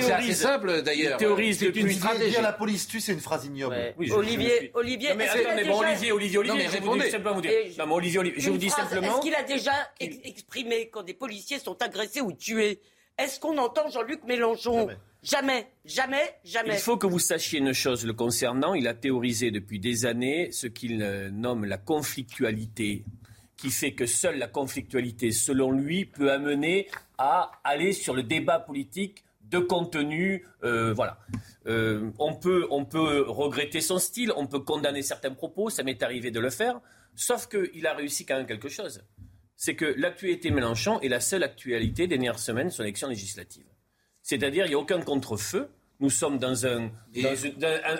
c'est 0.00 0.12
assez 0.12 0.34
simple 0.34 0.82
d'ailleurs. 0.82 1.18
Il 1.18 1.24
théorise 1.24 1.58
c'est 1.58 1.74
une 1.74 1.90
phrase. 1.90 2.18
Dire 2.18 2.42
la 2.42 2.52
police 2.52 2.86
tue, 2.86 3.00
c'est 3.00 3.12
une 3.12 3.20
phrase 3.20 3.46
ignoble. 3.46 3.76
Oui, 3.96 4.10
Olivier, 4.12 4.70
Olivier. 4.74 5.14
mais 5.14 5.28
attendez, 5.28 5.64
bon, 5.64 5.78
Olivier, 5.78 6.12
Olivier, 6.12 6.38
Olivier, 6.38 6.58
non, 6.58 6.70
mais 6.70 6.78
je 6.78 6.84
vous 6.84 6.98
dis 6.98 7.10
simplement 7.10 7.34
vous 7.34 7.40
dire. 7.40 7.52
Non, 7.78 7.86
mais 7.86 7.94
Olivier, 7.94 8.18
Olivier, 8.18 8.40
je 8.40 8.50
vous 8.50 8.58
dis 8.58 8.70
simplement. 8.70 9.06
Est-ce 9.06 9.20
qu'il 9.20 9.34
a 9.34 9.42
déjà 9.42 9.72
exprimé 10.00 10.90
quand 10.90 11.02
des 11.02 11.14
policiers 11.14 11.58
sont 11.58 11.80
agressés 11.82 12.20
ou 12.20 12.32
tués? 12.32 12.80
Est-ce 13.18 13.40
qu'on 13.40 13.58
entend 13.58 13.88
Jean-Luc 13.88 14.22
Mélenchon? 14.24 14.88
Jamais, 15.22 15.66
jamais, 15.84 16.36
jamais. 16.44 16.74
Il 16.74 16.78
faut 16.78 16.96
que 16.96 17.08
vous 17.08 17.18
sachiez 17.18 17.58
une 17.58 17.72
chose 17.72 18.06
le 18.06 18.12
concernant. 18.12 18.74
Il 18.74 18.86
a 18.86 18.94
théorisé 18.94 19.50
depuis 19.50 19.80
des 19.80 20.06
années 20.06 20.52
ce 20.52 20.68
qu'il 20.68 21.02
euh, 21.02 21.28
nomme 21.30 21.64
la 21.64 21.76
conflictualité 21.76 23.04
qui 23.58 23.70
fait 23.70 23.92
que 23.92 24.06
seule 24.06 24.38
la 24.38 24.46
conflictualité, 24.46 25.32
selon 25.32 25.72
lui, 25.72 26.06
peut 26.06 26.32
amener 26.32 26.88
à 27.18 27.50
aller 27.64 27.92
sur 27.92 28.14
le 28.14 28.22
débat 28.22 28.60
politique 28.60 29.24
de 29.42 29.58
contenu. 29.58 30.46
Euh, 30.62 30.94
voilà. 30.94 31.18
Euh, 31.66 32.10
on, 32.18 32.34
peut, 32.34 32.66
on 32.70 32.84
peut 32.84 33.24
regretter 33.28 33.80
son 33.80 33.98
style, 33.98 34.32
on 34.36 34.46
peut 34.46 34.60
condamner 34.60 35.02
certains 35.02 35.32
propos, 35.32 35.68
ça 35.68 35.82
m'est 35.82 36.02
arrivé 36.02 36.30
de 36.30 36.40
le 36.40 36.50
faire, 36.50 36.80
sauf 37.14 37.48
qu'il 37.48 37.86
a 37.86 37.94
réussi 37.94 38.24
quand 38.24 38.36
même 38.36 38.46
quelque 38.46 38.68
chose. 38.68 39.02
C'est 39.56 39.74
que 39.74 39.84
l'actualité 39.84 40.50
Mélenchon 40.52 41.00
est 41.00 41.08
la 41.08 41.20
seule 41.20 41.42
actualité 41.42 42.06
des 42.06 42.16
dernières 42.16 42.38
semaines 42.38 42.70
sur 42.70 42.84
l'élection 42.84 43.08
législative. 43.08 43.66
C'est-à-dire, 44.22 44.66
il 44.66 44.68
n'y 44.68 44.74
a 44.74 44.78
aucun 44.78 45.00
contre-feu. 45.00 45.68
Nous 46.00 46.10
sommes 46.10 46.38
dans, 46.38 46.64
un, 46.64 46.90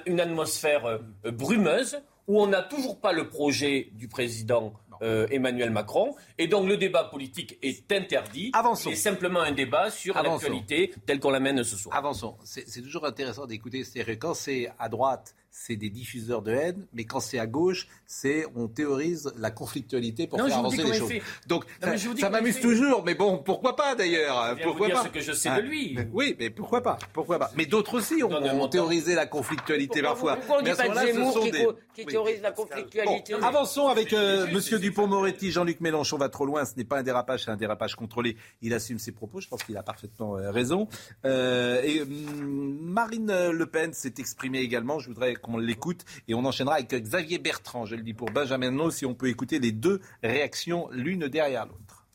une, 0.07 0.21
atmosphère 0.21 0.87
euh, 0.87 0.99
brumeuse 1.33 1.99
où 2.29 2.41
on 2.41 2.47
n'a 2.47 2.63
toujours 2.63 3.01
pas 3.01 3.13
le 3.13 3.29
projet 3.29 3.89
du 3.95 4.07
président 4.07 4.73
euh, 5.03 5.27
Emmanuel 5.31 5.71
Macron. 5.71 6.15
Et 6.39 6.47
donc 6.47 6.69
le 6.69 6.77
débat 6.77 7.05
politique 7.05 7.59
est 7.63 7.91
interdit. 7.93 8.51
Avançons. 8.55 8.91
C'est 8.91 8.97
simplement 8.97 9.41
un 9.41 9.53
débat 9.53 9.91
sur 9.91 10.15
l'actualité 10.15 10.93
telle 11.07 11.21
qu'on 11.21 11.31
l'amène 11.31 11.63
ce 11.65 11.77
soir. 11.77 11.97
Avançons. 11.97 12.37
C'est 12.45 12.83
toujours 12.83 13.05
intéressant 13.05 13.47
d'écouter 13.47 13.85
ces 13.85 14.09
quand 14.19 14.35
c'est 14.35 14.71
à 14.79 14.89
droite 14.89 15.35
c'est 15.51 15.77
des 15.77 15.91
diffuseurs 15.91 16.43
de 16.43 16.53
haine, 16.53 16.87
mais 16.93 17.05
quand 17.05 17.21
c'est 17.21 17.39
à 17.39 17.47
gauche, 17.47 17.89
c'est 18.07 18.47
on 18.55 18.69
théorise 18.69 19.33
la 19.37 19.51
conflictualité 19.51 20.27
pour 20.27 20.41
faire 20.41 20.59
avancer 20.59 20.83
les 20.83 20.95
choses. 20.95 21.13
Donc 21.47 21.65
ça, 21.81 22.31
m'amuse 22.31 22.61
toujours, 22.61 23.05
mais 23.05 23.15
bon, 23.15 23.39
pourquoi 23.39 23.77
pas 23.77 23.95
d'ailleurs 23.95 24.57
Pourquoi 24.63 24.89
pas 24.89 25.05
ce 25.05 25.09
que 25.09 25.21
je 25.21 25.33
sais 25.33 25.49
de 25.49 25.55
ah, 25.55 25.61
lui. 25.61 25.99
oui, 26.13 26.37
mais 26.39 26.51
pourquoi 26.51 26.83
pas 26.83 26.99
Pourquoi 27.13 27.39
pas 27.39 27.51
Mais 27.57 27.67
d'autres 27.67 27.99
aussi 27.99 28.23
ont, 28.23 28.69
théorisé 28.69 29.15
la 29.15 29.27
conflictualité 29.27 30.03
parfois. 30.03 30.37
Pourquoi 30.37 30.59
on 30.59 30.63
dit 30.63 30.71
pas 30.73 30.89
de 30.89 30.95
Zemmour 30.95 31.41
qui, 31.41 31.53
qui 31.95 32.07
théorise 32.07 32.43
la 32.43 32.53
conflictualité 32.53 33.35
Avançons 33.43 33.89
avec 33.89 34.13
euh, 34.13 34.47
Monsieur 34.53 34.79
Dupont-Moretti. 34.79 35.51
Jean-Luc 35.51 35.81
Mélenchon 35.81 36.19
va 36.19 36.29
trop 36.29 36.47
loin. 36.47 36.65
Ce 36.65 36.75
n'est 36.77 36.85
pas 36.85 36.99
un 36.99 37.03
dérapage, 37.03 37.45
c'est 37.45 37.51
un 37.51 37.57
dérapage 37.57 37.97
contrôlé. 37.97 38.37
Il 38.63 38.75
assume 38.75 38.99
ses 38.99 39.13
propos. 39.13 39.41
Je 39.41 39.49
pense 39.49 39.63
qu'il 39.63 39.77
a 39.77 39.83
parfaitement 39.83 40.37
euh, 40.37 40.51
raison. 40.51 40.89
Euh, 41.25 41.83
et 41.83 42.03
hum, 42.03 42.79
Marine 42.81 43.51
Le 43.51 43.67
Pen 43.67 43.93
s'est 43.93 44.15
exprimée 44.19 44.61
également. 44.61 44.99
Je 44.99 45.09
voudrais 45.09 45.35
qu'on 45.41 45.57
l'écoute. 45.57 46.05
Et 46.29 46.35
on 46.35 46.45
enchaînera 46.45 46.77
avec 46.77 46.95
Xavier 46.95 47.39
Bertrand, 47.39 47.87
je 47.87 47.95
le 47.95 48.03
dis 48.03 48.15
pour 48.15 48.31
Benjamin 48.31 48.71
No, 48.71 48.91
si 48.91 49.07
on 49.07 49.15
peut 49.15 49.29
écouter 49.29 49.59
les 49.59 49.73
deux 49.73 50.01
réactions 50.23 50.89
l'une 50.93 51.29
derrière 51.29 51.67
l'autre. 51.67 52.07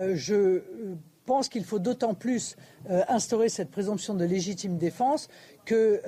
Euh, 0.00 0.14
je 0.16 0.34
euh, 0.34 0.62
pense 1.26 1.48
qu'il 1.48 1.64
faut 1.64 1.78
d'autant 1.78 2.14
plus 2.14 2.56
euh, 2.88 3.02
instaurer 3.08 3.48
cette 3.48 3.70
présomption 3.70 4.14
de 4.14 4.24
légitime 4.24 4.78
défense 4.78 5.28
que 5.64 6.00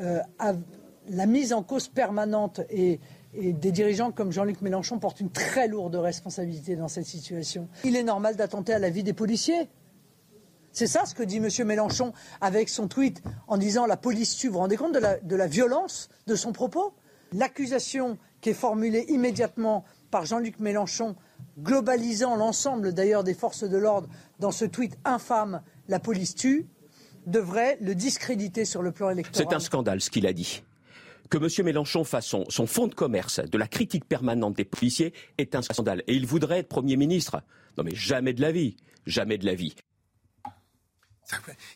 la 1.08 1.26
mise 1.26 1.52
en 1.52 1.62
cause 1.62 1.88
permanente 1.88 2.60
et, 2.70 3.00
des 3.34 3.72
dirigeants 3.72 4.12
comme 4.12 4.30
Jean-Luc 4.30 4.60
Mélenchon 4.60 4.98
portent 4.98 5.20
une 5.20 5.30
très 5.30 5.66
lourde 5.66 5.96
responsabilité 5.96 6.76
dans 6.76 6.88
cette 6.88 7.06
situation. 7.06 7.66
Il 7.82 7.96
est 7.96 8.02
normal 8.02 8.36
d'attenter 8.36 8.74
à 8.74 8.78
la 8.78 8.90
vie 8.90 9.02
des 9.02 9.14
policiers. 9.14 9.68
C'est 10.72 10.86
ça 10.86 11.04
ce 11.04 11.14
que 11.14 11.22
dit 11.22 11.36
M. 11.36 11.48
Mélenchon 11.66 12.12
avec 12.40 12.68
son 12.68 12.88
tweet 12.88 13.22
en 13.46 13.58
disant 13.58 13.86
la 13.86 13.96
police 13.96 14.36
tue. 14.36 14.48
Vous 14.48 14.54
vous 14.54 14.60
rendez 14.60 14.76
compte 14.76 14.94
de 14.94 15.36
la, 15.36 15.46
violence 15.46 16.08
de 16.26 16.34
son 16.34 16.52
propos? 16.52 16.94
L'accusation 17.32 18.18
qui 18.40 18.50
est 18.50 18.54
formulée 18.54 19.04
immédiatement 19.08 19.84
par 20.10 20.24
Jean-Luc 20.24 20.60
Mélenchon, 20.60 21.16
globalisant 21.60 22.36
l'ensemble 22.36 22.92
d'ailleurs 22.92 23.24
des 23.24 23.34
forces 23.34 23.64
de 23.64 23.76
l'ordre 23.76 24.08
dans 24.40 24.50
ce 24.50 24.64
tweet 24.64 24.98
infâme 25.04 25.62
la 25.88 25.98
police 25.98 26.34
tue, 26.34 26.66
devrait 27.26 27.78
le 27.80 27.94
discréditer 27.94 28.64
sur 28.64 28.82
le 28.82 28.92
plan 28.92 29.10
électoral. 29.10 29.46
C'est 29.48 29.54
un 29.54 29.60
scandale 29.60 30.00
ce 30.00 30.10
qu'il 30.10 30.26
a 30.26 30.32
dit 30.32 30.62
que 31.30 31.38
M. 31.38 31.64
Mélenchon 31.64 32.04
fasse 32.04 32.26
son, 32.26 32.44
son, 32.50 32.66
fonds 32.66 32.88
de 32.88 32.94
commerce 32.94 33.40
de 33.40 33.56
la 33.56 33.66
critique 33.66 34.04
permanente 34.04 34.54
des 34.54 34.66
policiers 34.66 35.14
est 35.38 35.54
un 35.54 35.62
scandale. 35.62 36.02
Et 36.06 36.14
il 36.14 36.26
voudrait 36.26 36.58
être 36.58 36.68
Premier 36.68 36.96
ministre. 36.96 37.42
Non 37.78 37.84
mais 37.84 37.94
jamais 37.94 38.34
de 38.34 38.42
la 38.42 38.52
vie. 38.52 38.76
Jamais 39.06 39.38
de 39.38 39.46
la 39.46 39.54
vie. 39.54 39.74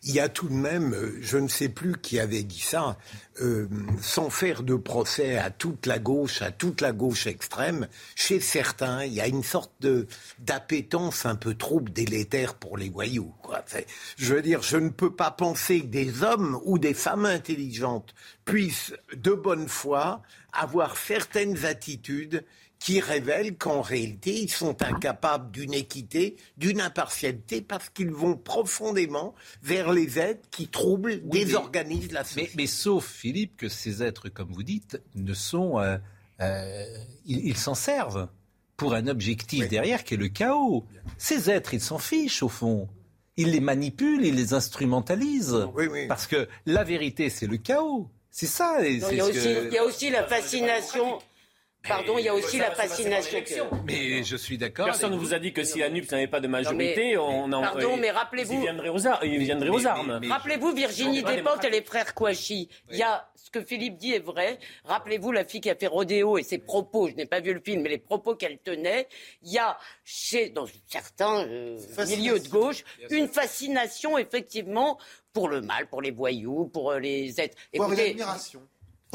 Il 0.02 0.14
y 0.14 0.20
a 0.20 0.28
tout 0.28 0.48
de 0.48 0.54
même, 0.54 0.94
euh, 0.94 1.18
je 1.20 1.38
ne 1.38 1.48
sais 1.48 1.68
plus 1.68 1.96
qui 1.96 2.18
avait 2.18 2.42
dit 2.42 2.60
ça, 2.60 2.96
euh, 3.40 3.68
sans 4.00 4.30
faire 4.30 4.62
de 4.62 4.74
procès 4.74 5.36
à 5.36 5.50
toute 5.50 5.86
la 5.86 5.98
gauche, 5.98 6.42
à 6.42 6.50
toute 6.50 6.80
la 6.80 6.92
gauche 6.92 7.26
extrême, 7.26 7.88
chez 8.14 8.40
certains, 8.40 9.04
il 9.04 9.12
y 9.12 9.20
a 9.20 9.26
une 9.26 9.42
sorte 9.42 9.72
d'appétence 10.38 11.26
un 11.26 11.36
peu 11.36 11.54
trop 11.54 11.80
délétère 11.80 12.54
pour 12.54 12.78
les 12.78 12.88
voyous. 12.88 13.34
Quoi. 13.42 13.64
Je 14.16 14.34
veux 14.34 14.42
dire, 14.42 14.62
je 14.62 14.76
ne 14.76 14.88
peux 14.88 15.14
pas 15.14 15.30
penser 15.30 15.80
que 15.80 15.86
des 15.86 16.22
hommes 16.22 16.60
ou 16.64 16.78
des 16.78 16.94
femmes 16.94 17.26
intelligentes 17.26 18.14
puissent, 18.44 18.94
de 19.14 19.32
bonne 19.32 19.68
foi, 19.68 20.22
avoir 20.52 20.96
certaines 20.96 21.64
attitudes 21.64 22.44
qui 22.78 23.00
révèlent 23.00 23.56
qu'en 23.56 23.80
réalité, 23.80 24.40
ils 24.40 24.50
sont 24.50 24.82
incapables 24.82 25.50
d'une 25.50 25.74
équité, 25.74 26.36
d'une 26.56 26.80
impartialité, 26.80 27.60
parce 27.60 27.88
qu'ils 27.88 28.12
vont 28.12 28.36
profondément 28.36 29.34
vers 29.62 29.92
les 29.92 30.18
aides 30.18 30.42
qui 30.50 30.68
troublent, 30.68 31.20
désorganisent 31.26 32.12
la 32.12 32.24
société. 32.24 32.52
Mais, 32.56 32.66
sauf, 32.66 33.06
Philippe, 33.06 33.56
que 33.56 33.68
ces 33.68 34.02
êtres, 34.02 34.28
comme 34.28 34.52
vous 34.52 34.62
dites, 34.62 35.00
ne 35.14 35.34
sont... 35.34 35.80
Euh, 35.80 35.96
euh, 36.40 36.84
ils 37.24 37.56
s'en 37.56 37.74
servent 37.74 38.28
pour 38.76 38.94
un 38.94 39.06
objectif 39.06 39.68
derrière 39.68 40.04
qui 40.04 40.14
est 40.14 40.18
le 40.18 40.28
chaos. 40.28 40.84
Ces 41.18 41.50
êtres, 41.50 41.74
ils 41.74 41.80
s'en 41.80 41.98
fichent 41.98 42.42
au 42.42 42.48
fond. 42.48 42.88
Ils 43.36 43.50
les 43.50 43.60
manipulent, 43.60 44.24
ils 44.24 44.34
les 44.34 44.54
instrumentalisent. 44.54 45.66
Parce 46.08 46.26
que 46.26 46.48
la 46.64 46.84
vérité, 46.84 47.30
c'est 47.30 47.46
le 47.46 47.56
chaos. 47.56 48.10
C'est 48.30 48.46
ça. 48.46 48.86
il, 48.86 48.98
y 48.98 49.78
a 49.78 49.84
aussi, 49.84 50.10
la 50.10 50.24
fascination. 50.24 51.18
Pardon, 51.88 52.18
il 52.18 52.24
y 52.24 52.28
a 52.28 52.34
aussi 52.34 52.58
la 52.58 52.70
fascination. 52.70 53.38
Mais 53.84 54.22
je 54.22 54.36
suis 54.36 54.58
d'accord. 54.58 54.86
Personne 54.86 55.12
ne 55.12 55.16
vous 55.16 55.34
a 55.34 55.38
dit 55.38 55.52
que 55.52 55.62
si 55.64 55.80
la 55.80 55.88
n'avait 55.88 56.26
pas 56.26 56.40
de 56.40 56.48
majorité, 56.48 57.16
on 57.16 57.52
en. 57.52 57.62
Pardon, 57.62 57.96
mais 57.96 58.10
rappelez-vous. 58.10 58.54
Ils 58.54 58.60
viendraient 58.60 59.68
aux, 59.68 59.74
aux 59.74 59.86
armes. 59.86 60.20
Rappelez-vous 60.28 60.72
Virginie 60.72 61.22
Despentes 61.22 61.64
et 61.64 61.70
les 61.70 61.82
frères 61.82 62.14
Kouachi. 62.14 62.68
Il 62.90 62.96
y 62.96 63.02
a 63.02 63.28
ce 63.34 63.50
que 63.50 63.62
Philippe 63.62 63.96
dit 63.96 64.12
est 64.12 64.24
vrai. 64.24 64.58
Rappelez-vous 64.84 65.32
la 65.32 65.44
fille 65.44 65.60
qui 65.60 65.70
a 65.70 65.76
fait 65.76 65.86
Rodéo 65.86 66.38
et 66.38 66.42
ses 66.42 66.58
propos. 66.58 67.08
Je 67.08 67.14
n'ai 67.14 67.26
pas 67.26 67.40
vu 67.40 67.54
le 67.54 67.60
film, 67.60 67.82
mais 67.82 67.88
les 67.88 67.98
propos 67.98 68.34
qu'elle 68.34 68.58
tenait. 68.58 69.08
Il 69.42 69.52
y 69.52 69.58
a 69.58 69.78
chez 70.04 70.50
dans 70.50 70.66
certains 70.88 71.46
euh, 71.46 71.78
milieux 72.08 72.40
de 72.40 72.48
gauche 72.48 72.84
une 73.10 73.28
fascination 73.28 74.18
effectivement 74.18 74.98
pour 75.32 75.48
le 75.48 75.60
mal, 75.60 75.86
pour 75.86 76.02
les 76.02 76.10
voyous, 76.10 76.66
pour 76.72 76.92
euh, 76.92 76.98
les 76.98 77.40
êtres. 77.40 77.56
Pour 77.76 77.92
une 77.92 78.00
admiration. 78.00 78.62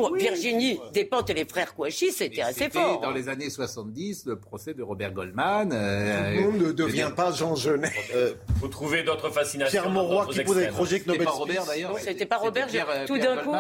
Pour 0.02 0.16
Virginie 0.16 0.80
Despentes 0.94 1.30
et 1.30 1.34
les 1.36 1.46
frères 1.46 1.76
Kouachi, 1.76 2.12
c'était 2.12 2.42
assez 2.42 2.70
fort. 2.70 3.02
Dans 3.02 3.10
hein. 3.10 3.14
les 3.14 3.30
années 3.30 3.50
70, 3.50 4.26
le 4.26 4.40
procès 4.40 4.74
de 4.74 4.82
Robert 4.82 5.14
Goldman. 5.14 5.72
Euh, 5.72 6.36
Tout 6.36 6.38
le 6.38 6.52
monde 6.52 6.62
ne 6.62 6.72
devient 6.72 7.12
pas 7.16 7.32
Jean 7.32 7.56
Genet. 7.56 7.92
Euh, 8.16 8.34
vous 8.56 8.68
trouvez 8.68 9.04
d'autres 9.04 9.30
fascinations. 9.30 9.82
Pierre 9.82 9.92
Monroy 9.92 10.28
qui 10.32 10.44
pose 10.44 10.58
avec 10.58 10.72
Roger 10.72 11.00
Knobel. 11.02 11.22
C'était 11.22 11.26
pas 11.26 11.32
Robert 11.32 11.66
d'ailleurs. 11.66 12.00
C'était 12.00 12.26
pas 12.26 12.38
Robert. 12.38 12.68
tout 13.06 13.18
d'un 13.18 13.38
coup. 13.38 13.54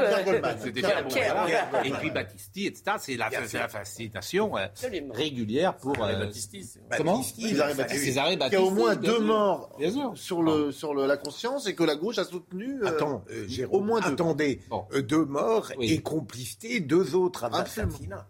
C'était 0.64 0.82
Pierre, 0.82 1.86
Et 1.86 1.92
puis 1.92 2.10
Battisti, 2.10 2.66
etc. 2.66 2.84
C'est 3.00 3.18
la, 3.18 3.30
fascination 3.70 4.58
euh, 4.58 4.66
régulière 5.12 5.78
pour. 5.78 5.94
Battisti. 5.94 6.68
Comment 6.98 7.22
César 7.22 7.76
Battisti. 7.76 8.12
Il 8.12 8.54
y 8.54 8.56
a 8.56 8.62
au 8.62 8.72
moins 8.72 8.96
deux 8.96 9.20
morts 9.20 9.78
sur 10.16 10.42
le 10.42 10.72
sur 10.72 10.94
la 10.94 11.18
conscience 11.18 11.68
et 11.68 11.76
que 11.76 11.84
la 11.84 11.96
gauche 11.96 12.18
a 12.18 12.24
soutenu. 12.24 12.84
Attends, 12.86 13.24
au 13.70 13.82
moins 13.82 14.00
deux. 14.02 14.12
Attendez, 14.12 14.60
deux 15.08 15.26
morts 15.26 15.72
et 15.80 16.02
complicité 16.32 16.80
deux 16.80 17.16
autres 17.16 17.44
assassinats. 17.44 18.28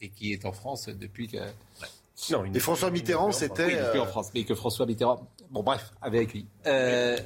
Et 0.00 0.10
qui 0.10 0.32
est 0.32 0.44
en 0.44 0.52
France 0.52 0.88
depuis 0.88 1.28
que. 1.28 1.38
Non, 2.30 2.44
et 2.44 2.60
François 2.60 2.90
Mitterrand, 2.90 3.32
c'était. 3.32 3.80
Oui, 3.92 3.98
en 3.98 4.06
France, 4.06 4.30
mais 4.34 4.44
que 4.44 4.54
François 4.54 4.86
Mitterrand. 4.86 5.26
Bon, 5.50 5.62
bref, 5.62 5.92
avec 6.00 6.32
lui. 6.32 6.46
Euh, 6.66 7.18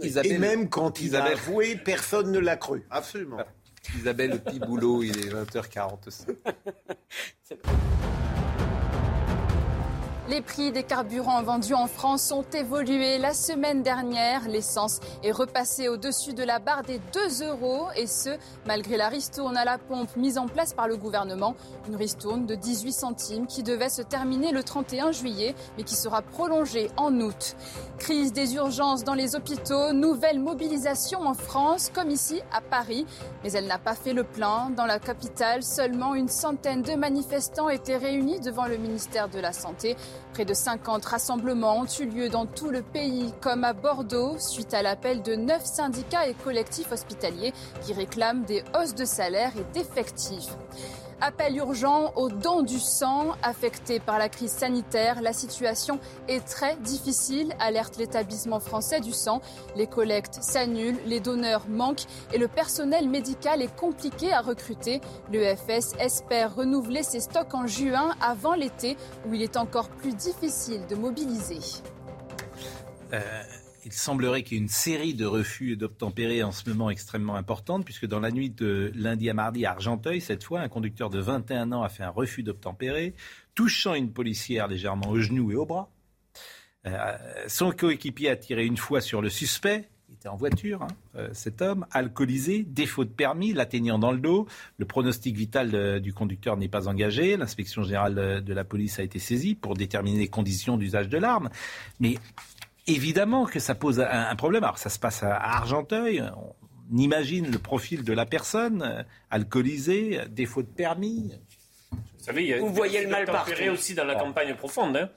Isabelle, 0.00 0.32
et 0.32 0.38
même 0.38 0.68
quand 0.68 1.00
il 1.00 1.16
a 1.16 1.24
avoué, 1.24 1.76
personne 1.76 2.30
ne 2.30 2.38
l'a 2.38 2.56
cru. 2.56 2.86
Absolument. 2.90 3.38
Isabelle, 3.96 4.30
le 4.30 4.38
petit 4.38 4.58
boulot, 4.58 5.02
il 5.02 5.18
est 5.18 5.30
20h45. 5.30 6.36
Les 10.28 10.40
prix 10.40 10.70
des 10.70 10.84
carburants 10.84 11.42
vendus 11.42 11.74
en 11.74 11.88
France 11.88 12.30
ont 12.30 12.44
évolué 12.54 13.18
la 13.18 13.34
semaine 13.34 13.82
dernière. 13.82 14.46
L'essence 14.46 15.00
est 15.24 15.32
repassée 15.32 15.88
au-dessus 15.88 16.32
de 16.32 16.44
la 16.44 16.60
barre 16.60 16.84
des 16.84 17.00
2 17.12 17.48
euros 17.48 17.88
et 17.96 18.06
ce, 18.06 18.30
malgré 18.64 18.96
la 18.96 19.08
ristourne 19.08 19.56
à 19.56 19.64
la 19.64 19.78
pompe 19.78 20.14
mise 20.14 20.38
en 20.38 20.46
place 20.46 20.74
par 20.74 20.86
le 20.86 20.96
gouvernement. 20.96 21.56
Une 21.88 21.96
ristourne 21.96 22.46
de 22.46 22.54
18 22.54 22.92
centimes 22.92 23.46
qui 23.48 23.64
devait 23.64 23.88
se 23.88 24.00
terminer 24.00 24.52
le 24.52 24.62
31 24.62 25.10
juillet 25.10 25.56
mais 25.76 25.82
qui 25.82 25.96
sera 25.96 26.22
prolongée 26.22 26.88
en 26.96 27.12
août. 27.20 27.56
Crise 27.98 28.32
des 28.32 28.54
urgences 28.54 29.02
dans 29.02 29.14
les 29.14 29.34
hôpitaux, 29.34 29.92
nouvelle 29.92 30.38
mobilisation 30.38 31.22
en 31.22 31.34
France 31.34 31.90
comme 31.92 32.10
ici 32.10 32.40
à 32.52 32.60
Paris. 32.60 33.06
Mais 33.42 33.50
elle 33.50 33.66
n'a 33.66 33.78
pas 33.78 33.96
fait 33.96 34.12
le 34.12 34.22
plein. 34.22 34.70
Dans 34.70 34.86
la 34.86 35.00
capitale, 35.00 35.64
seulement 35.64 36.14
une 36.14 36.28
centaine 36.28 36.82
de 36.82 36.94
manifestants 36.94 37.68
étaient 37.68 37.96
réunis 37.96 38.38
devant 38.38 38.66
le 38.66 38.76
ministère 38.76 39.28
de 39.28 39.40
la 39.40 39.52
Santé. 39.52 39.96
Près 40.32 40.44
de 40.44 40.54
50 40.54 41.04
rassemblements 41.04 41.80
ont 41.80 41.86
eu 42.00 42.06
lieu 42.06 42.28
dans 42.28 42.46
tout 42.46 42.70
le 42.70 42.82
pays, 42.82 43.32
comme 43.40 43.64
à 43.64 43.72
Bordeaux, 43.72 44.38
suite 44.38 44.72
à 44.72 44.82
l'appel 44.82 45.22
de 45.22 45.34
neuf 45.34 45.64
syndicats 45.64 46.26
et 46.26 46.34
collectifs 46.34 46.90
hospitaliers 46.90 47.52
qui 47.82 47.92
réclament 47.92 48.44
des 48.44 48.64
hausses 48.74 48.94
de 48.94 49.04
salaire 49.04 49.52
et 49.56 49.64
d'effectifs. 49.74 50.56
Appel 51.24 51.56
urgent 51.56 52.12
aux 52.16 52.30
dons 52.30 52.62
du 52.62 52.80
sang 52.80 53.36
affectés 53.44 54.00
par 54.00 54.18
la 54.18 54.28
crise 54.28 54.50
sanitaire. 54.50 55.22
La 55.22 55.32
situation 55.32 56.00
est 56.26 56.44
très 56.44 56.74
difficile, 56.78 57.54
alerte 57.60 57.96
l'établissement 57.96 58.58
français 58.58 58.98
du 58.98 59.12
sang. 59.12 59.40
Les 59.76 59.86
collectes 59.86 60.42
s'annulent, 60.42 60.98
les 61.06 61.20
donneurs 61.20 61.68
manquent 61.68 62.06
et 62.32 62.38
le 62.38 62.48
personnel 62.48 63.08
médical 63.08 63.62
est 63.62 63.72
compliqué 63.76 64.32
à 64.32 64.40
recruter. 64.40 65.00
L'EFS 65.30 65.94
espère 66.00 66.56
renouveler 66.56 67.04
ses 67.04 67.20
stocks 67.20 67.54
en 67.54 67.68
juin 67.68 68.16
avant 68.20 68.54
l'été 68.54 68.96
où 69.24 69.32
il 69.32 69.42
est 69.42 69.56
encore 69.56 69.90
plus 69.90 70.14
difficile 70.14 70.84
de 70.88 70.96
mobiliser. 70.96 71.60
Euh, 73.12 73.20
il 73.84 73.92
semblerait 73.92 74.42
qu'il 74.42 74.56
y 74.56 74.60
ait 74.60 74.62
une 74.62 74.68
série 74.68 75.14
de 75.14 75.26
refus 75.26 75.76
d'obtempérer 75.76 76.42
en 76.42 76.52
ce 76.52 76.68
moment 76.68 76.90
extrêmement 76.90 77.36
importante, 77.36 77.84
puisque 77.84 78.06
dans 78.06 78.20
la 78.20 78.30
nuit 78.30 78.50
de 78.50 78.92
lundi 78.94 79.28
à 79.28 79.34
mardi 79.34 79.66
à 79.66 79.72
Argenteuil, 79.72 80.20
cette 80.20 80.44
fois, 80.44 80.60
un 80.60 80.68
conducteur 80.68 81.10
de 81.10 81.18
21 81.18 81.72
ans 81.72 81.82
a 81.82 81.88
fait 81.88 82.02
un 82.02 82.10
refus 82.10 82.42
d'obtempérer, 82.42 83.14
touchant 83.54 83.94
une 83.94 84.12
policière 84.12 84.68
légèrement 84.68 85.08
au 85.08 85.18
genou 85.18 85.50
et 85.52 85.56
au 85.56 85.66
bras. 85.66 85.90
Euh, 86.86 87.16
son 87.48 87.70
coéquipier 87.70 88.30
a 88.30 88.36
tiré 88.36 88.66
une 88.66 88.76
fois 88.76 89.00
sur 89.00 89.22
le 89.22 89.28
suspect. 89.28 89.88
Il 90.08 90.14
était 90.16 90.28
en 90.28 90.36
voiture, 90.36 90.82
hein, 90.82 90.88
euh, 91.16 91.30
cet 91.32 91.62
homme, 91.62 91.86
alcoolisé, 91.90 92.64
défaut 92.64 93.04
de 93.04 93.10
permis, 93.10 93.52
l'atteignant 93.52 93.98
dans 93.98 94.12
le 94.12 94.18
dos. 94.18 94.46
Le 94.78 94.84
pronostic 94.84 95.36
vital 95.36 96.00
du 96.00 96.12
conducteur 96.12 96.56
n'est 96.56 96.68
pas 96.68 96.88
engagé. 96.88 97.36
L'inspection 97.36 97.82
générale 97.82 98.44
de 98.44 98.54
la 98.54 98.64
police 98.64 98.98
a 98.98 99.02
été 99.02 99.18
saisie 99.18 99.54
pour 99.54 99.74
déterminer 99.74 100.18
les 100.18 100.28
conditions 100.28 100.76
d'usage 100.76 101.08
de 101.08 101.18
l'arme. 101.18 101.50
Mais 101.98 102.16
Évidemment 102.86 103.46
que 103.46 103.60
ça 103.60 103.74
pose 103.74 104.00
un, 104.00 104.34
problème. 104.36 104.64
Alors 104.64 104.78
ça 104.78 104.90
se 104.90 104.98
passe 104.98 105.22
à 105.22 105.36
Argenteuil. 105.36 106.22
On 106.90 106.96
imagine 106.96 107.50
le 107.50 107.58
profil 107.58 108.02
de 108.04 108.12
la 108.12 108.26
personne, 108.26 108.82
euh, 108.82 109.02
alcoolisée, 109.30 110.20
défaut 110.28 110.62
de 110.62 110.68
permis. 110.68 111.32
Vous 111.92 111.98
savez, 112.24 112.42
il 112.42 112.48
y 112.48 112.54
a 112.54 112.58
Vous 112.58 112.72
voyez 112.72 113.02
le 113.02 113.08
mal 113.08 113.24
partout. 113.24 113.52
aussi 113.72 113.94
dans 113.94 114.04
la 114.04 114.14
campagne 114.14 114.54
profonde. 114.54 114.96
Hein. 114.96 115.10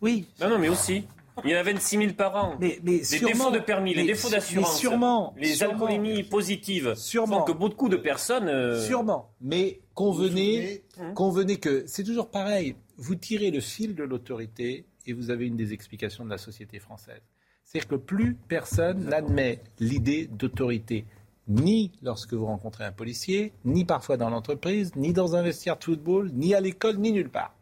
oui. 0.00 0.28
Non, 0.40 0.50
non, 0.50 0.58
mais 0.58 0.68
aussi. 0.68 1.04
Il 1.44 1.50
y 1.50 1.54
en 1.54 1.58
a 1.58 1.62
26 1.62 1.98
000 1.98 2.12
par 2.14 2.34
an. 2.36 2.56
Mais, 2.60 2.80
les 2.82 3.00
défauts 3.00 3.50
de 3.50 3.58
permis, 3.58 3.94
les 3.94 4.04
défauts 4.04 4.30
d'assurance, 4.30 4.78
sûrement, 4.78 5.34
les 5.36 5.62
alcoolémies 5.62 6.22
positives, 6.22 6.94
sûrement 6.94 7.42
que 7.42 7.52
beaucoup 7.52 7.88
de 7.88 7.96
personnes. 7.96 8.48
Euh, 8.48 8.80
sûrement. 8.80 9.30
Mais 9.40 9.80
convenez, 9.94 10.84
convenez 11.14 11.58
que 11.58 11.84
c'est 11.86 12.04
toujours 12.04 12.30
pareil. 12.30 12.76
Vous 12.96 13.14
tirez 13.14 13.50
le 13.50 13.60
fil 13.60 13.94
de 13.94 14.04
l'autorité 14.04 14.86
et 15.06 15.12
vous 15.12 15.30
avez 15.30 15.46
une 15.46 15.56
des 15.56 15.72
explications 15.72 16.24
de 16.24 16.30
la 16.30 16.38
société 16.38 16.78
française. 16.78 17.22
C'est-à-dire 17.64 17.88
que 17.88 17.94
plus 17.96 18.34
personne 18.34 19.04
n'admet 19.04 19.60
l'idée 19.80 20.26
d'autorité, 20.26 21.04
ni 21.48 21.92
lorsque 22.02 22.34
vous 22.34 22.46
rencontrez 22.46 22.84
un 22.84 22.92
policier, 22.92 23.52
ni 23.64 23.84
parfois 23.84 24.16
dans 24.16 24.30
l'entreprise, 24.30 24.94
ni 24.96 25.12
dans 25.12 25.36
un 25.36 25.42
vestiaire 25.42 25.76
de 25.76 25.84
football, 25.84 26.30
ni 26.32 26.54
à 26.54 26.60
l'école, 26.60 26.98
ni 26.98 27.12
nulle 27.12 27.30
part. 27.30 27.54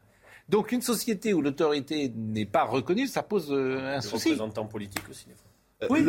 Donc 0.48 0.72
une 0.72 0.82
société 0.82 1.32
où 1.32 1.40
l'autorité 1.40 2.12
n'est 2.14 2.46
pas 2.46 2.64
reconnue, 2.64 3.06
ça 3.06 3.22
pose 3.22 3.50
euh, 3.50 3.96
un 3.96 4.00
souci. 4.00 4.30
représentant 4.30 4.66
politique 4.66 5.08
aussi. 5.10 5.26
Oui. 5.90 6.04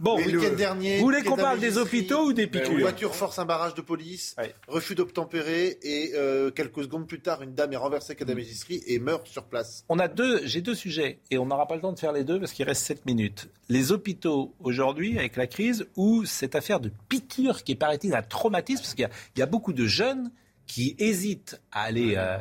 Bon, 0.00 0.16
le 0.16 0.38
week-end 0.38 0.56
dernier. 0.56 0.96
Vous 0.96 1.04
voulez 1.04 1.22
qu'on 1.22 1.36
parle 1.36 1.60
des 1.60 1.76
hôpitaux 1.76 2.28
ou 2.28 2.32
des 2.32 2.46
piqûres 2.46 2.72
Une 2.72 2.80
voiture 2.80 3.14
force 3.14 3.38
un 3.38 3.44
barrage 3.44 3.74
de 3.74 3.82
police, 3.82 4.34
refus 4.66 4.94
d'obtempérer 4.94 5.78
et 5.82 6.12
euh, 6.14 6.50
quelques 6.50 6.84
secondes 6.84 7.06
plus 7.06 7.20
tard, 7.20 7.42
une 7.42 7.54
dame 7.54 7.74
est 7.74 7.76
renversée 7.76 8.16
à 8.18 8.24
la 8.24 8.34
magistrie 8.34 8.82
et 8.86 8.98
meurt 8.98 9.26
sur 9.26 9.44
place. 9.44 9.84
On 9.90 9.98
a 9.98 10.08
deux, 10.08 10.40
j'ai 10.46 10.62
deux 10.62 10.74
sujets 10.74 11.20
et 11.30 11.36
on 11.36 11.44
n'aura 11.44 11.68
pas 11.68 11.74
le 11.74 11.82
temps 11.82 11.92
de 11.92 11.98
faire 11.98 12.12
les 12.12 12.24
deux 12.24 12.40
parce 12.40 12.52
qu'il 12.52 12.64
reste 12.64 12.82
7 12.86 13.04
minutes. 13.04 13.50
Les 13.68 13.92
hôpitaux 13.92 14.54
aujourd'hui 14.60 15.18
avec 15.18 15.36
la 15.36 15.46
crise 15.46 15.86
ou 15.96 16.24
cette 16.24 16.54
affaire 16.54 16.80
de 16.80 16.90
piqûre 17.10 17.62
qui 17.62 17.72
est 17.72 17.76
paraît-il 17.76 18.14
un 18.14 18.22
traumatisme 18.22 18.82
parce 18.82 18.94
qu'il 18.94 19.08
y, 19.36 19.42
a 19.42 19.46
beaucoup 19.46 19.74
de 19.74 19.84
jeunes 19.84 20.32
qui 20.66 20.96
hésitent 20.98 21.60
à 21.72 21.82
aller 21.82 22.14
euh, 22.16 22.38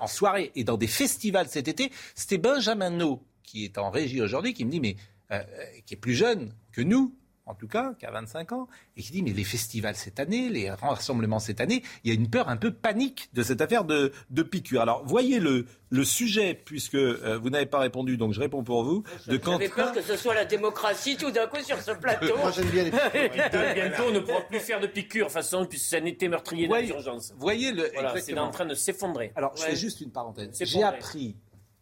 en, 0.00 0.06
soirée. 0.06 0.52
et 0.54 0.62
dans 0.62 0.76
des 0.76 0.86
festivals 0.86 1.48
cet 1.48 1.66
été. 1.66 1.90
C'était 2.14 2.38
Benjamin 2.38 2.90
No 2.90 3.22
qui 3.42 3.64
est 3.64 3.78
en 3.78 3.90
régie 3.90 4.20
aujourd'hui 4.22 4.54
qui 4.54 4.64
me 4.64 4.70
dit 4.70 4.80
mais 4.80 4.96
euh, 5.32 5.42
qui 5.86 5.94
est 5.94 5.98
plus 5.98 6.14
jeune 6.14 6.52
que 6.72 6.82
nous, 6.82 7.14
en 7.46 7.54
tout 7.54 7.68
cas, 7.68 7.94
qui 7.98 8.04
a 8.06 8.10
25 8.10 8.52
ans, 8.52 8.68
et 8.96 9.02
qui 9.02 9.12
dit 9.12 9.22
mais 9.22 9.32
les 9.32 9.44
festivals 9.44 9.94
cette 9.94 10.18
année, 10.18 10.48
les 10.48 10.70
rassemblements 10.70 11.38
cette 11.38 11.60
année, 11.60 11.82
il 12.02 12.08
y 12.08 12.10
a 12.10 12.14
une 12.14 12.28
peur 12.28 12.48
un 12.48 12.56
peu 12.56 12.72
panique 12.72 13.30
de 13.34 13.42
cette 13.44 13.60
affaire 13.60 13.84
de, 13.84 14.12
de 14.30 14.42
piqûre. 14.42 14.80
Alors 14.80 15.04
voyez 15.06 15.38
le, 15.38 15.66
le 15.90 16.04
sujet, 16.04 16.60
puisque 16.64 16.96
euh, 16.96 17.38
vous 17.40 17.50
n'avez 17.50 17.66
pas 17.66 17.78
répondu, 17.78 18.16
donc 18.16 18.32
je 18.32 18.40
réponds 18.40 18.64
pour 18.64 18.82
vous. 18.82 19.04
De 19.28 19.40
J'avais 19.44 19.68
peur 19.68 19.92
que 19.92 20.02
ce 20.02 20.16
soit 20.16 20.34
la 20.34 20.44
démocratie 20.44 21.16
tout 21.16 21.30
d'un 21.30 21.46
coup 21.46 21.62
sur 21.62 21.80
ce 21.80 21.92
plateau. 21.92 22.36
Moi 22.36 22.50
j'aime 22.50 22.68
bien 22.70 22.84
les 22.84 22.90
piqûres. 22.90 23.50
bientôt 23.74 24.02
on 24.08 24.12
ne 24.12 24.20
pourra 24.20 24.40
plus 24.48 24.58
faire 24.58 24.80
de 24.80 24.88
piqûres, 24.88 25.26
de 25.26 25.30
toute 25.30 25.34
façon, 25.34 25.66
puisque 25.66 25.86
ça 25.86 26.00
n'était 26.00 26.28
meurtrier 26.28 26.66
d'urgence. 26.66 27.32
Voyez 27.38 27.70
le. 27.70 27.88
Voilà, 27.94 28.20
c'est 28.20 28.36
en 28.38 28.50
train 28.50 28.66
de 28.66 28.74
s'effondrer. 28.74 29.32
Alors 29.36 29.56
je 29.56 29.62
fais 29.62 29.76
juste 29.76 30.00
une 30.00 30.10
parenthèse. 30.10 30.50
J'ai 30.60 30.82
appris 30.82 31.36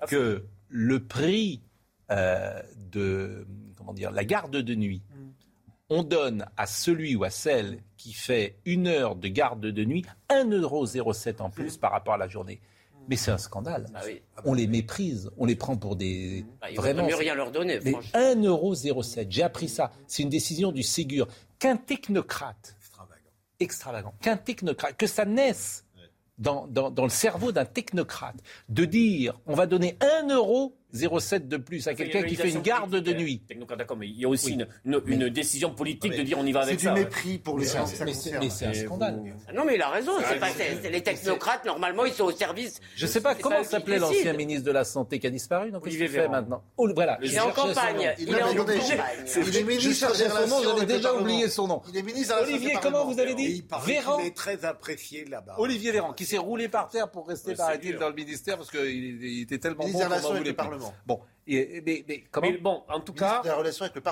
que 0.08 0.44
le 0.68 1.06
prix 1.06 1.62
euh, 2.10 2.60
de 2.90 3.46
comment 3.76 3.92
dire 3.92 4.10
la 4.10 4.24
garde 4.24 4.56
de 4.56 4.74
nuit 4.74 5.02
on 5.90 6.02
donne 6.02 6.46
à 6.56 6.66
celui 6.66 7.14
ou 7.14 7.24
à 7.24 7.30
celle 7.30 7.78
qui 7.96 8.12
fait 8.12 8.56
une 8.64 8.86
heure 8.86 9.16
de 9.16 9.28
garde 9.28 9.60
de 9.60 9.84
nuit 9.84 10.04
1,07€ 10.30 11.42
en 11.42 11.50
plus 11.50 11.76
par 11.76 11.92
rapport 11.92 12.14
à 12.14 12.18
la 12.18 12.28
journée. 12.28 12.60
Mais 13.08 13.16
c'est 13.16 13.30
un 13.30 13.38
scandale. 13.38 13.86
Ah 13.94 14.00
on 14.46 14.54
les 14.54 14.66
méprise, 14.66 15.30
on 15.36 15.44
les 15.44 15.56
prend 15.56 15.76
pour 15.76 15.94
des. 15.94 16.46
Ah, 16.62 16.70
il 16.70 16.76
vraiment. 16.76 17.06
mieux 17.06 17.14
rien 17.14 17.34
leur 17.34 17.50
donner. 17.52 17.78
Mais 17.84 17.92
1,07€, 17.92 19.26
j'ai 19.28 19.42
appris 19.42 19.68
ça. 19.68 19.92
C'est 20.06 20.22
une 20.22 20.30
décision 20.30 20.72
du 20.72 20.82
Ségur. 20.82 21.28
Qu'un 21.58 21.76
technocrate. 21.76 22.74
Extravagant. 22.80 23.30
Extravagant. 23.60 24.14
Qu'un 24.22 24.38
technocrate. 24.38 24.96
Que 24.96 25.06
ça 25.06 25.26
naisse 25.26 25.84
dans, 26.38 26.66
dans, 26.66 26.90
dans 26.90 27.04
le 27.04 27.10
cerveau 27.10 27.52
d'un 27.52 27.66
technocrate 27.66 28.36
de 28.70 28.86
dire 28.86 29.38
on 29.44 29.54
va 29.54 29.66
donner 29.66 29.98
1 30.00 30.28
euro 30.30 30.74
0,7 30.94 31.48
de 31.48 31.56
plus 31.56 31.86
à 31.88 31.94
quelqu'un 31.94 32.22
qui 32.22 32.36
fait 32.36 32.50
une 32.50 32.62
garde 32.62 32.96
de 32.96 33.12
nuit. 33.12 33.42
D'accord, 33.76 33.96
mais 33.96 34.08
il 34.08 34.20
y 34.20 34.24
a 34.24 34.28
aussi 34.28 34.56
une, 34.84 35.28
décision 35.28 35.74
politique 35.74 36.16
de 36.16 36.22
dire 36.22 36.38
on 36.38 36.46
y 36.46 36.52
va 36.52 36.60
avec 36.60 36.80
ça. 36.80 36.88
C'est 36.88 36.94
du 36.94 37.00
mépris 37.00 37.38
pour 37.38 37.58
les 37.58 37.66
gens. 37.66 37.84
Mais 38.04 38.14
c'est 38.50 38.66
un 38.66 38.74
scandale. 38.74 39.22
Non, 39.54 39.64
mais 39.64 39.74
il 39.76 39.82
a 39.82 39.90
raison. 39.90 40.12
C'est 40.56 40.90
les 40.90 41.02
technocrates, 41.02 41.64
normalement, 41.64 42.04
ils 42.04 42.12
sont 42.12 42.24
au 42.24 42.32
service. 42.32 42.80
Je 42.96 43.06
ne 43.06 43.10
sais 43.10 43.20
pas 43.20 43.34
comment 43.34 43.64
s'appelait 43.64 43.98
l'ancien 43.98 44.32
ministre 44.32 44.64
de 44.64 44.72
la 44.72 44.84
Santé 44.84 45.18
qui 45.18 45.26
a 45.26 45.30
disparu. 45.30 45.70
Donc, 45.70 45.84
qu'est-ce 45.84 45.96
qu'il 45.96 46.08
fait 46.08 46.28
maintenant 46.28 46.62
oh, 46.76 46.88
voilà. 46.94 47.18
Il 47.22 47.34
est 47.34 47.40
en 47.40 47.50
campagne. 47.50 48.14
Il 48.18 48.30
est 48.30 48.42
en 48.42 48.54
campagne. 48.54 48.78
Il 49.36 49.56
est 49.56 49.62
ministre 49.64 50.14
son 50.14 50.46
nom, 50.48 50.62
j'avais 50.62 50.86
déjà 50.86 51.14
oublié 51.14 51.48
son 51.48 51.66
nom. 51.66 51.82
Il 51.88 51.96
est 51.96 52.02
ministre 52.02 52.34
Olivier, 52.42 52.76
comment 52.82 53.04
vous 53.04 53.18
avez 53.18 53.34
dit 53.34 53.64
Véran. 53.84 54.18
Il 54.20 54.26
est 54.26 54.36
très 54.36 54.64
apprécié 54.64 55.24
là-bas. 55.24 55.56
Olivier 55.58 55.92
Véran, 55.92 56.12
qui 56.12 56.24
s'est 56.24 56.38
roulé 56.38 56.68
par 56.68 56.88
terre 56.88 57.10
pour 57.10 57.26
rester, 57.26 57.54
paraît-il, 57.54 57.96
dans 57.96 58.08
le 58.08 58.14
ministère 58.14 58.56
parce 58.56 58.70
qu'il 58.70 59.42
était 59.42 59.58
tellement 59.58 59.88
bon 59.88 59.98
qu'on 59.98 60.34
voulait 60.34 60.52
pas. 60.52 60.70
Bon, 61.06 61.20
mais, 61.46 62.58
bon, 62.60 62.82
en 62.88 63.00
tout 63.00 63.12
cas, 63.12 63.42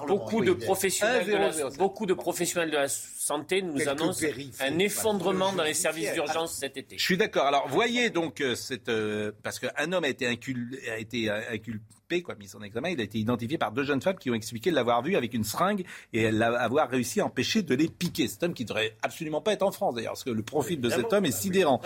beaucoup, 0.07 0.45
de 0.45 0.53
professionnels 0.53 1.27
de 1.27 1.33
la, 1.33 1.70
beaucoup 1.79 2.05
de 2.05 2.14
professionnels 2.14 2.70
de 2.70 2.77
la 2.77 2.89
santé 2.89 3.62
nous 3.62 3.89
annoncent 3.89 4.27
un 4.61 4.79
effondrement 4.79 5.53
dans 5.53 5.62
les 5.62 5.75
services 5.75 6.12
d'urgence 6.12 6.57
cet 6.59 6.77
été. 6.77 6.99
Je 6.99 7.05
suis 7.05 7.16
d'accord. 7.16 7.47
Alors, 7.47 7.68
voyez 7.68 8.11
donc 8.11 8.41
euh, 8.41 8.55
cette... 8.55 8.89
Euh, 8.89 9.33
parce 9.43 9.59
qu'un 9.59 9.93
homme 9.93 10.05
a 10.05 10.09
été, 10.09 10.27
a 10.27 10.99
été 10.99 11.31
inculpé, 11.31 12.23
quoi, 12.23 12.35
mis 12.35 12.55
en 12.55 12.62
examen, 12.62 12.91
il 12.91 13.01
a 13.01 13.05
été 13.05 13.18
identifié 13.18 13.57
par 13.57 13.73
deux 13.73 13.85
jeunes 13.85 14.03
femmes 14.03 14.18
qui 14.18 14.31
ont 14.31 14.35
expliqué 14.35 14.70
l'avoir 14.70 15.03
vu 15.03 15.16
avec 15.16 15.33
une 15.33 15.45
seringue 15.45 15.87
et 16.12 16.31
l'avoir 16.31 16.91
réussi 16.91 17.20
à 17.20 17.27
empêcher 17.27 17.62
de 17.62 17.75
les 17.75 17.89
piquer. 17.89 18.29
Cet 18.29 18.43
homme 18.43 18.53
qui 18.53 18.64
ne 18.64 18.68
devrait 18.68 18.97
absolument 19.03 19.41
pas 19.41 19.55
être 19.55 19.62
en 19.62 19.73
France, 19.73 19.95
d'ailleurs, 19.95 20.12
parce 20.12 20.25
que 20.25 20.31
le 20.31 20.43
profil 20.43 20.81
de 20.83 20.91
cet 20.91 21.12
homme 21.14 21.25
est 21.25 21.33
sidérant. 21.33 21.81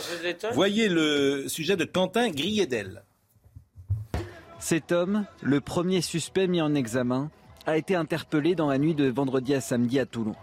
Voyez 0.53 0.89
le 0.89 1.47
sujet 1.47 1.77
de 1.77 1.85
Quentin 1.85 2.31
Griedel. 2.31 3.05
Cet 4.59 4.91
homme, 4.91 5.27
le 5.43 5.61
premier 5.61 6.01
suspect 6.01 6.47
mis 6.47 6.61
en 6.61 6.75
examen, 6.75 7.31
a 7.67 7.77
été 7.77 7.95
interpellé 7.95 8.55
dans 8.55 8.69
la 8.69 8.79
nuit 8.79 8.95
de 8.95 9.09
vendredi 9.09 9.55
à 9.55 9.61
samedi 9.61 9.99
à 9.99 10.07
Toulon. 10.07 10.35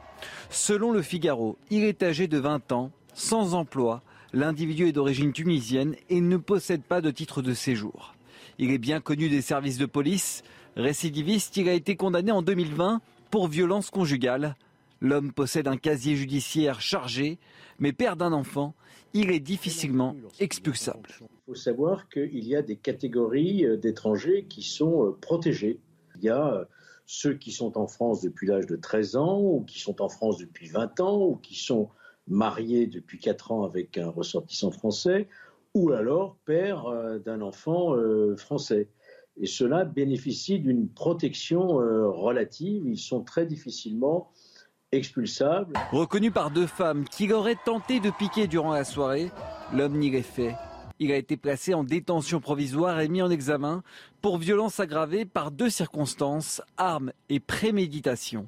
Selon 0.50 0.92
le 0.92 1.02
Figaro, 1.02 1.58
il 1.72 1.84
est 1.84 2.04
âgé 2.04 2.28
de 2.28 2.38
20 2.38 2.72
ans, 2.72 2.92
sans 3.14 3.54
emploi, 3.54 4.02
l'individu 4.32 4.88
est 4.88 4.92
d'origine 4.92 5.34
tunisienne 5.34 5.96
et 6.10 6.22
ne 6.22 6.38
possède 6.38 6.84
pas 6.84 7.02
de 7.02 7.12
titre 7.12 7.42
de 7.42 7.54
séjour. 7.54 8.16
Il 8.60 8.72
est 8.72 8.78
bien 8.78 9.02
connu 9.02 9.30
des 9.30 9.42
services 9.42 9.78
de 9.78 9.86
police. 9.86 10.44
Récidiviste, 10.76 11.58
il 11.58 11.68
a 11.68 11.74
été 11.74 11.96
condamné 11.96 12.32
en 12.32 12.42
2020 12.42 13.02
pour 13.32 13.48
violence 13.48 13.90
conjugale. 13.90 14.56
L'homme 15.02 15.32
possède 15.32 15.68
un 15.68 15.78
casier 15.78 16.16
judiciaire 16.16 16.82
chargé, 16.82 17.40
mais 17.80 17.94
père 17.94 18.16
d'un 18.16 18.32
enfant, 18.32 18.76
il 19.14 19.32
est 19.32 19.40
difficilement 19.40 20.16
expulsable. 20.40 21.10
Il 21.46 21.52
faut 21.52 21.56
savoir 21.56 22.08
qu'il 22.08 22.48
y 22.48 22.56
a 22.56 22.62
des 22.62 22.78
catégories 22.78 23.66
euh, 23.66 23.76
d'étrangers 23.76 24.46
qui 24.46 24.64
sont 24.64 25.08
euh, 25.08 25.12
protégés. 25.12 25.82
Il 26.16 26.24
y 26.24 26.30
a 26.30 26.54
euh, 26.54 26.64
ceux 27.06 27.34
qui 27.34 27.52
sont 27.52 27.78
en 27.78 27.86
France 27.86 28.22
depuis 28.22 28.48
l'âge 28.48 28.66
de 28.66 28.78
13 28.78 29.18
ans, 29.18 29.42
ou 29.42 29.60
qui 29.60 29.82
sont 29.82 30.02
en 30.02 30.08
France 30.08 30.38
depuis 30.38 30.70
20 30.70 31.02
ans, 31.02 31.22
ou 31.22 31.36
qui 31.36 31.56
sont 31.56 31.90
mariés 32.30 32.88
depuis 32.88 33.20
4 33.20 33.52
ans 33.52 33.64
avec 33.66 33.98
un 33.98 34.10
ressortissant 34.10 34.72
français, 34.72 35.28
ou 35.74 35.92
alors 35.92 36.38
père 36.46 36.86
d'un 37.26 37.42
enfant 37.42 37.94
français. 38.38 38.88
Et 39.36 39.48
ceux-là 39.48 39.84
bénéficient 39.84 40.60
d'une 40.60 40.88
protection 40.88 41.68
relative. 41.68 42.84
Ils 42.86 42.98
sont 42.98 43.22
très 43.22 43.46
difficilement 43.46 44.32
expulsables. 44.94 45.76
Reconnu 45.92 46.32
par 46.32 46.52
deux 46.52 46.68
femmes 46.68 47.04
qui 47.04 47.28
l'auraient 47.28 47.60
tenté 47.66 48.00
de 48.00 48.12
piquer 48.12 48.48
durant 48.48 48.72
la 48.72 48.86
soirée, 48.86 49.30
l'homme 49.74 49.98
n'y 49.98 50.22
fait. 50.22 50.56
Il 51.00 51.12
a 51.12 51.18
été 51.18 51.38
placé 51.38 51.74
en 51.74 51.84
détention 51.84 52.40
provisoire 52.40 53.00
et 53.00 53.08
mis 53.08 53.22
en 53.22 53.30
examen 53.30 53.84
pour 54.22 54.38
violence 54.38 54.80
aggravée 54.80 55.26
par 55.26 55.52
deux 55.52 55.70
circonstances, 55.70 56.62
armes 56.78 57.12
et 57.30 57.40
préméditation. 57.40 58.48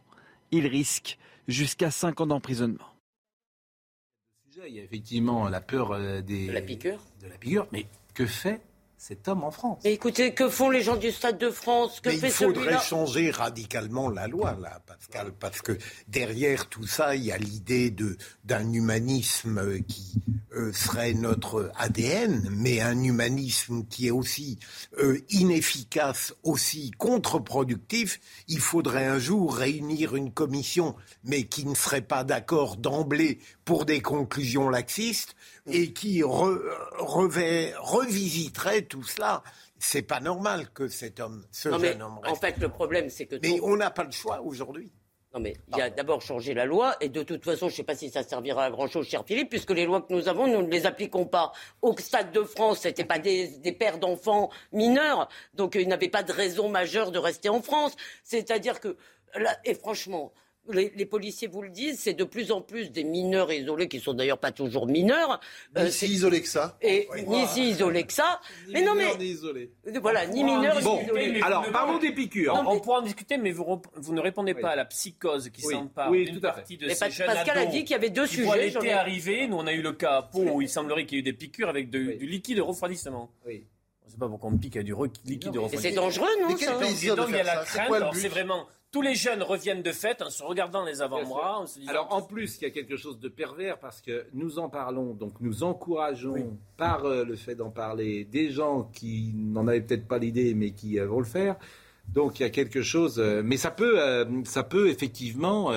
Il 0.51 0.67
risque 0.67 1.17
jusqu'à 1.47 1.91
5 1.91 2.21
ans 2.21 2.27
d'emprisonnement. 2.27 2.89
Il 4.67 4.73
y 4.73 4.79
a 4.79 4.83
effectivement 4.83 5.49
la 5.49 5.59
peur 5.59 5.91
euh, 5.91 6.21
des... 6.21 6.47
De 6.47 6.53
la 6.53 6.61
piqûre 6.61 6.99
De 7.21 7.27
la 7.27 7.37
piqûre, 7.37 7.67
mais 7.73 7.87
que 8.13 8.25
fait 8.25 8.61
cet 9.07 9.27
homme 9.27 9.43
en 9.43 9.51
France. 9.51 9.81
Mais 9.83 9.93
écoutez, 9.93 10.33
que 10.33 10.49
font 10.49 10.71
les 10.71 10.81
gens 10.81 10.95
du 10.95 11.11
Stade 11.11 11.37
de 11.37 11.51
France? 11.51 11.99
Que 11.99 12.09
Il 12.09 12.31
faudrait 12.31 12.79
changer 12.79 13.29
radicalement 13.29 14.09
la 14.09 14.27
loi, 14.27 14.57
là, 14.59 14.81
Pascal, 14.83 15.31
parce 15.39 15.61
que 15.61 15.77
derrière 16.07 16.67
tout 16.69 16.87
ça, 16.87 17.15
il 17.15 17.23
y 17.23 17.31
a 17.31 17.37
l'idée 17.37 17.95
d'un 18.43 18.73
humanisme 18.73 19.79
qui 19.83 20.23
euh, 20.55 20.73
serait 20.73 21.13
notre 21.13 21.71
ADN, 21.77 22.49
mais 22.49 22.81
un 22.81 23.03
humanisme 23.03 23.85
qui 23.85 24.07
est 24.07 24.11
aussi 24.11 24.57
euh, 24.97 25.19
inefficace, 25.29 26.33
aussi 26.41 26.89
contre-productif. 26.89 28.19
Il 28.47 28.59
faudrait 28.59 29.05
un 29.05 29.19
jour 29.19 29.55
réunir 29.55 30.15
une 30.15 30.31
commission, 30.31 30.95
mais 31.23 31.43
qui 31.43 31.67
ne 31.67 31.75
serait 31.75 32.01
pas 32.01 32.23
d'accord 32.23 32.75
d'emblée 32.75 33.37
pour 33.65 33.85
des 33.85 34.01
conclusions 34.01 34.67
laxistes 34.67 35.35
et 35.67 35.93
qui 35.93 36.23
revisiterait 36.23 38.83
tout 38.83 39.03
cela. 39.03 39.43
C'est 39.77 40.03
pas 40.03 40.19
normal 40.19 40.69
que 40.73 40.87
cet 40.87 41.19
homme, 41.19 41.45
ce 41.51 41.69
jeune 41.77 42.01
homme, 42.01 42.19
En 42.25 42.35
fait, 42.35 42.57
le 42.57 42.69
problème, 42.69 43.09
c'est 43.09 43.25
que. 43.25 43.35
Mais 43.41 43.59
on 43.61 43.75
n'a 43.75 43.91
pas 43.91 44.03
le 44.03 44.11
choix 44.11 44.41
aujourd'hui. 44.41 44.93
Non, 45.33 45.41
mais 45.41 45.57
il 45.73 45.77
y 45.77 45.81
a 45.81 45.89
d'abord 45.89 46.21
changé 46.21 46.53
la 46.53 46.63
loi, 46.63 46.95
et 47.01 47.09
de 47.09 47.21
toute 47.21 47.43
façon, 47.43 47.67
je 47.67 47.73
ne 47.73 47.75
sais 47.75 47.83
pas 47.83 47.95
si 47.95 48.09
ça 48.09 48.23
servira 48.23 48.63
à 48.63 48.71
grand-chose, 48.71 49.05
cher 49.05 49.25
Philippe, 49.25 49.49
puisque 49.49 49.71
les 49.71 49.85
lois 49.85 50.01
que 50.01 50.13
nous 50.13 50.29
avons, 50.29 50.47
nous 50.47 50.61
ne 50.61 50.71
les 50.71 50.85
appliquons 50.85 51.25
pas. 51.25 51.51
Au 51.81 51.93
Stade 51.97 52.31
de 52.31 52.43
France, 52.43 52.79
ce 52.79 52.87
n'étaient 52.87 53.03
pas 53.03 53.19
des, 53.19 53.49
des 53.57 53.73
pères 53.73 53.97
d'enfants 53.97 54.49
mineurs, 54.71 55.27
donc 55.53 55.75
ils 55.75 55.89
n'avaient 55.89 56.07
pas 56.07 56.23
de 56.23 56.31
raison 56.31 56.69
majeure 56.69 57.11
de 57.11 57.19
rester 57.19 57.49
en 57.49 57.61
France. 57.61 57.97
C'est-à-dire 58.23 58.79
que, 58.79 58.95
là, 59.35 59.57
et 59.65 59.73
franchement, 59.73 60.31
les, 60.73 61.05
policiers 61.05 61.47
vous 61.47 61.61
le 61.61 61.69
disent, 61.69 61.99
c'est 61.99 62.13
de 62.13 62.23
plus 62.23 62.51
en 62.51 62.61
plus 62.61 62.91
des 62.91 63.03
mineurs 63.03 63.51
isolés 63.51 63.87
qui 63.87 63.99
sont 63.99 64.13
d'ailleurs 64.13 64.37
pas 64.37 64.51
toujours 64.51 64.87
mineurs. 64.87 65.39
Ni 65.75 65.83
euh, 65.83 65.89
si 65.89 66.07
isolés 66.07 66.41
que 66.41 66.47
ça. 66.47 66.77
Et 66.81 67.07
ni 67.27 67.45
si 67.47 67.69
isolés 67.69 68.05
que 68.05 68.13
ça. 68.13 68.39
Ni 68.67 68.73
mais 68.73 68.81
non 68.83 68.95
mais 68.95 69.15
ni 69.17 69.25
isolés. 69.25 69.71
Voilà, 70.01 70.25
ni 70.27 70.43
mineurs 70.43 70.75
ni 70.81 71.03
isolés. 71.03 71.41
Alors 71.41 71.69
parlons 71.71 71.99
des 71.99 72.11
piqûres. 72.11 72.63
on 72.67 72.79
pourra 72.79 72.99
en 72.99 73.03
discuter, 73.03 73.37
mais 73.37 73.51
vous, 73.51 73.81
vous 73.95 74.13
ne 74.13 74.21
répondez 74.21 74.53
pas 74.53 74.71
à 74.71 74.75
la 74.75 74.85
psychose 74.85 75.49
qui 75.49 75.61
s'empare 75.61 76.11
oui, 76.11 76.25
d'une 76.25 76.41
partie 76.41 76.77
de 76.77 76.87
mais 76.87 76.95
ces 76.95 77.11
jeunes 77.11 77.27
Pascal 77.27 77.57
a 77.57 77.65
dit 77.65 77.83
qu'il 77.83 77.91
y 77.91 77.95
avait 77.95 78.09
deux 78.09 78.27
sujets. 78.27 78.65
L'été 78.65 78.91
arrivé, 78.91 79.47
nous 79.47 79.57
on 79.57 79.67
a 79.67 79.73
eu 79.73 79.81
le 79.81 79.93
cas 79.93 80.17
à 80.17 80.21
Pau 80.23 80.43
où 80.43 80.61
il 80.61 80.69
semblerait 80.69 81.05
qu'il 81.05 81.17
y 81.17 81.17
ait 81.17 81.21
eu 81.21 81.23
des 81.23 81.33
piqûres 81.33 81.69
avec 81.69 81.89
du 81.89 82.25
liquide 82.25 82.57
de 82.57 82.61
refroidissement. 82.61 83.29
Oui. 83.45 83.65
On 84.03 84.07
ne 84.07 84.11
sait 84.11 84.17
pas 84.17 84.27
pourquoi 84.27 84.49
on 84.51 84.57
pique 84.57 84.77
à 84.77 84.83
du 84.83 84.93
liquide 85.25 85.51
de 85.51 85.59
refroidissement. 85.59 85.89
C'est 85.89 85.95
dangereux, 85.95 86.27
non 86.41 86.49
Mais 86.49 86.55
quel 86.55 86.77
plaisir 86.77 87.15
il 87.27 87.35
y 87.35 87.39
a 87.39 87.43
la 87.43 87.63
crainte. 87.63 88.13
C'est 88.13 88.27
vraiment 88.27 88.67
tous 88.95 89.01
les 89.01 89.15
jeunes 89.15 89.43
reviennent 89.43 89.81
de 89.81 89.91
fête 89.91 90.21
en 90.21 90.29
se 90.29 90.41
regardant 90.41 90.85
les 90.85 91.01
avant-bras. 91.01 91.65
Alors 91.89 92.13
en 92.13 92.21
plus, 92.21 92.57
il 92.61 92.63
y 92.63 92.67
a 92.67 92.69
quelque 92.69 92.95
chose 92.95 93.19
de 93.19 93.27
pervers 93.27 93.77
parce 93.77 93.99
que 93.99 94.25
nous 94.31 94.57
en 94.57 94.69
parlons, 94.69 95.13
donc 95.13 95.33
nous 95.41 95.63
encourageons 95.63 96.57
par 96.77 97.03
euh, 97.03 97.25
le 97.25 97.35
fait 97.35 97.55
d'en 97.55 97.71
parler 97.71 98.23
des 98.23 98.51
gens 98.51 98.83
qui 98.93 99.33
n'en 99.35 99.67
avaient 99.67 99.81
peut-être 99.81 100.07
pas 100.07 100.17
l'idée 100.17 100.53
mais 100.53 100.71
qui 100.71 100.97
euh, 100.97 101.07
vont 101.07 101.19
le 101.19 101.25
faire. 101.25 101.57
Donc 102.07 102.39
il 102.39 102.43
y 102.43 102.45
a 102.45 102.49
quelque 102.49 102.83
chose, 102.83 103.19
euh, 103.19 103.41
mais 103.43 103.57
ça 103.57 103.69
peut, 103.69 103.99
ça 104.45 104.63
peut 104.63 104.87
effectivement. 104.87 105.73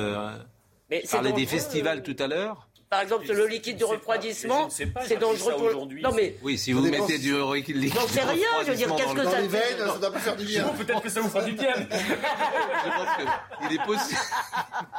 Mais 0.88 1.02
parler 1.10 1.32
des 1.32 1.46
festivals 1.46 2.04
tout 2.04 2.16
à 2.20 2.28
l'heure. 2.28 2.67
Par 2.90 3.02
exemple, 3.02 3.26
le 3.30 3.46
liquide 3.46 3.76
de 3.76 3.84
refroidissement, 3.84 4.68
c'est 4.70 5.18
dangereux 5.18 5.54
pour. 5.56 5.86
Non 5.86 6.12
mais. 6.14 6.36
Oui, 6.42 6.56
si 6.56 6.72
vous 6.72 6.82
mettez 6.82 7.18
du 7.18 7.34
liquide. 7.34 7.92
J'en 7.94 8.08
sais 8.08 8.22
rien. 8.22 8.48
Je 8.64 8.70
veux 8.70 8.76
dire, 8.76 8.94
qu'est-ce 8.96 9.14
que 9.14 9.24
ça 9.24 9.48
fait 9.48 9.78
Ça 9.78 9.98
doit 9.98 10.12
pas 10.12 10.18
faire 10.18 10.36
du 10.36 10.44
bien. 10.46 10.64
Peut-être 10.68 11.02
que 11.02 11.08
ça 11.08 11.20
vous 11.20 11.28
fera 11.28 11.44
du 11.44 11.52
bien. 11.52 11.74
Je 11.88 12.90
pense 12.90 13.68
qu'il 13.68 13.76
est 13.76 13.84
possible. 13.84 14.20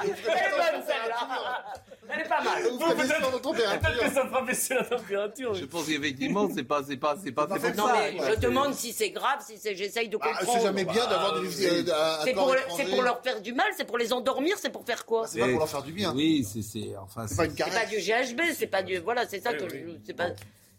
Elle 0.03 0.09
est 0.09 0.13
bonne 0.13 0.83
celle-là. 0.85 1.63
Elle 2.11 2.21
est 2.21 2.29
pas 2.29 2.41
mal. 2.41 2.63
Peut-être 2.63 3.99
que 3.99 4.13
ça 4.13 4.25
fera 4.27 4.41
baisser 4.41 4.73
la 4.73 4.83
température. 4.83 5.53
Je 5.53 5.65
pense 5.65 5.85
qu'effectivement, 5.85 6.49
c'est 6.53 6.63
pas, 6.63 6.81
c'est 6.87 6.97
pas, 6.97 7.15
c'est 7.23 7.31
pas. 7.31 7.47
Non 7.75 7.87
mais 7.93 8.17
je 8.29 8.39
demande 8.39 8.73
si 8.73 8.93
c'est 8.93 9.11
grave, 9.11 9.39
si 9.45 9.57
c'est, 9.57 9.75
j'essaye 9.75 10.09
de 10.09 10.17
comprendre. 10.17 10.51
C'est 10.53 10.61
jamais 10.61 10.85
bien 10.85 11.07
d'avoir 11.07 11.39
des. 11.39 11.49
C'est 11.49 12.33
pour, 12.33 12.55
c'est 12.75 12.85
pour 12.85 13.01
leur 13.01 13.21
faire 13.21 13.41
du 13.41 13.53
mal, 13.53 13.67
c'est 13.77 13.85
pour 13.85 13.97
les 13.97 14.11
endormir, 14.13 14.57
c'est 14.59 14.71
pour 14.71 14.85
faire 14.85 15.05
quoi? 15.05 15.27
C'est 15.27 15.39
pas 15.39 15.47
pour 15.47 15.59
leur 15.59 15.69
faire 15.69 15.83
du 15.83 15.91
bien. 15.91 16.13
Oui, 16.13 16.45
c'est, 16.51 16.61
c'est, 16.61 16.95
enfin. 17.01 17.27
C'est 17.27 17.35
pas 17.35 17.45
une 17.45 17.53
pas 17.79 17.85
du 17.85 17.97
GHB, 17.97 18.41
c'est 18.55 18.67
pas 18.67 18.83
du, 18.83 18.97
voilà, 18.97 19.27
c'est 19.27 19.39
ça 19.39 19.53
que 19.53 19.67
je, 19.69 19.75
c'est 20.03 20.13
pas. 20.13 20.29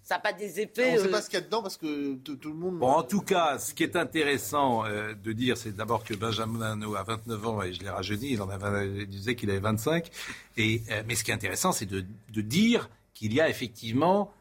Ça 0.02 0.14
n'a 0.16 0.20
pas 0.20 0.32
des 0.32 0.60
effets. 0.60 0.92
On 0.92 0.94
ne 0.94 0.98
sait 0.98 1.06
euh, 1.06 1.10
pas 1.10 1.22
ce 1.22 1.28
qu'il 1.28 1.38
y 1.38 1.42
a 1.42 1.44
dedans 1.44 1.62
parce 1.62 1.76
que 1.76 2.14
tout 2.16 2.36
tout 2.36 2.48
le 2.48 2.54
monde. 2.54 2.78
Bon, 2.78 2.88
en 2.88 3.02
tout 3.02 3.20
cas, 3.20 3.58
ce 3.58 3.74
qui 3.74 3.84
est 3.84 3.96
intéressant 3.96 4.84
euh, 4.86 5.12
de 5.14 5.32
dire, 5.32 5.58
c'est 5.58 5.76
d'abord 5.76 6.04
que 6.04 6.14
Benjamin 6.14 6.72
Hanot 6.72 6.96
a 6.96 7.02
29 7.02 7.46
ans 7.46 7.62
et 7.62 7.74
je 7.74 7.82
l'ai 7.82 7.90
rajeuni, 7.90 8.32
il, 8.32 8.42
en 8.42 8.48
avait, 8.48 8.88
il 8.88 9.06
disait 9.06 9.36
qu'il 9.36 9.50
avait 9.50 9.60
25. 9.60 10.10
Et, 10.56 10.82
euh, 10.90 11.02
mais 11.06 11.14
ce 11.14 11.22
qui 11.22 11.30
est 11.30 11.34
intéressant, 11.34 11.72
c'est 11.72 11.86
de, 11.86 12.04
de 12.32 12.40
dire 12.40 12.88
qu'il 13.14 13.34
y 13.34 13.40
a 13.40 13.48
effectivement 13.48 14.32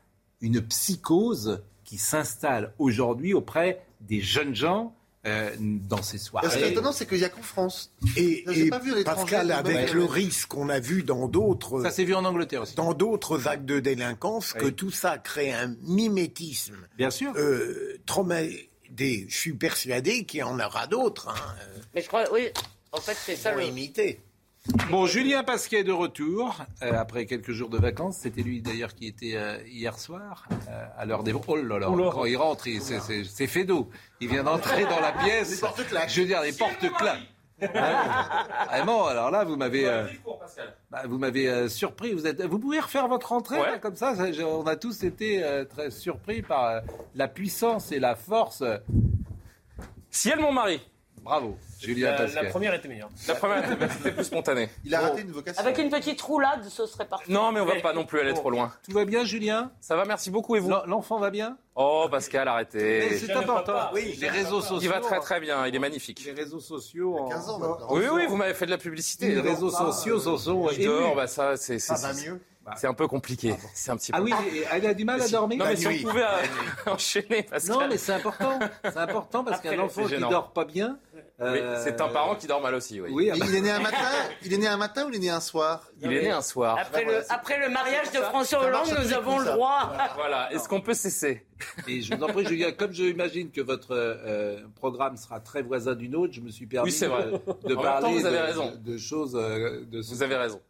une 0.42 0.62
psychose 0.62 1.62
qui 1.84 1.98
s'installe 1.98 2.74
aujourd'hui 2.80 3.34
auprès 3.34 3.86
des 4.02 4.22
jeunes 4.22 4.56
gens 4.56 4.96
euh, 5.26 5.50
dans 5.60 6.02
ces 6.02 6.18
soirées. 6.18 6.50
Ce 6.50 6.58
qui 6.58 6.64
est 6.64 6.72
étonnant, 6.72 6.92
c'est 6.92 7.06
qu'il 7.06 7.18
n'y 7.18 7.24
a 7.26 7.30
qu'en 7.30 7.42
France. 7.42 7.92
Et, 8.16 8.44
et 8.50 8.70
pas 8.70 8.80
vu 8.80 9.04
Pascal, 9.04 9.52
avec 9.52 9.76
ouais. 9.76 9.94
le 9.94 10.06
risque 10.06 10.48
qu'on 10.50 10.70
a 10.70 10.80
vu 10.80 11.04
dans 11.04 11.28
d'autres, 11.28 11.82
Ça 11.84 11.92
s'est 11.92 12.06
vu 12.06 12.16
en 12.16 12.24
Angleterre 12.26 12.62
aussi. 12.62 12.76
dans 12.76 12.94
d'autres 12.94 13.48
actes 13.48 13.66
de 13.66 13.80
délinquance, 13.80 14.54
que 14.54 14.66
Oui. 14.66 14.74
tout 14.74 14.92
ça 14.92 15.18
crée 15.18 15.52
un 15.52 15.76
mimétisme. 15.84 16.76
Bien 16.98 17.10
sûr. 17.12 17.34
Euh, 17.36 17.98
trauma- 18.06 18.48
des, 18.92 19.26
je 19.30 19.38
suis 19.38 19.54
persuadé 19.54 20.24
qu'il 20.26 20.40
y 20.40 20.44
en 20.44 20.60
aura 20.60 20.88
d'autres. 20.88 21.28
Hein, 21.30 21.56
Mais 21.94 22.02
je 22.02 22.08
crois, 22.08 22.24
oui. 22.34 22.50
En 22.92 23.00
fait, 23.00 23.16
c'est 23.24 23.36
ça 23.36 23.52
pour 23.52 23.60
le. 23.62 23.68
imiter. 23.68 24.20
Bon, 24.92 25.06
Julien 25.06 25.44
Pasquet 25.44 25.80
est 25.80 25.84
de 25.84 25.92
retour 25.92 26.56
euh, 26.82 26.94
après 27.00 27.26
quelques 27.26 27.52
jours 27.52 27.70
de 27.70 27.78
vacances. 27.78 28.18
C'était 28.18 28.42
lui 28.42 28.62
d'ailleurs 28.62 28.94
qui 28.96 29.08
était 29.08 29.34
euh, 29.36 29.58
hier 29.68 29.98
soir 30.00 30.46
euh, 30.70 30.86
à 30.98 31.06
l'heure 31.06 31.24
des. 31.24 31.34
Oh 31.34 31.56
là 31.56 31.80
là, 31.80 31.90
Oh 31.90 31.96
là. 31.96 32.10
quand 32.12 32.26
il 32.26 32.38
rentre, 32.38 32.64
c'est- 32.64 33.48
fait 33.48 33.64
d'eau. 33.66 33.90
Il 34.20 34.30
vient 34.30 34.44
d'entrer 34.44 34.84
dans 34.86 35.00
la 35.00 35.12
pièce. 35.12 35.52
Les 35.52 35.58
portes 35.60 35.86
claquent. 35.88 36.10
Je 36.10 36.22
veux 36.22 36.28
dire, 36.28 36.42
les 36.42 36.54
portes 36.54 36.80
claquent. 36.98 37.28
Ah, 37.76 38.66
Vraiment, 38.70 39.08
alors 39.08 39.32
là, 39.32 39.44
vous 39.44 39.58
m'avez, 39.58 39.86
euh, 39.86 40.06
bah, 40.90 41.02
vous 41.08 41.18
m'avez 41.18 41.50
euh, 41.50 41.68
surpris. 41.68 42.14
Vous 42.14 42.26
êtes, 42.26 42.42
vous 42.42 42.58
pouvez 42.60 42.80
refaire 42.80 43.08
votre 43.08 43.32
entrée 43.34 43.60
Ouais. 43.60 43.72
là, 43.72 43.80
comme 43.80 43.96
ça. 43.96 44.16
ça, 44.16 44.32
je- 44.32 44.42
On 44.44 44.66
a 44.66 44.76
tous 44.76 45.04
été 45.04 45.44
euh, 45.44 45.66
très 45.66 45.92
surpris 45.92 46.42
par 46.42 46.66
euh, 46.66 46.80
la 47.16 47.28
puissance 47.28 47.92
et 47.92 48.00
la 48.00 48.16
force. 48.16 48.64
Ciel, 50.10 50.40
mon 50.40 50.52
mari. 50.54 50.80
Bravo, 51.30 51.56
Julien 51.80 52.16
La, 52.34 52.46
première 52.46 52.74
était 52.74 52.88
meilleure. 52.88 53.10
La 53.28 53.36
première 53.36 53.72
était, 53.72 53.88
c'était 53.90 54.12
plus 54.14 54.24
spontanée. 54.24 54.68
Il 54.84 54.96
a 54.96 55.02
raté 55.02 55.22
une 55.22 55.30
vocation. 55.32 55.62
Avec 55.62 55.78
une 55.78 55.92
petite 55.92 56.20
roulade, 56.22 56.64
ce 56.68 56.88
serait 56.88 57.06
parfait. 57.06 57.32
Non, 57.32 57.52
mais 57.52 57.60
on 57.60 57.66
va 57.66 57.80
pas 57.82 57.94
non 57.94 58.04
plus 58.04 58.20
aller 58.20 58.34
trop 58.34 58.50
loin. 58.50 58.74
Tout 58.84 58.94
va 58.94 59.06
bien, 59.06 59.24
Julien? 59.26 59.72
Ça 59.80 59.96
va, 59.96 60.06
merci 60.06 60.32
beaucoup. 60.32 60.56
Et 60.56 60.60
vous? 60.60 60.72
L'en- 60.72 60.88
L'enfant 60.88 61.20
va 61.20 61.30
bien? 61.30 61.56
Oh, 61.76 62.08
Pascal, 62.10 62.48
arrêtez. 62.48 63.16
C'est 63.20 63.32
important. 63.32 63.92
Oui, 63.94 64.18
les 64.20 64.28
réseaux 64.28 64.62
sociaux. 64.62 64.80
Il 64.82 64.90
va 64.90 65.02
très 65.02 65.20
très 65.20 65.40
bien, 65.40 65.68
il 65.68 65.76
est 65.76 65.80
magnifique. 65.80 66.26
Les 66.26 66.32
réseaux 66.34 66.60
sociaux. 66.60 67.16
en- 67.20 67.30
15 67.30 67.48
ans 67.50 67.60
maintenant. 67.60 67.88
Oui, 67.92 68.06
oui, 68.12 68.26
vous 68.28 68.36
m'avez 68.36 68.56
fait 68.56 68.66
de 68.66 68.72
la 68.72 68.80
publicité. 68.80 69.36
Les 69.36 69.40
réseaux 69.42 69.70
sociaux 69.70 70.20
sont 70.20 70.68
émus. 70.70 70.86
dort, 70.86 71.16
bah 71.16 71.28
ça, 71.28 71.58
c'est 71.58 71.78
c'est- 71.78 71.96
Ça 71.96 72.08
va 72.08 72.14
mieux? 72.20 72.42
C'est 72.78 72.88
un 72.88 72.94
peu 72.94 73.08
compliqué. 73.08 73.56
C'est 73.74 73.92
un 73.92 73.98
petit 73.98 74.12
peu. 74.12 74.18
Ah 74.20 74.22
oui, 74.22 74.34
elle 74.72 74.86
a 74.86 74.94
du 74.94 75.06
mal 75.06 75.22
à 75.22 75.28
dormir. 75.28 75.58
Non, 75.60 75.66
mais 75.66 75.76
si 75.76 75.88
on 75.88 76.10
pouvait 76.10 76.24
euh, 76.24 76.28
enchaîner, 76.92 77.44
Pascal. 77.44 77.76
Non, 77.76 77.88
mais 77.88 77.98
c'est 77.98 78.14
important. 78.14 78.60
C'est 78.84 78.98
important 78.98 79.44
parce 79.44 79.62
qu'un 79.62 79.80
enfant 79.80 80.06
qui 80.06 80.18
dort 80.18 80.52
pas 80.54 80.66
bien. 80.66 81.00
Oui, 81.42 81.46
euh, 81.48 81.82
c'est 81.84 82.02
un 82.02 82.10
parent 82.10 82.36
qui 82.36 82.48
dort 82.48 82.62
mal 82.62 82.76
aussi, 82.76 83.00
oui. 83.00 83.10
Oui, 83.14 83.30
ah 83.34 83.38
bah, 83.40 83.46
il 83.48 83.56
est 83.56 83.62
né 83.62 83.72
un 83.72 83.80
matin 83.82 83.98
Il 84.44 84.54
est 84.54 84.58
né 84.58 84.68
un 84.68 84.76
matin 84.76 85.06
ou 85.06 85.10
il 85.10 85.16
est 85.16 85.20
né 85.20 85.30
un 85.30 85.40
soir 85.40 85.88
Il 86.02 86.12
est 86.12 86.22
né 86.24 86.32
un 86.32 86.42
soir. 86.42 86.78
Après, 86.80 87.06
le, 87.06 87.32
après 87.32 87.58
le 87.60 87.70
mariage 87.70 88.12
de 88.12 88.18
François 88.20 88.66
Hollande, 88.66 88.88
nous 89.02 89.14
avons 89.14 89.40
le 89.40 89.46
droit. 89.46 89.94
Voilà, 90.16 90.52
est-ce 90.52 90.68
qu'on 90.68 90.82
peut 90.82 90.94
cesser? 90.94 91.46
Et 91.88 92.02
je 92.02 92.14
vous 92.14 92.24
en 92.24 92.28
prie, 92.28 92.46
Julien, 92.46 92.72
comme 92.72 92.92
je 92.94 93.04
imagine 93.04 93.52
que 93.52 93.62
votre 93.62 93.92
euh, 93.96 94.60
programme 94.76 95.16
sera 95.18 95.40
très 95.40 95.62
voisin 95.62 95.94
du 95.96 96.10
nôtre, 96.10 96.34
je 96.34 96.42
me 96.42 96.50
suis 96.50 96.66
permis 96.66 96.90
Oui, 96.90 96.92
c'est 96.92 97.08
vrai. 97.08 97.26
de, 97.26 97.32
de 97.32 97.68
même 97.70 97.76
temps, 97.78 97.82
parler 97.84 98.14
vous 98.18 98.26
avez 98.26 98.38
de, 98.38 98.44
raison. 98.44 98.74
de 98.78 98.98
choses. 98.98 99.36
euh, 99.36 99.86
de 99.86 100.02
Vous 100.02 100.24
avez 100.24 100.36
raison. 100.36 100.62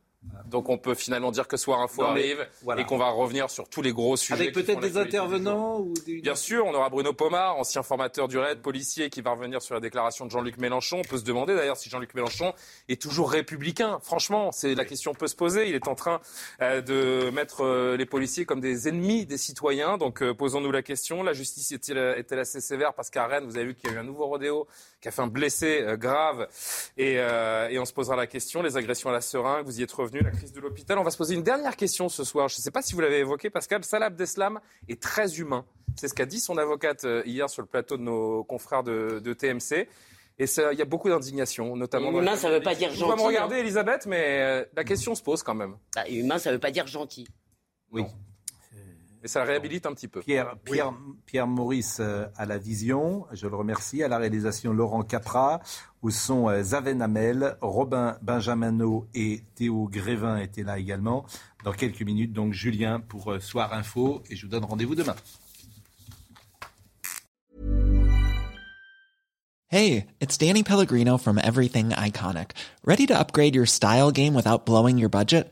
Donc 0.47 0.67
on 0.67 0.77
peut 0.77 0.95
finalement 0.95 1.31
dire 1.31 1.47
que 1.47 1.55
Soir 1.55 1.79
Info 1.79 2.01
Non, 2.01 2.09
arrive 2.09 2.45
voilà. 2.63 2.81
et 2.81 2.85
qu'on 2.85 2.97
va 2.97 3.09
revenir 3.09 3.49
sur 3.49 3.69
tous 3.69 3.81
les 3.81 3.93
gros 3.93 4.17
sujets. 4.17 4.33
Avec 4.33 4.53
peut-être 4.53 4.81
des 4.81 4.97
intervenants 4.97 5.79
ou 5.79 5.93
des... 6.05 6.21
Bien 6.21 6.35
sûr, 6.35 6.65
on 6.65 6.73
aura 6.73 6.89
Bruno 6.89 7.13
Pomar, 7.13 7.55
ancien 7.55 7.83
formateur 7.83 8.27
du 8.27 8.37
RAID, 8.37 8.59
policier, 8.59 9.09
qui 9.09 9.21
va 9.21 9.31
revenir 9.31 9.61
sur 9.61 9.75
la 9.75 9.79
déclaration 9.79 10.25
de 10.25 10.31
Jean-Luc 10.31 10.57
Mélenchon. 10.57 10.97
On 10.99 11.07
peut 11.07 11.17
se 11.17 11.23
demander 11.23 11.55
d'ailleurs 11.55 11.77
si 11.77 11.89
Jean-Luc 11.89 12.13
Mélenchon 12.15 12.53
est 12.89 13.01
toujours 13.01 13.31
républicain. 13.31 13.99
Franchement, 14.01 14.51
c'est 14.51 14.75
la 14.75 14.83
question 14.83 15.13
peut 15.13 15.27
se 15.27 15.35
poser. 15.35 15.69
Il 15.69 15.75
est 15.75 15.87
en 15.87 15.95
train 15.95 16.19
euh, 16.61 16.81
de 16.81 17.29
mettre 17.29 17.63
euh, 17.63 17.95
les 17.95 18.05
policiers 18.05 18.45
comme 18.45 18.59
des 18.59 18.89
ennemis 18.89 19.25
des 19.25 19.37
citoyens. 19.37 19.97
Donc 19.97 20.21
euh, 20.21 20.33
posons-nous 20.33 20.71
la 20.71 20.81
question. 20.81 21.23
La 21.23 21.33
justice 21.33 21.71
est-elle 21.71 21.97
est-elle 22.17 22.39
assez 22.39 22.59
sévère? 22.59 22.93
Parce 22.93 23.09
qu'à 23.09 23.25
Rennes, 23.25 23.45
vous 23.45 23.55
avez 23.55 23.67
vu 23.67 23.75
qu'il 23.75 23.89
y 23.89 23.93
a 23.93 23.95
eu 23.95 23.99
un 23.99 24.03
nouveau 24.03 24.25
rodéo 24.25 24.67
qui 25.01 25.07
a 25.07 25.11
fait 25.11 25.21
un 25.21 25.27
blessé 25.27 25.81
euh, 25.81 25.97
grave. 25.97 26.47
Et, 26.97 27.15
euh, 27.17 27.69
et 27.69 27.79
on 27.79 27.85
se 27.85 27.93
posera 27.93 28.15
la 28.15 28.27
question. 28.27 28.61
Les 28.61 28.77
agressions 28.77 29.09
à 29.09 29.13
la 29.13 29.21
seringue, 29.21 29.65
vous 29.65 29.79
y 29.79 29.83
êtes 29.83 29.91
revenu, 29.91 30.21
la 30.21 30.31
crise 30.31 30.51
de 30.51 30.59
l'hôpital. 30.59 30.97
On 30.97 31.03
va 31.03 31.11
se 31.11 31.17
poser 31.17 31.35
une 31.35 31.43
dernière 31.43 31.75
question 31.75 32.09
ce 32.09 32.23
soir. 32.23 32.47
Je 32.49 32.57
ne 32.57 32.61
sais 32.61 32.71
pas 32.71 32.81
si 32.81 32.93
vous 32.93 33.01
l'avez 33.01 33.19
évoqué, 33.19 33.49
Pascal. 33.49 33.83
Salah 33.83 34.07
Abdeslam 34.07 34.59
est 34.87 35.01
très 35.01 35.39
humain. 35.39 35.65
C'est 35.95 36.07
ce 36.07 36.13
qu'a 36.13 36.25
dit 36.25 36.39
son 36.39 36.57
avocate 36.57 37.05
euh, 37.05 37.23
hier 37.25 37.49
sur 37.49 37.61
le 37.61 37.67
plateau 37.67 37.97
de 37.97 38.03
nos 38.03 38.43
confrères 38.43 38.83
de, 38.83 39.19
de 39.23 39.33
TMC. 39.33 39.87
Et 40.41 40.45
il 40.71 40.79
y 40.79 40.81
a 40.81 40.85
beaucoup 40.85 41.09
d'indignation, 41.09 41.75
notamment. 41.75 42.13
dans 42.13 42.21
Humain, 42.21 42.37
ça 42.37 42.49
veut 42.49 42.61
pas 42.61 42.73
dire 42.73 42.89
Vous 42.91 42.95
pouvez 42.95 43.07
me 43.11 43.17
gentil, 43.17 43.27
regarder, 43.27 43.55
hein. 43.57 43.59
Elisabeth, 43.59 44.05
mais 44.05 44.39
euh, 44.39 44.65
la 44.73 44.85
question 44.85 45.13
se 45.13 45.21
pose 45.21 45.43
quand 45.43 45.53
même. 45.53 45.75
Bah, 45.93 46.07
humain, 46.07 46.37
ça 46.37 46.53
veut 46.53 46.59
pas 46.59 46.71
dire 46.71 46.87
gentil. 46.87 47.27
Oui. 47.91 48.05
Et 49.21 49.27
ça 49.27 49.43
réhabilite 49.43 49.85
un 49.85 49.93
petit 49.93 50.07
peu. 50.07 50.21
Pierre, 50.21 50.55
Pierre, 50.63 50.93
Pierre 51.25 51.47
Maurice 51.47 51.97
euh, 51.99 52.25
à 52.37 52.45
la 52.45 52.57
vision, 52.57 53.25
je 53.33 53.47
le 53.47 53.55
remercie, 53.55 54.01
à 54.01 54.07
la 54.07 54.17
réalisation 54.17 54.71
Laurent 54.71 55.03
Capra, 55.03 55.59
où 56.01 56.09
sont 56.09 56.47
euh, 56.47 56.63
Zaven 56.63 57.01
Hamel, 57.01 57.57
Robin 57.59 58.17
Benjamino 58.21 59.07
et 59.13 59.43
Théo 59.55 59.89
Grévin 59.89 60.37
étaient 60.37 60.63
là 60.63 60.79
également. 60.79 61.25
Dans 61.65 61.73
quelques 61.73 62.01
minutes, 62.01 62.31
donc 62.31 62.53
Julien 62.53 63.01
pour 63.01 63.33
euh, 63.33 63.39
Soir 63.41 63.73
Info, 63.73 64.23
et 64.29 64.37
je 64.37 64.45
vous 64.45 64.51
donne 64.51 64.63
rendez-vous 64.63 64.95
demain. 64.95 65.15
Hey, 69.67 70.05
it's 70.21 70.37
Danny 70.37 70.63
Pellegrino 70.63 71.17
from 71.17 71.37
Everything 71.37 71.89
Iconic. 71.89 72.51
Ready 72.85 73.05
to 73.07 73.13
upgrade 73.13 73.53
your 73.53 73.67
style 73.67 74.11
game 74.11 74.33
without 74.33 74.65
blowing 74.65 74.97
your 74.97 75.09
budget? 75.09 75.51